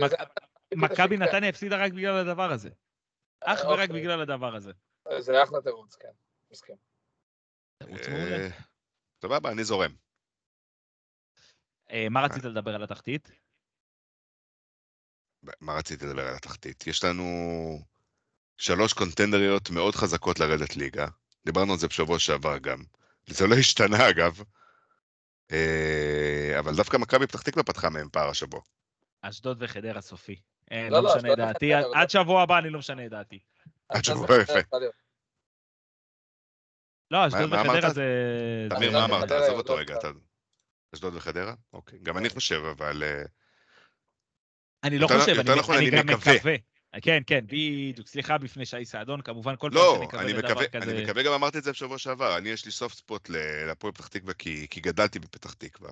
מכבי 0.74 1.16
נתניה 1.16 1.48
הפסידה 1.48 1.84
רק 1.84 1.92
בגלל 1.92 2.28
הדבר 2.28 2.52
הזה. 2.52 2.70
אך 3.40 3.60
ורק 3.64 3.88
אוקיי. 3.88 4.00
בגלל 4.00 4.20
הדבר 4.20 4.54
הזה. 4.54 4.72
זה 5.18 5.42
אחלה 5.42 5.62
תירוץ, 5.62 5.96
כן. 5.96 6.12
מסכים. 6.50 6.76
תירוץ 7.78 8.08
מעולה. 8.08 8.36
אה, 8.36 8.48
סבבה, 9.22 9.52
אני 9.52 9.64
זורם. 9.64 9.90
אה, 11.90 12.06
מה 12.10 12.20
רצית 12.24 12.44
לדבר 12.44 12.74
על 12.74 12.82
התחתית? 12.82 13.30
מה 15.60 15.72
רציתי 15.78 16.06
לדבר 16.06 16.28
על 16.28 16.34
התחתית? 16.34 16.86
יש 16.86 17.04
לנו 17.04 17.24
שלוש 18.58 18.92
קונטנדריות 18.92 19.70
מאוד 19.70 19.94
חזקות 19.94 20.38
לרדת 20.40 20.76
ליגה. 20.76 21.06
דיברנו 21.46 21.72
על 21.72 21.78
זה 21.78 21.88
בשבוע 21.88 22.18
שעבר 22.18 22.58
גם. 22.58 22.82
זה 23.26 23.46
לא 23.46 23.54
השתנה 23.54 24.10
אגב. 24.10 24.42
אה, 25.52 26.56
אבל 26.58 26.76
דווקא 26.76 26.96
מכבי 26.96 27.26
פתח 27.26 27.42
תקווה 27.42 27.62
פתחה 27.64 27.90
מהם 27.90 28.08
פער 28.12 28.28
השבוע. 28.28 28.60
אשדוד 29.22 29.62
וחדרה 29.62 30.00
סופי. 30.00 30.40
אה, 30.72 30.88
לא, 30.90 30.98
לא 30.98 31.02
לא, 31.08 31.16
משנה 31.16 31.32
את 31.32 31.36
דעתי, 31.38 31.74
עד- 31.74 31.84
עד 31.94 32.10
שבוע 32.10 32.42
הבא 32.42 32.58
אני 32.58 32.70
לא 32.70 32.78
משנה 32.78 33.06
את 33.06 33.10
דעתי. 33.10 33.38
עד 33.88 34.04
שבוע 34.04 34.36
יפה. 34.42 34.52
לא, 37.10 37.26
אשדוד 37.26 37.52
וחדרה? 37.52 37.90
זה... 37.90 38.04
תמיר, 38.70 38.90
זה- 38.90 38.98
מה 38.98 39.04
אמרת? 39.04 39.30
עזוב 39.30 39.56
אותו 39.56 39.74
רגע. 39.74 39.96
אשדוד 40.94 41.14
וחדרה? 41.14 41.54
אוקיי. 41.72 41.98
גם 42.02 42.18
אני 42.18 42.28
חושב, 42.28 42.62
אבל... 42.76 43.02
אה, 43.02 43.22
אני 44.84 44.98
לא 44.98 45.06
חושב, 45.06 45.50
נכון, 45.58 45.76
אני 45.76 45.90
גם 45.90 46.06
מקווה. 46.06 46.54
מקווה. 46.98 47.20
כן, 47.20 47.22
כן, 47.26 47.44
בדיוק. 47.46 48.08
סליחה 48.08 48.38
בפני 48.38 48.66
שי 48.66 48.84
סעדון, 48.84 49.20
כמובן, 49.22 49.54
כל 49.58 49.70
פעם 49.70 49.78
לא, 49.78 49.92
שאני 49.94 50.06
מקווה 50.06 50.22
אני 50.22 50.32
לדבר 50.32 50.48
מקווה, 50.48 50.68
כזה... 50.68 50.90
אני 50.90 51.04
מקווה, 51.04 51.22
גם 51.22 51.32
אמרתי 51.32 51.58
את 51.58 51.64
זה 51.64 51.72
בשבוע 51.72 51.98
שעבר, 51.98 52.38
אני 52.38 52.48
יש 52.48 52.64
לי 52.64 52.70
סופט 52.70 52.96
ספוט 52.96 53.28
להפועל 53.66 53.92
פתח 53.92 54.06
תקווה 54.06 54.34
כי, 54.34 54.66
כי 54.70 54.80
גדלתי 54.80 55.18
בפתח 55.18 55.52
תקווה. 55.52 55.90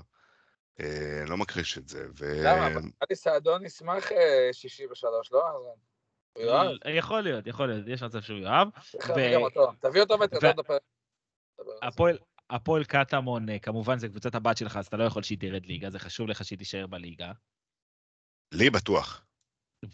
אה, 0.81 1.25
לא 1.29 1.37
מכחיש 1.37 1.79
את 1.79 1.89
זה, 1.89 2.07
ו... 2.19 2.43
למה? 2.45 2.67
אבל 2.67 2.83
סעדון 3.15 3.65
ישמח 3.65 4.13
אה, 4.13 4.49
שישי 4.53 4.87
בשלוש, 4.87 5.33
לא? 5.33 5.43
יכול 6.87 7.21
להיות, 7.21 7.47
יכול 7.47 7.67
להיות, 7.67 7.89
יש 7.89 8.03
מצב 8.03 8.21
שהוא 8.21 8.39
יאהב. 8.39 8.69
תביא 9.81 10.01
אותו 10.01 10.15
ו- 10.15 10.23
ותראה 10.23 10.53
בפרק. 10.53 10.83
הפועל- 11.83 12.19
הפועל 12.51 12.85
קטמון, 12.85 13.49
אה, 13.49 13.59
כמובן, 13.59 13.99
זה 13.99 14.09
קבוצת 14.09 14.35
הבת 14.35 14.57
שלך, 14.57 14.77
אז 14.77 14.87
אתה 14.87 14.97
לא 14.97 15.05
יכול 15.05 15.23
שהיא 15.23 15.39
תרד 15.39 15.67
ליגה, 15.67 15.91
זה 15.91 15.99
חשוב 15.99 16.29
לך 16.29 16.45
שהיא 16.45 16.59
תישאר 16.59 16.87
בליגה. 16.87 17.33
לי 18.55 18.71
בטוח. 18.71 19.26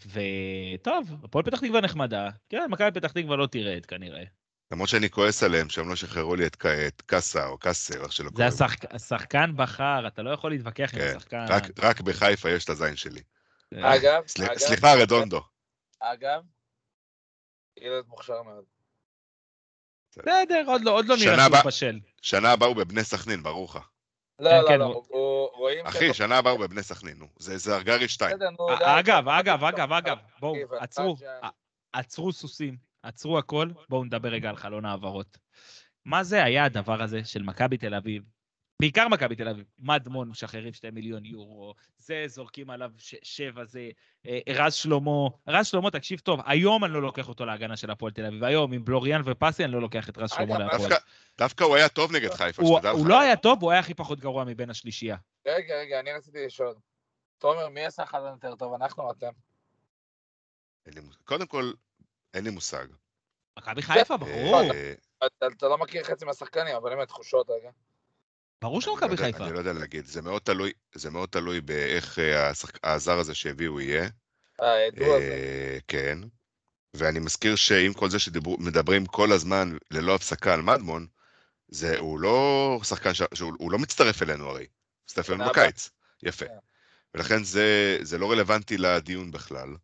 וטוב, 0.07 1.15
הפועל 1.23 1.45
פתח 1.45 1.59
תקווה 1.59 1.81
נחמדה. 1.81 2.29
כן, 2.49 2.67
מכבי 2.69 2.91
פתח 2.91 3.11
תקווה 3.11 3.37
לא 3.37 3.47
תרד 3.47 3.85
כנראה. 3.85 4.23
למרות 4.71 4.89
שאני 4.89 5.09
כועס 5.09 5.43
עליהם 5.43 5.69
שהם 5.69 5.89
לא 5.89 5.95
שחררו 5.95 6.35
לי 6.35 6.45
את, 6.45 6.55
ק- 6.55 6.65
את 6.65 7.01
קאסה 7.01 7.45
או 7.47 7.57
קאסר, 7.57 8.03
איך 8.03 8.13
שלא 8.13 8.25
זה 8.29 8.31
קוראים. 8.35 8.47
השחק- 8.53 8.95
השחקן 8.95 9.51
בחר, 9.55 10.07
אתה 10.07 10.21
לא 10.21 10.29
יכול 10.29 10.51
להתווכח 10.51 10.89
עם 10.93 10.99
כן, 10.99 11.13
השחקן. 11.17 11.45
רק, 11.49 11.63
רק 11.79 12.01
בחיפה 12.01 12.49
יש 12.49 12.63
את 12.63 12.69
הזין 12.69 12.95
שלי. 12.95 13.21
אה, 13.73 13.95
אגב, 13.95 14.23
סל... 14.27 14.43
אגב, 14.43 14.57
סליחה, 14.57 14.93
רדונדו. 15.01 15.41
אגב, 15.99 16.41
ילד 17.77 18.03
מוכשר 18.07 18.41
מאוד. 18.43 18.63
בסדר, 20.17 20.63
עוד 20.67 20.81
לא 20.81 20.91
עוד 20.91 21.05
לא 21.05 21.15
נראה 21.17 21.45
שהוא 21.47 21.63
בשל. 21.65 21.99
שנה 22.21 22.51
הבאה 22.51 22.67
הוא 22.67 22.75
בבני 22.75 23.03
סכנין, 23.03 23.43
ברור 23.43 23.65
לך. 23.65 23.79
לא, 24.39 24.49
כן, 24.49 24.55
לא, 24.61 24.67
כן, 24.67 24.79
לא, 24.79 25.51
רואים... 25.53 25.85
אחי, 25.85 26.13
שנה 26.13 26.37
הבאה 26.37 26.53
הוא 26.53 26.59
בבני 26.59 26.83
סכנין, 26.83 27.17
נו. 27.17 27.27
זה, 27.39 27.57
זה 27.57 27.75
הרגרי 27.75 28.07
2. 28.07 28.35
בסדר, 28.35 28.49
נו, 28.49 28.67
די. 28.79 28.83
אה, 28.83 28.99
אגב, 28.99 29.29
אגב, 29.29 29.63
אגב, 29.63 29.93
אגב, 29.93 30.17
בואו, 30.39 30.55
עצרו, 30.79 31.15
אתה 31.19 31.47
ע- 31.47 31.49
עצרו 31.93 32.31
סוסים, 32.31 32.77
עצרו 33.03 33.37
הכל, 33.37 33.69
בואו 33.89 34.03
נדבר 34.03 34.29
רגע 34.29 34.49
על 34.49 34.55
חלון 34.55 34.85
העברות. 34.85 35.37
מה 36.05 36.23
זה 36.23 36.43
היה 36.43 36.65
הדבר 36.65 37.01
הזה 37.01 37.25
של 37.25 37.43
מכבי 37.43 37.77
תל 37.77 37.95
אביב? 37.95 38.23
בעיקר 38.79 39.07
מכבי 39.07 39.35
תל 39.35 39.47
אביב, 39.47 39.65
מדמון 39.79 40.29
משחררים 40.29 40.73
שתי 40.73 40.89
מיליון 40.89 41.25
יורו, 41.25 41.73
זה 41.97 42.23
זורקים 42.27 42.69
עליו 42.69 42.91
ש- 42.97 43.15
שבע, 43.23 43.65
זה 43.65 43.89
אה, 44.25 44.39
רז 44.49 44.73
שלמה, 44.73 45.27
רז 45.47 45.67
שלמה, 45.67 45.91
תקשיב 45.91 46.19
טוב, 46.19 46.39
היום 46.45 46.83
אני 46.83 46.93
לא 46.93 47.01
לוקח 47.01 47.29
אותו 47.29 47.45
להגנה 47.45 47.77
של 47.77 47.91
הפועל 47.91 48.11
תל 48.11 48.25
אביב, 48.25 48.43
היום 48.43 48.73
עם 48.73 48.85
בלוריאן 48.85 49.21
ופסי 49.25 49.63
אני 49.63 49.71
לא 49.71 49.81
לוקח 49.81 50.09
את 50.09 50.17
רז 50.17 50.29
שלמה 50.29 50.43
אגב, 50.55 50.61
להפועל. 50.61 50.89
דווקא, 50.89 51.05
דווקא 51.37 51.63
הוא 51.63 51.75
היה 51.75 51.89
טוב 51.89 52.11
נגד 52.11 52.33
חיפה, 52.33 52.61
הוא 52.61 52.77
שתדע 52.77 52.91
לך. 52.91 52.97
הוא 52.97 53.07
לא 53.07 53.19
היה 53.19 53.35
טוב, 53.35 53.61
הוא 53.61 53.71
היה 53.71 53.79
הכי 53.79 53.93
פחות 53.93 54.19
גרוע 54.19 54.43
מבין 54.43 54.69
השלישייה. 54.69 55.17
רגע, 55.45 55.75
רגע, 55.75 55.99
אני 55.99 56.13
רציתי 56.13 56.45
לשאול. 56.45 56.75
תומר, 57.37 57.69
מי 57.69 57.85
עשה 57.85 58.05
חלון 58.05 58.33
יותר 58.33 58.55
טוב, 58.55 58.73
אנחנו 58.73 59.03
או 59.03 59.11
אתם? 59.11 59.31
קודם 61.23 61.45
כל, 61.45 61.71
אין 62.33 62.43
לי 62.43 62.49
מושג. 62.49 62.85
מכבי 63.59 63.81
חיפה, 63.81 64.17
ברור, 64.17 64.61
אה, 64.61 64.93
אתה 65.47 65.67
לא 65.67 65.77
מכיר 65.77 66.03
חצי 66.03 66.25
מהשחקנים, 66.25 66.75
אבל 66.75 66.89
באמת, 66.95 67.07
תחושות 67.07 67.49
רגע. 67.49 67.69
ברור 68.63 68.79
אני 68.79 68.85
לא 68.87 68.93
שמכבי 68.95 69.11
יודע- 69.11 69.23
חיפה. 69.25 69.45
אני 69.45 69.53
לא 69.53 69.59
יודע 69.59 69.73
להגיד, 69.73 70.05
זה 70.05 70.21
מאוד 70.21 70.41
תלוי, 70.41 70.71
זה 70.95 71.09
מאוד 71.11 71.29
תלוי 71.29 71.61
באיך 71.61 72.19
אה, 72.19 72.49
השחק- 72.49 72.79
הזר 72.83 73.19
הזה 73.19 73.35
שהביאו 73.35 73.81
יהיה. 73.81 74.09
אה, 74.61 74.81
ידוע 74.87 75.19
זה. 75.19 75.25
אה, 75.25 75.77
כן. 75.87 76.19
ואני 76.93 77.19
מזכיר 77.19 77.55
שעם 77.55 77.93
כל 77.93 78.09
זה 78.09 78.19
שמדברים 78.19 79.05
כל 79.05 79.31
הזמן 79.31 79.77
ללא 79.91 80.15
הפסקה 80.15 80.53
על 80.53 80.61
מדמון, 80.61 81.07
זה, 81.67 81.99
הוא 81.99 82.19
לא 82.19 82.79
שחקן, 82.83 83.13
ש... 83.13 83.21
שהוא 83.33 83.53
הוא 83.59 83.71
לא 83.71 83.79
מצטרף 83.79 84.21
אלינו 84.21 84.49
הרי, 84.49 84.67
מצטרף 85.05 85.29
אלינו 85.29 85.45
בקיץ. 85.45 85.89
יפה. 86.23 86.45
כן. 86.45 86.57
ולכן 87.15 87.43
זה, 87.43 87.97
זה 88.01 88.17
לא 88.17 88.31
רלוונטי 88.31 88.77
לדיון 88.77 89.31
בכלל. 89.31 89.75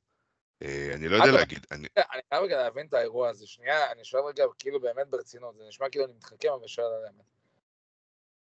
אה, 0.61 0.91
אני 0.93 1.07
לא 1.07 1.15
יודע 1.15 1.31
להגיד, 1.31 1.65
אני, 1.71 1.87
אני 1.97 2.21
חייב 2.29 2.43
רגע 2.43 2.57
להבין 2.57 2.85
את 2.87 2.93
האירוע 2.93 3.29
הזה. 3.29 3.47
שנייה, 3.47 3.91
אני 3.91 4.05
שואל 4.05 4.23
רגע 4.23 4.43
כאילו 4.59 4.79
באמת 4.79 5.07
ברצינות, 5.09 5.55
זה 5.57 5.63
נשמע 5.67 5.89
כאילו 5.89 6.05
אני 6.05 6.13
מתחכם, 6.13 6.49
אבל 6.59 6.67
שואל 6.67 6.87
על 6.87 7.05
האמת. 7.05 7.25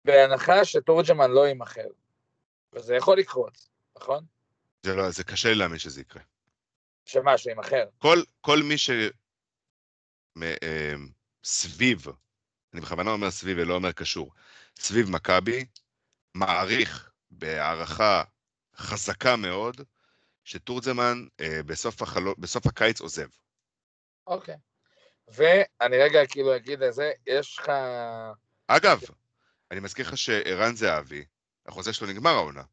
בהנחה 0.07 0.65
שתורג'מן 0.65 1.31
לא 1.31 1.47
יימכר, 1.47 1.87
וזה 2.73 2.95
יכול 2.95 3.17
לקרות, 3.17 3.67
נכון? 3.97 4.25
זה, 4.83 4.95
לא, 4.95 5.09
זה 5.09 5.23
קשה 5.23 5.49
לי 5.49 5.55
להאמין 5.55 5.79
שזה 5.79 6.01
יקרה. 6.01 6.21
שמה, 7.05 7.37
שיימכר. 7.37 7.85
כל, 7.97 8.17
כל 8.41 8.59
מי 8.63 8.77
ש... 8.77 8.89
מ, 10.35 10.43
אה, 10.43 10.93
סביב, 11.43 12.07
אני 12.73 12.81
בכוונה 12.81 13.11
אומר 13.11 13.31
סביב 13.31 13.57
ולא 13.59 13.73
אומר 13.73 13.91
קשור, 13.91 14.31
סביב 14.79 15.09
מכבי, 15.09 15.65
מעריך 16.35 17.11
בהערכה 17.31 18.23
חזקה 18.75 19.35
מאוד, 19.35 19.81
שטורצמן 20.43 21.27
אה, 21.39 21.63
בסוף, 21.65 22.01
החלו, 22.01 22.35
בסוף 22.37 22.67
הקיץ 22.67 23.01
עוזב. 23.01 23.27
אוקיי. 24.27 24.55
ואני 25.27 25.97
רגע 25.97 26.27
כאילו 26.27 26.55
אגיד 26.55 26.79
לזה, 26.79 27.11
יש 27.27 27.59
לך... 27.59 27.71
אגב, 28.67 29.01
אני 29.71 29.79
מזכיר 29.79 30.07
לך 30.07 30.17
שערן 30.17 30.75
זהבי, 30.75 31.25
החוזה 31.65 31.93
שלו 31.93 32.07
נגמר 32.07 32.29
העונה. 32.29 32.63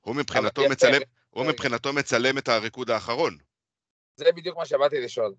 הוא 0.00 0.16
מבחינתו 0.16 0.62
יפה, 0.62 0.72
מצלם, 0.72 1.00
הוא. 1.30 1.46
מבחינתו 1.46 1.92
מצלם 1.92 2.38
את 2.38 2.48
הריקוד 2.48 2.90
האחרון. 2.90 3.38
זה 4.16 4.32
בדיוק 4.32 4.56
מה 4.56 4.66
שבאתי 4.66 5.00
לשאול. 5.00 5.34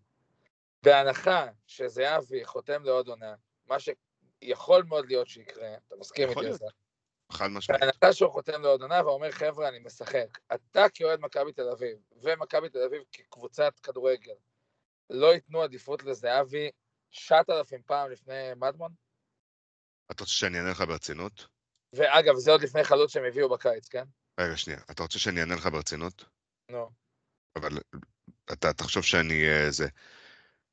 בהנחה 0.84 1.48
שזהבי 1.68 2.46
חותם 2.46 2.84
לעוד 2.84 3.08
עונה, 3.08 3.36
מה 3.68 3.76
שיכול 3.80 4.84
מאוד 4.84 5.06
להיות 5.06 5.28
שיקרה, 5.28 5.76
אתה 5.88 5.96
מסכים 6.00 6.30
איתי 6.30 6.40
על 6.40 6.46
להיות. 6.46 6.60
זה? 6.60 6.66
חד 7.32 7.48
משמעית. 7.48 7.82
בהנחה 7.82 8.14
שהוא 8.14 8.32
חותם 8.32 8.62
לעוד 8.62 8.82
עונה 8.82 9.06
ואומר, 9.06 9.32
חבר'ה, 9.32 9.70
אני 9.70 9.80
משחק. 9.80 10.38
אתה 10.54 10.86
כאוהד 10.94 11.20
מכבי 11.20 11.52
תל 11.52 11.70
אביב, 11.70 11.98
ומכבי 12.24 12.70
תל 12.70 12.84
אביב 12.84 13.04
כקבוצת 13.12 13.80
כדורגל, 13.80 14.36
לא 15.10 15.34
ייתנו 15.34 15.62
עדיפות 15.62 16.04
לזהבי 16.04 16.70
9,000 17.10 17.82
פעם 17.86 18.12
לפני 18.12 18.52
מדמון? 18.56 19.05
אתה 20.12 20.24
רוצה 20.24 20.34
שאני 20.34 20.58
אענה 20.58 20.72
לך 20.72 20.82
ברצינות? 20.82 21.48
ואגב, 21.94 22.36
זה 22.36 22.52
עוד 22.52 22.62
לפני 22.62 22.84
חלוץ 22.84 23.14
שהם 23.14 23.24
הביאו 23.26 23.50
בקיץ, 23.50 23.88
כן? 23.88 24.04
רגע, 24.40 24.58
שנייה. 24.58 24.80
אתה 24.92 25.04
רוצה 25.04 25.20
שאני 25.20 25.42
אענה 25.42 25.56
לך 25.56 25.66
ברצינות? 25.68 26.26
נו. 26.72 26.90
אבל 27.56 27.78
אתה 28.54 28.74
תחשוב 28.74 29.04
שאני... 29.04 29.48
אה, 29.50 29.72
זה... 29.72 29.88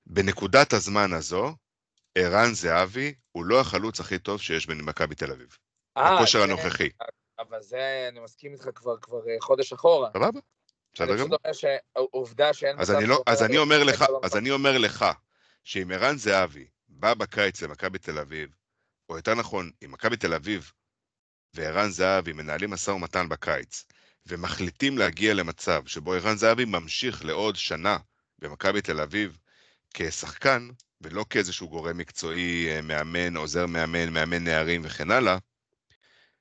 בנקודת 0.06 0.72
הזמן 0.72 1.12
הזו, 1.12 1.54
ערן 2.14 2.54
זהבי 2.54 3.14
הוא 3.32 3.44
לא 3.44 3.60
החלוץ 3.60 4.00
הכי 4.00 4.18
טוב 4.18 4.40
שיש 4.40 4.66
במכבי 4.66 5.14
תל 5.14 5.30
אביב. 5.30 5.58
אה, 5.96 6.16
בכושר 6.16 6.38
זה- 6.38 6.44
הנוכחי. 6.44 6.88
אבל 7.38 7.62
זה, 7.62 8.06
אני 8.12 8.20
מסכים 8.20 8.52
איתך 8.52 8.68
כבר 8.74 8.96
כבר 9.00 9.28
אה, 9.28 9.36
חודש 9.40 9.72
אחורה. 9.72 10.10
סבבה? 10.12 10.40
בסדר 10.94 11.06
אני 11.08 11.14
פשוט 11.16 11.26
גמור. 11.26 11.38
אומר 11.44 11.52
שעובדה 11.52 12.52
שאין 12.54 12.80
אז 12.80 12.90
אני, 12.90 13.06
לא, 13.06 13.22
אז, 13.26 13.42
אני 13.42 13.56
לא 13.56 13.60
אומר 13.60 13.84
לך, 13.84 14.04
ולא 14.08 14.20
אז 14.22 14.24
משחק. 14.24 14.38
אני 14.40 14.50
אומר 14.50 14.78
לך, 14.78 15.04
שאם 15.64 15.90
ערן 15.90 16.16
זהבי 16.16 16.66
בא 16.88 17.14
בקיץ 17.14 17.62
למכבי 17.62 17.98
תל 17.98 18.18
אביב, 18.18 18.56
או 19.08 19.16
יותר 19.16 19.34
נכון, 19.34 19.70
אם 19.84 19.92
מכבי 19.92 20.16
תל 20.16 20.34
אביב 20.34 20.72
וערן 21.54 21.90
זהבי 21.90 22.32
מנהלים 22.32 22.70
משא 22.70 22.90
ומתן 22.90 23.28
בקיץ, 23.28 23.84
ומחליטים 24.26 24.98
להגיע 24.98 25.34
למצב 25.34 25.86
שבו 25.86 26.12
ערן 26.12 26.36
זהבי 26.36 26.64
ממשיך 26.64 27.24
לעוד 27.24 27.56
שנה 27.56 27.96
במכבי 28.38 28.82
תל 28.82 29.00
אביב 29.00 29.38
כשחקן, 29.94 30.68
ולא 31.00 31.24
כאיזשהו 31.30 31.68
גורם 31.68 31.98
מקצועי, 31.98 32.70
אה, 32.70 32.82
מאמן, 32.82 33.36
עוזר 33.36 33.66
מאמן, 33.66 34.12
מאמן 34.12 34.44
נערים 34.44 34.82
וכן 34.84 35.10
הלאה, 35.10 35.38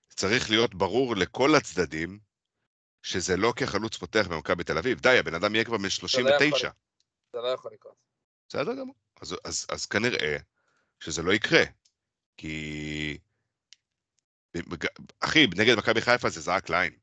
צריך 0.09 0.49
להיות 0.49 0.75
ברור 0.75 1.15
לכל 1.15 1.55
הצדדים 1.55 2.19
שזה 3.01 3.37
לא 3.37 3.53
כחלוץ 3.55 3.97
פותח 3.97 4.27
במכבי 4.29 4.63
תל 4.63 4.77
אביב. 4.77 4.99
די, 4.99 5.19
הבן 5.19 5.35
אדם 5.35 5.55
יהיה 5.55 5.65
כבר 5.65 5.77
בן 5.77 5.89
39. 5.89 6.69
זה 7.33 7.39
לא 7.41 7.47
יכול 7.47 7.71
לקרות. 7.73 7.95
בסדר 8.49 8.73
גמור. 8.73 8.95
אז, 9.21 9.35
אז, 9.43 9.65
אז 9.69 9.85
כנראה 9.85 10.37
שזה 10.99 11.21
לא 11.23 11.31
יקרה. 11.31 11.63
כי... 12.41 13.17
אחי, 15.19 15.47
נגד 15.57 15.77
מכבי 15.77 16.01
חיפה 16.01 16.29
זה 16.29 16.41
זרק 16.41 16.69
לעין. 16.69 16.93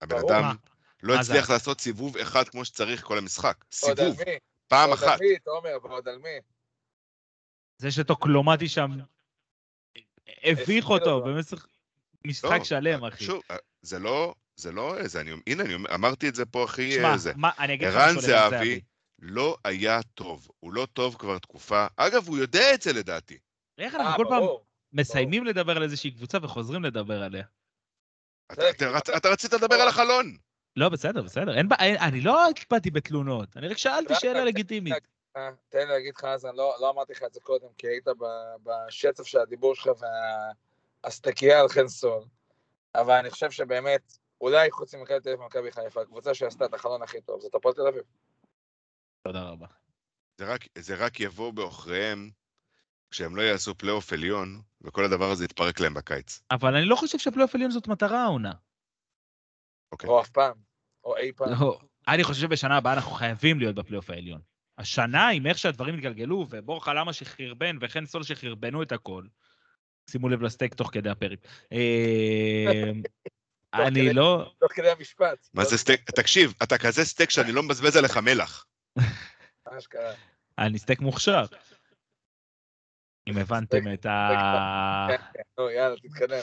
הבן 0.00 0.16
ברור. 0.16 0.30
אדם? 0.30 0.56
לא? 1.02 1.14
הצליח 1.20 1.50
לעשות 1.50 1.80
סיבוב 1.80 2.16
אחד 2.16 2.48
כמו 2.48 2.64
שצריך 2.64 3.04
כל 3.04 3.18
המשחק. 3.18 3.64
עוד 3.82 3.98
סיבוב? 4.00 4.16
פעם 4.68 4.90
עוד 4.90 4.98
אחת. 4.98 5.20
על 5.20 5.26
מי, 5.28 5.38
תומר, 5.38 5.78
ועוד 5.82 6.08
על 6.08 6.18
מי? 6.18 6.38
זה 7.78 7.90
שטוקלומטי 7.90 8.68
שם 8.68 8.90
הביך 10.42 10.86
אותו 10.86 11.24
במשך 11.24 11.66
משחק 12.24 12.58
לא, 12.58 12.64
שלם, 12.64 13.04
אחי. 13.04 13.24
שוב, 13.24 13.42
זה 13.82 13.98
לא, 13.98 14.34
זה 14.56 14.72
לא 14.72 14.98
איזה, 14.98 15.20
אני, 15.20 15.30
הנה, 15.46 15.62
אני 15.62 15.74
אמרתי 15.94 16.28
את 16.28 16.34
זה 16.34 16.46
פה 16.46 16.64
הכי 16.64 16.92
שמע, 16.92 17.12
איזה. 17.12 17.32
מה, 17.36 17.50
אני 17.58 17.74
אגיד 17.74 17.88
לך 17.88 17.94
ערן 17.94 18.20
זהבי 18.20 18.80
לא 19.18 19.56
היה 19.64 20.02
טוב. 20.02 20.48
הוא 20.60 20.72
לא 20.72 20.86
טוב 20.92 21.16
כבר 21.18 21.38
תקופה. 21.38 21.86
אגב, 21.96 22.28
הוא 22.28 22.38
יודע 22.38 22.74
את 22.74 22.82
זה 22.82 22.92
לדעתי. 22.92 23.38
איך 23.78 23.94
אה, 23.94 24.00
אנחנו 24.00 24.24
כל 24.24 24.30
פעם. 24.30 24.42
מסיימים 24.92 25.44
לדבר 25.44 25.76
על 25.76 25.82
איזושהי 25.82 26.10
קבוצה 26.10 26.38
וחוזרים 26.42 26.82
לדבר 26.84 27.22
עליה? 27.22 27.44
אתה, 28.52 28.70
אתה, 28.70 28.84
רצ- 28.90 29.16
אתה 29.16 29.28
רצית 29.28 29.52
לדבר 29.52 29.74
על 29.74 29.88
החלון. 29.88 30.36
לא, 30.76 30.88
בסדר, 30.88 31.22
בסדר. 31.22 31.54
אין 31.54 31.68
אני 31.80 32.20
לא 32.20 32.48
הקפדתי 32.48 32.90
בתלונות, 32.90 33.56
אני 33.56 33.68
רק 33.68 33.78
שאלתי 33.78 34.14
שאלה 34.14 34.44
לגיטימית. 34.44 34.94
אה, 35.36 35.50
תן 35.68 35.78
לי 35.78 35.84
להגיד 35.84 36.14
לך, 36.16 36.24
אז 36.24 36.46
אני 36.46 36.56
לא 36.56 36.74
לא 36.80 36.90
אמרתי 36.90 37.12
לך 37.12 37.22
את 37.22 37.34
זה 37.34 37.40
קודם, 37.40 37.68
כי 37.78 37.86
היית 37.88 38.04
בשצף 38.62 39.26
של 39.26 39.38
הדיבור 39.38 39.74
שלך 39.74 39.88
והסטקייה 41.04 41.60
על 41.60 41.68
חן 41.68 41.88
סול. 41.88 42.24
אבל 42.94 43.14
אני 43.14 43.30
חושב 43.30 43.50
שבאמת, 43.50 44.18
אולי 44.40 44.70
חוץ 44.70 44.94
ממכבי 44.94 45.20
תל 45.20 45.28
אביב 45.28 45.40
ומכבי 45.40 45.72
חיפה, 45.72 46.02
הקבוצה 46.02 46.34
שעשתה 46.34 46.64
את 46.64 46.74
החלון 46.74 47.02
הכי 47.02 47.20
טוב, 47.20 47.40
זאת 47.40 47.54
הפועל 47.54 47.74
תל 47.74 47.86
אביב. 47.86 48.02
תודה 49.26 49.42
רבה. 49.42 49.66
זה 50.38 50.44
רק, 50.46 50.60
זה 50.78 50.94
רק 50.94 51.20
יבוא 51.20 51.52
בעוכריהם 51.52 52.30
כשהם 53.14 53.36
לא 53.36 53.42
יעשו 53.42 53.74
פלייאוף 53.74 54.12
עליון, 54.12 54.60
וכל 54.82 55.04
הדבר 55.04 55.30
הזה 55.30 55.44
יתפרק 55.44 55.80
להם 55.80 55.94
בקיץ. 55.94 56.42
אבל 56.50 56.76
אני 56.76 56.84
לא 56.84 56.96
חושב 56.96 57.18
שפלייאוף 57.18 57.54
עליון 57.54 57.70
זאת 57.70 57.88
מטרה 57.88 58.24
העונה. 58.24 58.52
אוקיי. 59.92 60.10
או 60.10 60.20
אף 60.20 60.28
פעם, 60.28 60.52
או 61.04 61.16
אי 61.16 61.32
פעם. 61.32 61.48
לא, 61.60 61.78
אני 62.08 62.24
חושב 62.24 62.40
שבשנה 62.40 62.76
הבאה 62.76 62.92
אנחנו 62.92 63.10
חייבים 63.10 63.58
להיות 63.58 63.74
בפלייאוף 63.74 64.10
העליון. 64.10 64.40
השנה, 64.78 65.28
עם 65.28 65.46
איך 65.46 65.58
שהדברים 65.58 65.94
התגלגלו, 65.94 66.46
ובורחה 66.50 66.94
למה 66.94 67.12
שחרבן 67.12 67.78
וחן 67.80 68.06
סול 68.06 68.22
שחרבנו 68.22 68.82
את 68.82 68.92
הכל, 68.92 69.24
שימו 70.10 70.28
לב 70.28 70.42
לסטייק 70.42 70.74
תוך 70.74 70.90
כדי 70.92 71.10
הפרק. 71.10 71.38
אה, 71.72 72.90
אני. 73.74 74.12
לא... 74.12 74.52
תוך 74.60 74.72
כדי 74.72 74.90
המשפט. 74.90 75.48
מה 75.54 75.64
זה 75.64 75.78
סטייק? 75.78 76.10
תקשיב, 76.10 76.54
אתה 76.62 76.78
כזה 76.78 77.04
סטייק 77.04 77.30
שאני 77.30 77.52
לא 77.52 77.62
מבזבז 77.62 77.96
עליך 77.96 78.16
מלח. 78.16 78.66
מה 79.72 79.80
שקרה. 79.80 80.12
אני 80.58 80.78
סטייק 80.78 81.00
מוכשר. 81.00 81.44
אם 83.28 83.38
הבנתם 83.38 83.92
את 83.92 84.06
ה... 84.06 85.06
כן, 85.08 85.16
כן, 85.34 85.42
נו, 85.58 85.70
יאללה, 85.70 85.96
תתקדם. 85.96 86.38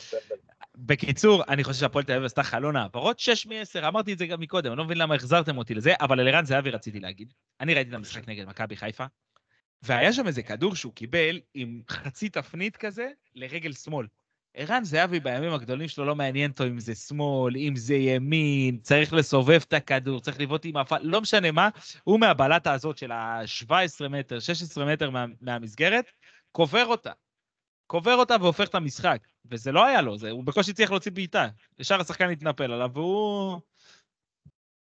בקיצור, 0.76 1.44
אני 1.50 1.64
חושב 1.64 1.80
שהפועל 1.80 2.06
תל 2.06 2.12
אביב 2.12 2.26
עשתה 2.26 2.44
חלון 2.44 2.76
העברות 2.76 3.20
6 3.20 3.46
מ-10, 3.46 3.88
אמרתי 3.88 4.14
את 4.14 4.18
זה 4.18 4.28
גם 4.28 4.40
מקודם, 4.40 4.72
אני 4.72 4.78
לא 4.78 4.86
מבין 4.86 4.98
למה 4.98 5.16
החזרתם 5.16 5.58
אותי 5.58 5.74
לזה, 5.74 5.94
אבל 6.02 6.20
על 6.20 6.28
ערן 6.28 6.46
זהבי 6.46 6.70
רציתי 6.70 7.00
להגיד. 7.00 7.34
אני 7.60 7.74
ראיתי 7.74 7.90
את 7.90 7.96
המשחק 7.96 8.28
נגד 8.28 8.48
מכבי 8.48 8.76
חיפה, 8.76 9.06
והיה 9.82 10.14
שם 10.14 10.28
איזה 10.28 10.44
כדור 10.44 10.76
שהוא 10.76 10.94
קיבל 10.94 11.40
עם 11.54 11.82
חצי 11.90 12.30
תפנית 12.30 12.78
כזה 12.78 13.10
לרגל 13.36 13.74
שמאל. 13.74 14.08
ערן 14.54 14.84
זהבי 14.84 15.20
בימים 15.20 15.54
הגדולים 15.54 15.88
שלו 15.88 16.06
לא 16.06 16.16
מעניין 16.16 16.52
אותו 16.52 16.68
אם 16.68 16.80
זה 16.80 16.96
שמאל, 16.96 17.56
אם 17.56 17.76
זה 17.76 17.96
ימין, 17.96 18.78
צריך 18.78 19.14
לסובב 19.14 19.62
את 19.68 19.74
הכדור, 19.74 20.20
צריך 20.20 20.40
לבעוט 20.40 20.66
עם 20.66 20.78
הפעל, 20.78 21.02
לא 21.04 21.22
משנה 21.22 21.52
מה, 21.52 21.70
הוא 22.04 22.20
מהבלטה 22.20 22.74
הזאת 22.74 22.98
של 22.98 23.12
ה-17 23.12 24.08
מטר, 24.10 24.40
16 24.40 24.86
מטר 24.86 25.10
מה, 25.10 25.26
מהמסגרת, 25.42 26.06
קובר 26.52 26.86
אותה. 26.86 27.12
קובר 27.88 28.16
אותה 28.16 28.36
והופך 28.42 28.68
את 28.68 28.76
המשחק. 28.76 29.18
וזה 29.46 29.72
לא 29.72 29.86
היה 29.86 30.02
לו, 30.02 30.18
זה, 30.18 30.30
הוא 30.32 30.44
בקושי 30.44 30.72
הצליח 30.72 30.92
להוציא 30.92 31.12
בעיטה. 31.12 31.48
ישר 31.80 32.02
השחקן 32.02 32.30
התנפל 32.30 32.72
עליו, 32.72 32.90
והוא... 32.94 33.60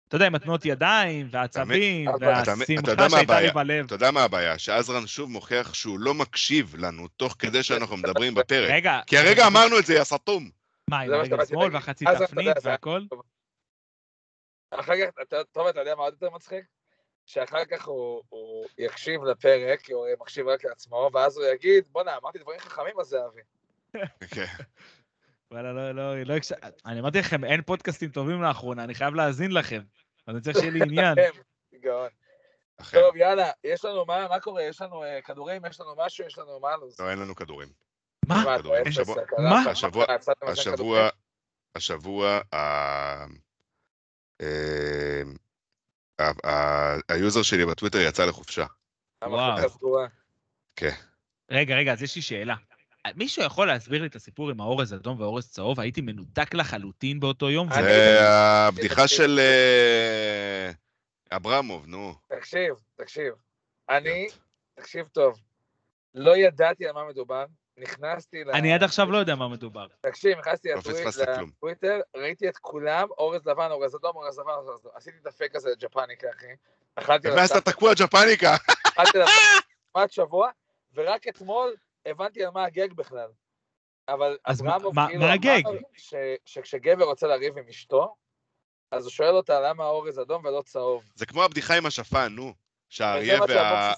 אתה 0.08 0.16
יודע, 0.16 0.26
עם 0.26 0.34
התנועות 0.34 0.64
ידיים, 0.64 1.28
והעצבים, 1.30 2.08
והשמחה 2.20 2.94
מה 2.98 3.10
שהייתה 3.10 3.40
לי? 3.40 3.50
בלב. 3.50 3.84
אתה 3.86 3.94
יודע 3.94 4.10
מה 4.10 4.22
הבעיה? 4.22 4.58
שעזרן 4.58 5.06
שוב 5.06 5.30
מוכיח 5.30 5.74
שהוא 5.74 5.98
לא 6.00 6.14
מקשיב 6.14 6.74
לנו 6.78 7.08
תוך 7.08 7.36
כדי 7.38 7.62
שאנחנו 7.62 7.96
מדברים 7.96 8.34
בפרק. 8.34 8.70
רגע, 8.70 9.00
כי 9.06 9.18
הרגע 9.18 9.46
אמרנו 9.46 9.78
את 9.78 9.86
זה, 9.86 9.94
יא 9.94 10.04
סתום. 10.04 10.50
מה, 10.90 11.00
עם 11.00 11.12
הרגל 11.12 11.24
שבאתי 11.26 11.48
שמאל. 11.48 11.74
והחצי 11.74 12.04
תפנית 12.26 12.56
והכל? 12.62 13.02
אחר 14.70 14.92
כך, 14.92 15.22
אתה- 15.22 15.44
טוב, 15.52 15.66
אתה 15.66 15.80
יודע 15.80 15.94
מה 15.94 16.02
עוד 16.02 16.12
יותר 16.12 16.34
מצחיק? 16.34 16.64
שאחר 17.30 17.64
כך 17.64 17.84
הוא, 17.86 18.22
הוא 18.28 18.66
יקשיב 18.78 19.24
לפרק, 19.24 19.80
כי 19.80 19.92
הוא 19.92 20.06
מקשיב 20.20 20.48
רק 20.48 20.64
לעצמו, 20.64 21.10
ואז 21.12 21.36
הוא 21.36 21.46
יגיד, 21.46 21.84
בואנה, 21.92 22.16
אמרתי 22.16 22.38
דברים 22.38 22.60
חכמים 22.60 22.98
על 22.98 23.04
זהבי. 23.04 23.40
כן. 24.30 24.44
וואלה, 25.50 25.72
לא, 25.72 25.92
לא, 25.92 26.22
לא. 26.22 26.34
אני 26.86 27.00
אמרתי 27.00 27.18
לכם, 27.18 27.44
אין 27.44 27.62
פודקאסטים 27.62 28.10
טובים 28.10 28.42
לאחרונה, 28.42 28.84
אני 28.84 28.94
חייב 28.94 29.14
להאזין 29.14 29.52
לכם. 29.52 29.80
אז 30.26 30.34
אני 30.34 30.40
צריך 30.42 30.56
שיהיה 30.58 30.70
לי 30.70 30.80
עניין. 30.88 31.14
כן, 31.14 31.30
גאון. 31.80 32.08
טוב, 32.92 33.16
יאללה, 33.16 33.50
יש 33.64 33.84
לנו 33.84 34.04
מה, 34.04 34.28
מה 34.28 34.40
קורה? 34.40 34.62
יש 34.62 34.80
לנו 34.82 35.04
אה, 35.04 35.22
כדורים? 35.22 35.62
יש 35.66 35.80
לנו 35.80 35.94
משהו? 35.98 36.26
יש 36.26 36.38
לנו 36.38 36.60
מה 36.60 36.76
לו"ז? 36.76 37.00
לא, 37.00 37.10
אין 37.10 37.18
לנו 37.18 37.34
כדורים. 37.34 37.68
מה? 38.26 38.44
מה, 38.44 38.54
השבוע- 39.70 40.06
השבוע- 40.46 41.08
השבוע, 41.76 42.40
ה 47.08 47.15
user 47.15 47.42
שלי 47.42 47.66
בטוויטר 47.66 47.98
יצא 47.98 48.24
לחופשה. 48.24 48.66
וואו. 49.24 49.68
סגורה. 49.68 50.06
רגע, 51.50 51.76
רגע, 51.76 51.92
אז 51.92 52.02
יש 52.02 52.16
לי 52.16 52.22
שאלה. 52.22 52.54
מישהו 53.16 53.44
יכול 53.44 53.66
להסביר 53.66 54.00
לי 54.00 54.06
את 54.06 54.16
הסיפור 54.16 54.50
עם 54.50 54.60
האורז 54.60 54.94
אדום 54.94 55.20
והאורז 55.20 55.50
צהוב? 55.50 55.80
הייתי 55.80 56.00
מנותק 56.00 56.54
לחלוטין 56.54 57.20
באותו 57.20 57.50
יום. 57.50 57.68
זה 57.74 58.28
הבדיחה 58.28 59.08
של 59.08 59.38
אה, 59.38 60.70
אברמוב, 61.36 61.86
נו. 61.86 62.14
תקשיב, 62.28 62.74
תקשיב. 62.96 63.34
אני, 63.90 64.28
תקשיב 64.74 65.06
טוב, 65.08 65.40
לא 66.14 66.36
ידעתי 66.36 66.86
על 66.86 66.92
מה 66.92 67.04
מדובר, 67.08 67.44
נכנסתי 67.80 68.44
ל... 68.44 68.50
אני 68.50 68.74
עד 68.74 68.82
עכשיו 68.82 69.10
לא 69.10 69.18
יודע 69.18 69.34
מה 69.34 69.48
מדובר. 69.48 69.86
תקשיב, 70.00 70.38
נכנסתי 70.38 70.68
לא. 70.68 71.42
לטוויטר, 71.48 72.00
ראיתי 72.16 72.48
את 72.48 72.56
כולם, 72.58 73.08
אורז 73.18 73.46
לבן, 73.46 73.70
אורז 73.70 73.96
אדום, 73.96 74.16
אורז 74.16 74.38
לבן, 74.38 74.50
אורז 74.50 74.80
אדום. 74.80 74.92
עשיתי 74.94 75.16
את 75.22 75.26
הפייק 75.26 75.56
הזה 75.56 75.70
לג'פניקה, 75.70 76.28
אחי. 76.30 76.46
אכלתי 76.94 77.28
לו 77.28 77.34
ואז 77.34 77.50
אתה 77.50 77.72
תקוע 77.72 77.92
ג'פניקה. 77.94 78.56
אכלתי 78.88 79.18
לו 79.18 79.24
כמעט 79.92 80.10
שבוע, 80.10 80.50
ורק 80.94 81.28
אתמול 81.28 81.74
הבנתי 82.06 82.44
על 82.44 82.50
מה 82.50 82.64
הגג 82.64 82.92
בכלל. 82.92 83.28
אבל 84.08 84.38
אברמוב 84.44 84.94
כאילו 85.08 85.20
מה 85.20 85.34
אמר 85.34 85.78
שכשגבר 86.44 87.04
רוצה 87.04 87.26
לריב 87.26 87.58
עם 87.58 87.64
אשתו, 87.68 88.16
אז 88.90 89.04
הוא 89.04 89.10
שואל 89.10 89.34
אותה 89.34 89.60
למה 89.60 89.84
האורז 89.84 90.20
אדום 90.20 90.44
ולא 90.44 90.62
צהוב. 90.62 91.04
זה 91.14 91.26
כמו 91.26 91.42
הבדיחה 91.44 91.76
עם 91.76 91.86
השפן, 91.86 92.28
נו. 92.32 92.54
שהאריה 92.90 93.40
וה... 93.48 93.92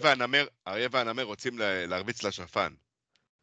והנמר, 0.00 0.46
האריה 0.66 0.88
והנמר 0.92 1.22
רוצים 1.22 1.58
לה- 1.58 1.86
להרביץ 1.86 2.22
לשפן. 2.22 2.72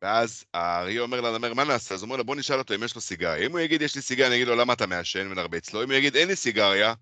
ואז 0.01 0.45
האריה 0.53 1.01
אומר 1.01 1.21
לנמר, 1.21 1.53
מה 1.53 1.63
נעשה? 1.63 1.95
אז 1.95 2.01
הוא 2.01 2.07
אומר 2.07 2.17
לו, 2.17 2.23
בוא 2.23 2.35
נשאל 2.35 2.57
אותו 2.57 2.75
אם 2.75 2.83
יש 2.83 2.95
לו 2.95 3.01
סיגריה. 3.01 3.45
אם 3.45 3.51
הוא 3.51 3.59
יגיד, 3.59 3.81
יש 3.81 3.95
לי 3.95 4.01
סיגריה, 4.01 4.27
אני 4.27 4.35
אגיד 4.35 4.47
לו, 4.47 4.55
למה 4.55 4.73
אתה 4.73 4.87
מעשן 4.87 5.27
ונרביץ 5.31 5.73
לו? 5.73 5.83
אם 5.83 5.89
הוא 5.89 5.97
יגיד, 5.97 6.15
אין 6.15 6.27
לי 6.27 6.35
סיגריה, 6.35 6.93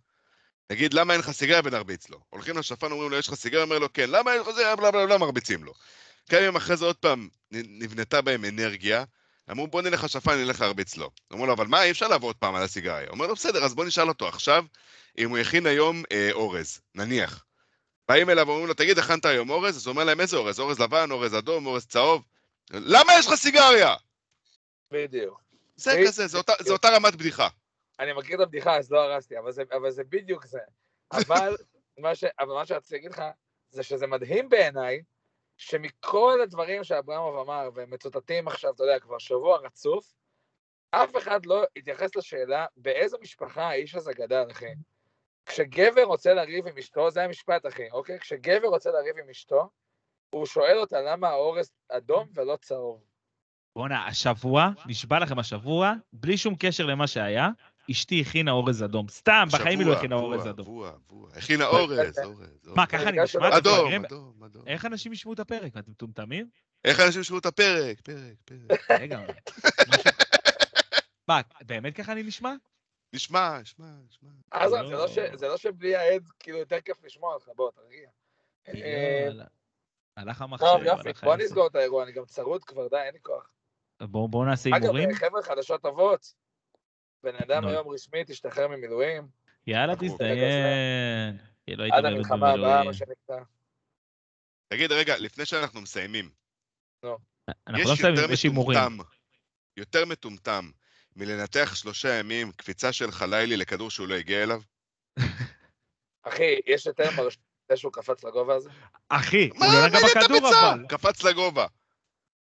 נגיד, 0.71 0.93
למה 0.93 1.13
אין 1.13 1.21
לך 1.21 1.32
סיגריה 1.32 1.61
ונרביץ 1.63 2.09
לו? 2.09 2.19
הולכים 2.29 2.57
לשפן, 2.57 2.91
אומרים 2.91 3.11
לו, 3.11 3.17
יש 3.17 3.27
לך 3.27 3.34
סיגריה? 3.34 3.63
אומר 3.63 3.79
לו, 3.79 3.93
כן. 3.93 4.09
למה 4.09 4.34
אין 4.34 4.41
לך 4.41 4.47
סיגריה? 4.47 4.75
בלה 4.75 4.91
בלה 4.91 5.05
בלה, 5.05 5.17
מרביצים 5.17 5.63
לו. 5.63 5.73
כמה 6.29 6.39
ימים 6.39 6.55
אחרי 6.55 6.77
זה 6.77 6.86
עוד 6.86 6.95
פעם 6.95 7.27
נבנתה 7.51 8.21
בהם 8.21 8.45
אנרגיה. 8.45 9.03
אמרו, 9.52 9.68
בוא 9.68 9.82
נלך 9.82 10.04
לשפן, 10.04 10.32
נלך 10.32 10.62
להרביץ 10.62 10.97
לו. 10.97 11.10
אמרו 11.34 11.45
לו, 11.45 11.54
אבל 11.54 11.68
מה, 11.68 11.84
אי 11.84 11.91
אפשר 11.91 12.08
לעבור 12.08 12.30
עוד 12.30 12.36
פעם 12.36 12.56
על 12.56 12.64
הסיגריה. 12.64 13.10
אומר 13.10 13.28
לו, 13.28 13.36
בסדר, 13.36 13.64
אז 13.64 13.76
בוא 13.76 13.86
נשאל 13.86 14.08
אותו 14.08 14.28
עכשיו, 14.28 14.66
אם 15.18 15.30
הוא 15.30 15.38
הכין 15.38 15.66
היום 15.66 16.04
אה, 16.12 16.30
אורז, 16.32 16.82
נניח. 16.95 17.45
באים 18.10 18.30
אליו 18.30 18.47
ואומרים 18.47 18.68
לו, 18.68 18.74
תגיד, 18.74 18.99
הכנת 18.99 19.26
היום 19.26 19.49
אורז? 19.49 19.78
אז 19.78 19.88
הוא 19.88 19.91
אומר 19.91 20.04
להם, 20.04 20.22
איזה 20.22 20.38
אורז? 20.38 20.60
אורז 20.60 20.80
לבן, 20.80 21.12
אורז 21.12 21.38
אדום, 21.38 21.66
אורז 21.66 21.86
צהוב? 21.86 22.24
למה 22.72 23.14
יש 23.20 23.28
לך 23.28 23.34
סיגריה? 23.34 23.95
בדיוק. 24.91 25.41
זה 25.76 25.91
בדיוק. 25.91 26.08
כזה, 26.08 26.28
זה 26.28 26.38
אותה, 26.38 26.54
זה 26.60 26.74
אותה 26.74 26.89
רמת 26.95 27.16
בדיחה. 27.16 27.47
אני 27.99 28.14
מכיר 28.14 28.36
את 28.36 28.41
הבדיחה, 28.41 28.78
אז 28.78 28.91
לא 28.91 28.99
הרסתי, 28.99 29.39
אבל 29.39 29.52
זה, 29.52 29.64
אבל 29.74 29.91
זה 29.91 30.04
בדיוק 30.04 30.45
זה. 30.45 30.60
אבל 31.12 31.56
מה, 31.97 32.16
ש, 32.16 32.24
אבל 32.39 32.54
מה 32.54 32.66
שרציתי 32.66 32.95
להגיד 32.95 33.12
לך, 33.12 33.24
זה 33.70 33.84
שזה 33.84 34.08
מדהים 34.08 34.49
בעיניי, 34.49 35.02
שמכל 35.62 36.39
הדברים 36.43 36.84
שאברמוב 36.84 37.36
אמר, 37.36 37.70
והם 37.74 37.89
מצוטטים 37.89 38.47
עכשיו, 38.47 38.74
אתה 38.74 38.84
יודע, 38.84 38.99
כבר 38.99 39.18
שבוע 39.18 39.57
רצוף, 39.57 40.14
אף 40.91 41.18
אחד 41.18 41.45
לא 41.45 41.64
התייחס 41.76 42.16
לשאלה 42.16 42.66
באיזו 42.78 43.18
משפחה 43.22 43.68
האיש 43.70 43.95
הזה 43.95 44.14
גדל, 44.14 44.43
אחי. 44.51 44.74
כשגבר 45.45 46.03
רוצה 46.03 46.34
לריב 46.34 46.68
עם 46.68 46.78
אשתו, 46.78 47.12
זה 47.12 47.24
המשפט, 47.24 47.66
אחי, 47.66 47.91
אוקיי? 47.91 48.20
כשגבר 48.20 48.68
רוצה 48.68 48.91
לריב 48.91 49.18
עם 49.18 49.30
אשתו, 49.30 49.70
הוא 50.30 50.45
שואל 50.45 50.78
אותה 50.78 51.01
למה 51.01 51.30
האורז 51.30 51.72
אדום 51.89 52.28
ולא 52.34 52.55
צהוב. 52.62 53.03
בואנה, 53.76 54.07
השבוע, 54.07 54.70
נשבע 54.86 55.20
לכם 55.20 55.39
השבוע, 55.39 55.93
בלי 56.14 56.38
שום 56.38 56.55
קשר 56.59 56.86
למה 56.86 57.07
שהיה, 57.07 57.49
אשתי 57.91 58.21
הכינה 58.21 58.51
אורז 58.51 58.84
אדום. 58.84 59.07
סתם, 59.09 59.47
בחיים 59.53 59.79
היא 59.79 59.88
לא 59.88 59.93
הכינה 59.93 60.15
אורז 60.15 60.47
אדום. 60.47 60.65
שבוע, 60.65 60.91
שבוע. 61.07 61.29
הכינה 61.36 61.65
אורז, 61.65 62.19
אורז. 62.23 62.69
מה, 62.75 62.86
ככה 62.86 63.09
אני 63.09 63.23
נשמע? 63.23 63.57
אדום? 63.57 64.05
אדום, 64.05 64.43
אדום. 64.43 64.63
איך 64.67 64.86
אנשים 64.86 65.13
ישמעו 65.13 65.34
את 65.34 65.39
הפרק? 65.39 65.77
אתם 65.77 65.91
מטומטמים? 65.91 66.49
איך 66.86 66.99
אנשים 66.99 67.21
ישמעו 67.21 67.39
את 67.39 67.45
הפרק? 67.45 68.01
פרק, 68.01 68.36
פרק. 68.45 68.91
רגע, 68.91 69.19
מה, 71.27 71.41
באמת 71.61 71.95
ככה 71.95 72.11
אני 72.11 72.23
נשמע? 72.23 72.53
נשמע, 73.13 73.59
נשמע, 73.61 73.86
נשמע. 74.09 74.29
אז 74.51 74.71
לא. 74.71 74.88
זה 74.88 75.21
לא 75.21 75.36
זה 75.36 75.47
לא 75.47 75.57
שבלי 75.57 75.95
העד, 75.95 76.29
כאילו, 76.39 76.57
יותר 76.57 76.82
כיף 76.82 77.03
לשמוע 77.03 77.34
אותך, 77.34 77.47
בוא, 77.55 77.71
תרגיע. 77.71 78.09
אה, 78.67 79.29
הלך 80.17 80.41
המחשב, 80.41 80.65
טוב, 80.65 80.84
יופי, 80.84 81.09
בוא. 81.23 81.36
נסגור 81.36 81.67
את 81.67 81.75
האירוע, 81.75 82.03
אני 82.03 82.11
גם 82.11 82.25
צרוד 82.25 82.63
כבר, 82.63 82.88
די, 82.88 82.97
אין 82.97 83.13
לי 83.13 83.19
כוח. 83.21 83.49
בואו 84.01 84.45
נעשה 84.45 84.69
אגב, 84.69 84.84
הימורים. 84.84 85.13
חבר'ה, 85.13 85.43
חדשות 85.43 85.82
טובות. 85.82 86.34
בן 87.24 87.36
אדם. 87.36 87.67
היום 87.67 87.89
רשמית 87.89 88.30
השתחרר 88.30 88.67
ממילואים, 88.67 89.28
יאללה, 89.67 89.93
אנחנו- 89.93 90.07
תזדיין. 90.07 91.38
לא 91.67 91.84
עד 91.91 92.05
המלחמה 92.05 92.51
הבאה. 92.51 92.84
מה 92.84 92.93
שנקרא. 92.93 93.38
תגיד, 94.67 94.91
רגע, 94.91 95.17
לפני 95.17 95.45
שאנחנו 95.45 95.82
מסיימים, 95.82 96.30
אנחנו 97.03 97.80
יש 97.80 97.88
לא 97.88 97.93
מסיימים, 97.93 98.15
יותר 98.22 98.34
יש 98.34 98.43
הימורים. 98.43 98.80
מטומטם, 98.80 99.03
יותר 99.78 100.05
מטומטם 100.05 100.72
מלנתח 101.15 101.76
שלושה 101.76 102.09
ימים 102.19 102.51
קפיצה 102.51 102.93
של 102.93 103.11
חלילי 103.11 103.57
לכדור 103.57 103.89
שהוא 103.89 104.07
לא 104.07 104.15
הגיע 104.15 104.43
אליו? 104.43 104.61
אחי, 106.24 106.59
יש 106.65 106.86
יותר 106.86 107.09
מרשים 107.17 107.41
זה 107.69 107.78
שהוא 107.78 107.93
קפץ 107.93 108.24
לגובה 108.24 108.55
הזה? 108.55 108.69
אחי, 109.09 109.49
מה, 109.55 109.65
הוא 109.65 109.74
לא 109.74 109.88
נגע 109.88 109.99
בכדור? 109.99 110.49
אבל. 110.49 110.86
קפץ 110.89 111.24
לגובה. 111.24 111.67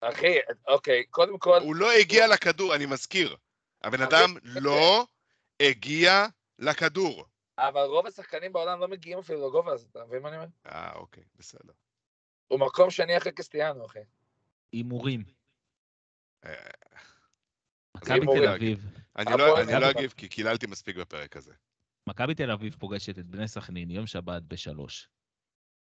אחי, 0.00 0.34
אוקיי, 0.68 1.04
קודם 1.10 1.38
כל, 1.38 1.58
הוא 1.62 1.74
לא 1.76 1.92
הגיע 1.92 2.26
לכדור, 2.26 2.74
אני 2.74 2.86
מזכיר. 2.86 3.36
הבן 3.84 4.02
אדם 4.02 4.34
לא 4.44 5.06
הגיע 5.62 6.26
לכדור. 6.58 7.24
אבל 7.58 7.80
רוב 7.80 8.06
השחקנים 8.06 8.52
בעולם 8.52 8.80
לא 8.80 8.88
מגיעים 8.88 9.18
אפילו 9.18 9.48
לגובה 9.48 9.72
הזה, 9.72 9.86
אתה 9.90 10.04
מבין 10.04 10.22
מה 10.22 10.28
אני 10.28 10.36
אומר? 10.36 10.48
אה, 10.66 10.92
אוקיי, 10.94 11.22
בסדר. 11.36 11.72
הוא 12.48 12.60
מקום 12.60 12.90
שני 12.90 13.16
אחרי 13.16 13.32
קסטיאנו, 13.32 13.86
אחי. 13.86 13.98
הימורים. 14.72 15.24
אה, 16.44 16.52
מכבי. 17.96 18.20
תל 18.20 18.48
אביב. 18.48 18.86
אני 19.16 19.30
לא- 19.38 19.60
אני 19.60 19.80
לא. 19.80 19.90
אגיב 19.90 20.14
כי 20.16 20.28
קיללתי 20.28 20.66
מספיק 20.66 20.96
בפרק 20.96 21.36
הזה. 21.36 21.52
מכבי 22.06 22.34
תל 22.34 22.50
אביב 22.50 22.76
פוגשת 22.78 23.18
את 23.18 23.26
בני 23.26 23.48
סכנין 23.48 23.90
יום 23.90 24.06
שבת 24.06 24.42
בשלוש. 24.42 25.08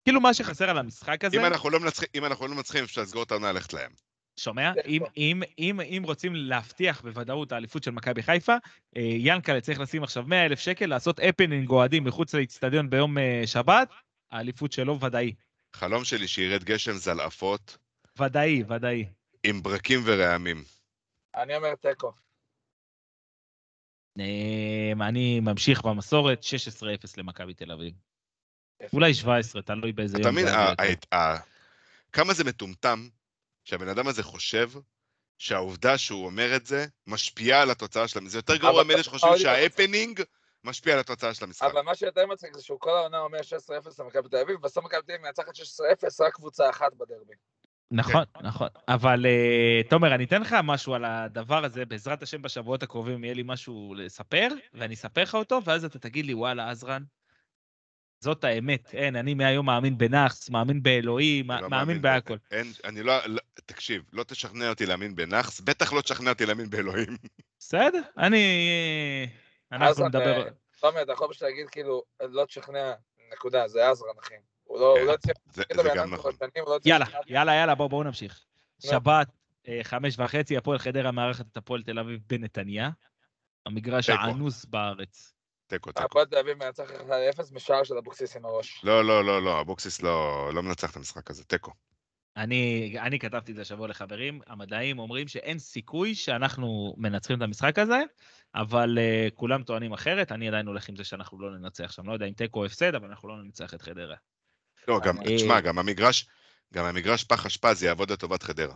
כאילו 0.04 0.20
מה 0.20 0.34
שחסר 0.34 0.70
על 0.70 0.78
המשחק 0.78 1.24
הזה, 1.24 1.36
אם 1.36 1.44
אנחנו 1.44 1.70
לא 1.70 1.80
מנצחים, 1.80 2.08
אם 2.14 2.24
אנחנו 2.24 2.46
לא 2.46 2.54
מנצחים, 2.54 2.84
אפשר 2.84 3.00
לסגור 3.02 3.22
את 3.22 3.30
העונה, 3.30 3.52
ללכת 3.52 3.72
להם. 3.72 3.92
שומע? 4.36 4.72
כן, 4.74 4.80
אם. 4.86 5.02
אם, 5.16 5.42
אם, 5.58 5.80
אם 5.80 6.02
רוצים 6.06 6.34
להבטיח 6.34 7.00
בוודאות 7.00 7.52
האליפות 7.52 7.82
של 7.82 7.90
מכבי 7.90 8.22
חיפה, 8.22 8.52
אה, 8.96 9.02
ינקלה 9.02 9.60
צריך 9.60 9.80
לשים 9.80 10.02
עכשיו 10.02 10.24
100 10.26 10.46
אלף 10.46 10.58
שקל, 10.60 10.86
לעשות 10.86 11.20
הפנינג 11.28 11.70
אוהדים 11.70 12.04
מחוץ 12.04 12.34
לאיצטדיון 12.34 12.90
ביום 12.90 13.18
אה, 13.18 13.42
שבת, 13.46 13.88
האליפות 14.30 14.72
שלו 14.72 15.00
ודאי. 15.00 15.34
חלום 15.76 16.04
שלי 16.04 16.28
שירד 16.28 16.64
גשם 16.64 16.92
זלעפות 16.92 17.78
ודאי, 18.18 18.62
ודאי. 18.68 19.06
עם 19.44 19.62
ברקים 19.62 20.00
ורעמים. 20.04 20.64
אני 21.34 21.56
אומר 21.56 21.74
תיקו. 21.74 22.12
אה, 24.20 24.92
אני 25.08 25.40
ממשיך 25.40 25.82
במסורת, 25.84 26.42
16-0 26.42 26.84
למכבי 27.16 27.54
תל 27.54 27.72
אביב. 27.72 27.94
אולי 28.92 29.14
17, 29.14 29.62
תלוי 29.62 29.92
באיזה 29.92 30.16
אתה 30.18 30.28
יום 30.28 30.34
מבין, 30.34 30.46
זה 30.46 30.54
ה- 30.56 30.68
הרבה 30.68 30.84
יותר. 30.86 31.06
ה- 31.12 31.16
ה- 31.34 31.38
כמה 32.12 32.34
זה 32.34 32.44
מטומטם 32.44 33.08
שהבן 33.64 33.88
אדם 33.88 34.08
הזה 34.08 34.22
חושב 34.22 34.70
שהעובדה 35.38 35.98
שהוא 35.98 36.26
אומר 36.26 36.56
את 36.56 36.66
זה 36.66 36.86
משפיעה 37.06 37.62
על 37.62 37.70
התוצאה 37.70 38.08
של 38.08 38.18
המשחק. 38.18 38.32
זה 38.32 38.38
יותר 38.38 38.56
גרוע 38.56 38.84
מאלה 38.84 39.02
שחושבים 39.02 39.38
שההפנינג 39.38 40.22
משפיע 40.64 40.94
על 40.94 41.00
התוצאה 41.00 41.34
של 41.34 41.44
המשחק. 41.44 41.70
אבל 41.72 41.82
מה 41.82 41.94
שיותר 41.94 42.26
מצחיק 42.26 42.54
זה 42.54 42.62
שהוא 42.62 42.80
כל 42.80 42.90
העונה 42.90 43.18
אומר 43.20 43.38
16-0 43.38 44.02
למכבי 44.02 44.28
תל 44.28 44.36
אביב, 44.36 44.60
בסוף 44.60 44.84
מכבי 44.84 45.02
תל 45.06 45.12
אביב 45.12 45.26
מנצחת 45.26 45.56
16-0, 45.56 46.24
רק 46.26 46.34
קבוצה 46.34 46.70
אחת 46.70 46.94
בדרבי. 46.94 47.34
נכון, 47.90 48.24
נכון. 48.42 48.68
אבל 48.88 49.26
אה, 49.26 49.80
תומר, 49.90 50.14
אני 50.14 50.24
אתן 50.24 50.40
לך 50.40 50.56
משהו 50.64 50.94
על 50.94 51.04
הדבר 51.04 51.64
הזה, 51.64 51.84
בעזרת 51.84 52.22
השם 52.22 52.42
בשבועות 52.42 52.82
הקרובים 52.82 53.24
יהיה 53.24 53.34
לי 53.34 53.42
משהו 53.46 53.94
לספר, 53.96 54.48
ואני 54.74 54.94
אספר 54.94 55.22
לך 55.22 55.34
אותו, 55.34 55.60
ואז 55.64 55.84
אתה 55.84 55.98
תגיד 55.98 56.26
לי, 56.26 56.34
וואלה, 56.34 56.70
עזרן, 56.70 57.02
זאת 58.24 58.44
האמת. 58.44 58.94
אין, 58.94 59.16
אני 59.16 59.34
מהיום 59.34 59.66
מאמין 59.66 59.98
בנאחס, 59.98 60.50
מאמין 60.50 60.82
באלוהים, 60.82 61.50
לא 61.50 61.70
מאמין 61.70 61.98
ב- 61.98 62.02
בהכל. 62.02 62.36
אין, 62.50 62.72
אני 62.84 63.02
לא, 63.02 63.26
לא, 63.26 63.40
תקשיב, 63.66 64.02
לא 64.12 64.22
תשכנע 64.22 64.68
אותי 64.68 64.86
להאמין 64.86 65.14
בנאחס, 65.14 65.60
בטח 65.60 65.92
לא 65.92 66.00
תשכנע 66.00 66.30
אותי 66.30 66.46
להאמין 66.46 66.70
באלוהים. 66.70 67.16
בסדר, 67.58 68.02
אני... 68.18 68.46
אנחנו 69.72 70.08
נדבר... 70.08 70.46
אה, 70.46 70.50
תומר, 70.80 71.02
אתה 71.02 71.12
יכול 71.12 71.28
פשוט 71.30 71.42
להגיד 71.42 71.68
כאילו, 71.70 72.02
לא 72.20 72.44
תשכנע, 72.44 72.92
נקודה, 73.32 73.68
זה 73.68 73.90
עזרן, 73.90 74.14
אחי. 74.22 74.34
הוא 74.64 74.80
לא 74.80 74.98
הוא 74.98 75.06
לא 75.06 75.14
הצליח 75.14 75.36
זה, 75.52 75.62
גם 75.96 76.14
נכון. 76.14 76.32
לא 76.66 76.78
יאללה, 76.84 77.06
יאללה, 77.26 77.54
יאללה, 77.54 77.74
בואו, 77.74 77.88
בואו 77.88 78.02
נמשיך. 78.02 78.44
שבת, 78.78 79.28
אה, 79.68 79.80
חמש 79.82 80.18
וחצי, 80.18 80.56
הפועל 80.56 80.78
חדרה 80.78 81.12
מארחת 81.12 81.46
את 81.52 81.56
הפועל 81.56 81.82
תל 81.82 81.98
אביב 81.98 82.20
בנתניה. 82.26 82.90
המגרש. 83.66 84.10
הענוס 84.10 84.64
בארץ. 84.64 85.33
תיקו, 85.66 85.92
תיקו. 85.92 86.04
הפועל 86.04 86.26
תל 86.26 86.36
אביב 86.36 86.64
מנצח 86.64 86.90
1-0 86.90 87.54
משער 87.54 87.84
של 87.84 87.94
אבוקסיס 87.98 88.36
עם 88.36 88.44
הראש. 88.44 88.80
לא, 88.84 89.04
לא, 89.04 89.24
לא, 89.24 89.42
לא, 89.42 89.60
אבוקסיס 89.60 90.02
לא 90.02 90.50
לא 90.54 90.62
מנצח 90.62 90.90
את 90.90 90.96
המשחק 90.96 91.30
הזה, 91.30 91.44
תיקו. 91.44 91.72
אני, 92.36 92.94
אני 93.00 93.18
כתבתי 93.18 93.52
את 93.52 93.56
זה 93.56 93.62
השבוע 93.62 93.88
לחברים, 93.88 94.40
המדעים 94.46 94.98
אומרים 94.98 95.28
שאין 95.28 95.58
סיכוי 95.58 96.14
שאנחנו 96.14 96.94
מנצחים 96.96 97.36
את 97.36 97.42
המשחק 97.42 97.78
הזה, 97.78 98.02
אבל 98.54 98.98
uh, 98.98 99.34
כולם 99.34 99.62
טוענים 99.62 99.92
אחרת, 99.92 100.32
אני 100.32 100.48
עדיין 100.48 100.66
הולך 100.66 100.88
עם 100.88 100.96
זה 100.96 101.04
שאנחנו 101.04 101.40
לא 101.40 101.58
ננצח 101.58 101.92
שם. 101.92 102.06
לא 102.06 102.12
יודע 102.12 102.26
אם 102.26 102.32
תיקו 102.32 102.60
או 102.60 102.64
הפסד, 102.64 102.94
אבל 102.94 103.08
אנחנו 103.08 103.28
לא 103.28 103.42
ננצח 103.42 103.74
את 103.74 103.82
חדרה. 103.82 104.16
לא, 104.88 105.00
גם, 105.00 105.18
אה, 105.18 105.36
תשמע, 105.36 105.60
גם 105.60 105.78
המגרש, 105.78 106.26
גם 106.74 106.84
המגרש 106.84 107.24
פח 107.24 107.46
אשפה 107.46 107.74
זה 107.74 107.86
יעבוד 107.86 108.12
לטובת 108.12 108.42
חדרה. 108.42 108.74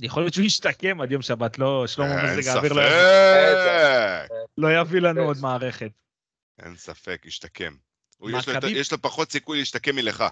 יכול 0.00 0.22
להיות 0.22 0.34
שהוא 0.34 0.44
ישתקם 0.44 1.00
עד 1.00 1.12
יום 1.12 1.22
שבת, 1.22 1.58
לא, 1.58 1.86
שלמה 1.86 2.36
מזג 2.36 2.48
האוויר 2.48 2.72
לא 2.72 2.80
יביא, 2.80 4.36
לא 4.58 4.80
יביא 4.80 5.00
לנו 5.00 5.22
עוד. 5.22 5.36
מערכת. 5.40 5.92
אין 6.62 6.76
ספק, 6.76 7.22
ישתקם. 7.24 7.74
יש 8.68 8.92
לו, 8.92 9.02
פחות 9.02 9.32
סיכוי 9.32 9.58
להשתקם 9.58 9.96
מלך. 9.96 10.24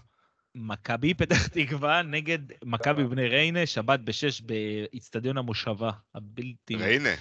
מכבי 0.54 1.14
פתח 1.14 1.46
תקווה 1.54 2.02
נגד 2.02 2.38
מכבי 2.64 3.04
בני 3.04 3.28
ריינה, 3.28 3.66
שבת 3.66 4.00
בשש 4.00 4.40
באיצטדיון 4.40 5.38
המושבה, 5.38 5.90
הבלתי... 6.14 6.76
ריינה, 6.76 7.14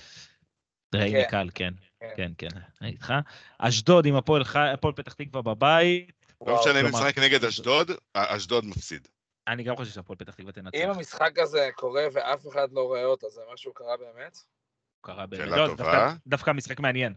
ריינה 0.96 1.24
כן. 1.24 1.30
קל, 1.30 1.50
כן. 1.56 1.74
כן. 2.00 2.08
כן, 2.18 2.32
כן, 2.38 2.60
אני 2.82 2.89
איתך. 2.89 3.14
אשדוד 3.58 4.06
עם 4.06 4.16
הפועל 4.16 4.44
פתח 4.96 5.14
תקווה 5.14 5.42
בבית. 5.42 6.12
לא. 6.48 6.60
משנה 6.60 6.80
אם 6.80 6.86
נשחק 6.86 7.18
נגד 7.18 7.46
אשדוד, 7.46 7.92
אשדוד 8.14 8.66
מפסיד. 8.66 9.08
אני 9.52 9.64
גם 9.64 9.76
חושב 9.76 9.91
שהפועל 9.91 10.18
פתח 10.20 10.34
תקווה 10.36 10.52
תנצח. 10.52 10.78
אם 10.78 10.89
המשחק 10.89 11.39
הזה 11.39 11.70
קורה 11.76 12.04
ואף 12.14 12.47
אחד 12.47 12.72
לא 12.72 12.82
רואה 12.82 13.06
אותו, 13.06 13.30
זה 13.30 13.41
משהו 13.54 13.74
קרה 13.74 13.97
באמת? 13.97 14.38
קרה 15.02 15.26
באמת. 15.26 15.43
שאלה 15.43 15.58
לא, 15.58 15.68
טובה. 15.68 15.84
דווקא- 15.84 16.14
דווקא 16.28 16.52
משחק 16.52 16.80
מעניין. 16.80 17.14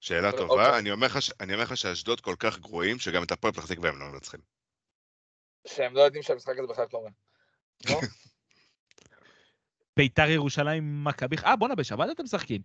שאלה 0.00 0.30
אוקיי. 0.30 0.46
טובה, 0.46 0.78
אני 0.78 0.90
אומר 0.90 1.06
לך 1.06 1.22
ש- 1.22 1.32
אני 1.40 1.52
אומר 1.52 1.64
לך 1.64 1.76
שאשדוד 1.76 2.20
כל 2.20 2.34
כך 2.38 2.58
גרועים, 2.58 2.98
שגם 2.98 3.22
את 3.22 3.32
הפועל 3.32 3.52
פתח 3.52 3.66
תקווה 3.66 3.88
הם 3.90 3.98
לא 4.00 4.06
מנצחים. 4.06 4.40
שהם 5.66 5.94
לא 5.94 6.00
יודעים 6.00 6.22
שהמשחק 6.22 6.58
הזה 6.58 6.66
בכלל 6.68 6.86
קורה. 6.86 7.10
נו, 7.90 7.94
ביתר 9.96 10.30
ירושלים, 10.30 11.04
מכבי... 11.04 11.36
אה, 11.44 11.56
בואנה, 11.56 11.74
בשבת 11.74 12.08
אתם 12.12 12.22
משחקים. 12.22 12.62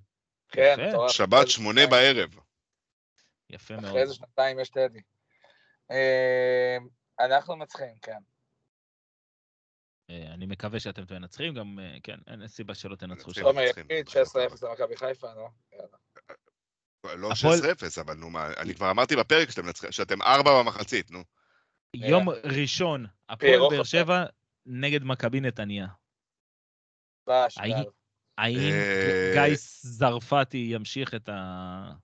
כן. 0.49 0.76
מטורף. 0.89 1.11
שבת 1.11 1.47
שמונה 1.49 1.88
בערב. 1.88 2.30
יפה 3.49 3.74
מאוד. 3.74 3.86
אחרי 3.86 4.01
איזה 4.01 4.13
שנתיים 4.13 4.59
יש 4.59 4.70
טדי. 4.70 4.99
אה, 5.91 6.78
אנחנו 7.20 7.55
מנצחים, 7.55 7.95
כן. 8.01 8.17
אה, 10.10 10.34
אני 10.34 10.45
מקווה 10.45 10.80
שאתם 10.80 11.05
תנצחים, 11.05 11.53
גם, 11.53 11.80
אה, 11.80 11.97
כן, 12.03 12.18
אין 12.28 12.47
סיבה 12.47 12.76
שלא 12.76 12.95
תנצחו 12.95 13.34
שם. 13.34 13.45
מנצחים. 13.55 13.86
יגיד 13.89 14.07
16-0 14.10 14.14
למכבי 14.64 14.97
חיפה, 14.97 15.28
נו. 15.34 15.49
יאללה. 15.74 15.88
לא 17.18 17.32
הפועל- 17.32 17.60
16-0, 17.60 18.01
אבל 18.01 18.14
נו 18.14 18.30
מה, 18.30 18.47
אני 18.57 18.76
כבר 18.76 18.91
אמרתי 18.91 19.16
בפרק 19.16 19.49
שאתם 19.91 20.22
ארבע 20.22 20.51
במחצית, 20.64 21.12
נו. 21.12 21.24
יום 21.93 22.30
ראשון, 22.30 23.05
הפועל 23.30 23.60
באר. 23.70 23.84
שבע 23.84 24.26
נגד 24.66 25.03
מכבי 25.03 25.39
נתניה. 25.39 25.88
האם- 27.57 27.76
אה, 28.39 29.32
גיא 29.34 29.55
זרפתי 29.82 30.57
ימשיך 30.72 31.14
את 31.16 31.30
המומנטום 31.30 31.99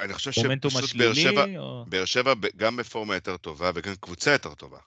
אני 0.00 0.12
חושב 0.14 0.32
שפשוט 0.32 0.96
באר 0.96 1.14
שבע, 1.14 1.44
באר 1.88 2.04
שבע 2.04 2.32
גם 2.56 2.76
בפורמה 2.76 3.14
יותר 3.14 3.36
טובה 3.36 3.70
וגם 3.74 3.94
קבוצה 4.00 4.30
יותר 4.32 4.54
טובה. 4.54 4.78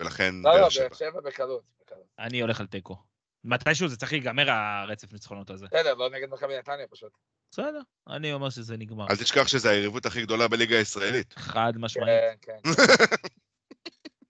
ולכן 0.00 0.34
לא, 0.42 0.60
לא, 0.60 0.70
שבע. 0.70 0.88
באר 0.88 0.96
שבע 0.96 1.20
בקלות. 1.20 1.62
בקלות. 1.80 2.06
אני 2.18 2.40
הולך 2.40 2.60
על 2.60 2.66
תיקו. 2.66 2.96
מתישהו 3.44 3.88
זה 3.88 3.96
צריך 3.96 4.12
להיגמר 4.12 4.50
הרצף 4.50 5.12
ניצחונות 5.12 5.50
הזה. 5.50 5.66
בסדר, 5.66 5.94
לא 5.94 6.10
נגד 6.10 6.30
מכבי 6.30 6.58
נתניה 6.58 6.86
פשוט. 6.86 7.12
בסדר, 7.50 7.80
אני 8.08 8.32
אומר 8.32 8.50
שזה 8.50 8.76
נגמר. 8.76 9.06
אל 9.10 9.16
תשכח 9.16 9.48
שזו 9.48 9.68
היריבות 9.68 10.06
הכי 10.06 10.22
גדולה 10.22 10.48
בליגה 10.48 10.78
הישראלית. 10.78 11.32
חד 11.32 11.72
משמעית. 11.76 12.08
כן, 12.42 12.56
כן. 12.62 12.70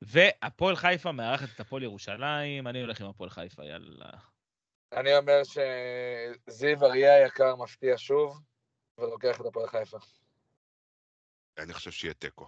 והפועל 0.03 0.77
חיפה 0.77 1.13
מארחת 1.13 1.49
את 1.55 1.61
הפועל 1.61 1.83
ירושלים, 1.83 2.67
אני 2.67 2.81
הולך 2.81 3.01
עם 3.01 3.07
הפועל 3.07 3.31
חיפה, 3.31 3.65
יאללה. 3.65 4.11
אני 4.93 5.17
אומר 5.17 5.43
שזיו 5.45 6.85
אריה 6.85 7.15
היקר 7.15 7.57
מפתיע 7.57 7.95
שוב, 7.97 8.41
ולוקח 8.99 9.41
את 9.41 9.47
הפועל 9.47 9.69
חיפה. 9.69 9.99
אני 11.59 11.73
חושב 11.75 11.91
שיהיה 11.91 12.15
תיקו. 12.15 12.47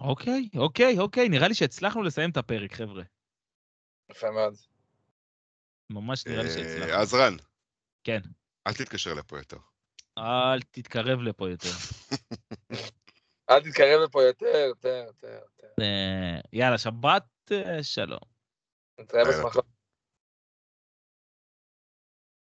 אוקיי, 0.00 0.48
אוקיי, 0.56 0.98
אוקיי, 0.98 1.28
נראה 1.28 1.48
לי 1.48 1.54
שהצלחנו 1.54 2.02
לסיים 2.02 2.30
את 2.30 2.36
הפרק, 2.36 2.72
חבר'ה. 2.72 3.02
יפה 4.10 4.30
מאוד. 4.30 4.54
ממש 5.90 6.26
נראה 6.26 6.42
לי 6.42 6.48
אה, 6.48 6.54
שהצלחנו. 6.54 6.92
אז 6.92 7.14
רן, 7.14 7.36
כן. 8.04 8.20
אל 8.66 8.72
תתקשר 8.72 9.14
לפה 9.14 9.38
יותר. 9.38 9.56
אל 10.18 10.62
תתקרב 10.62 11.20
לפה 11.20 11.50
יותר. 11.50 11.68
אל 13.50 13.60
תתקרב 13.60 14.00
לפה 14.04 14.22
יותר, 14.22 14.64
יותר, 14.68 15.04
יותר. 15.06 15.38
אה, 15.80 16.40
יאללה, 16.52 16.78
שבת 16.78 17.26
אה, 17.52 17.82
שלום. 17.82 18.20
נתראה 19.00 19.22
בשמחות. 19.24 19.77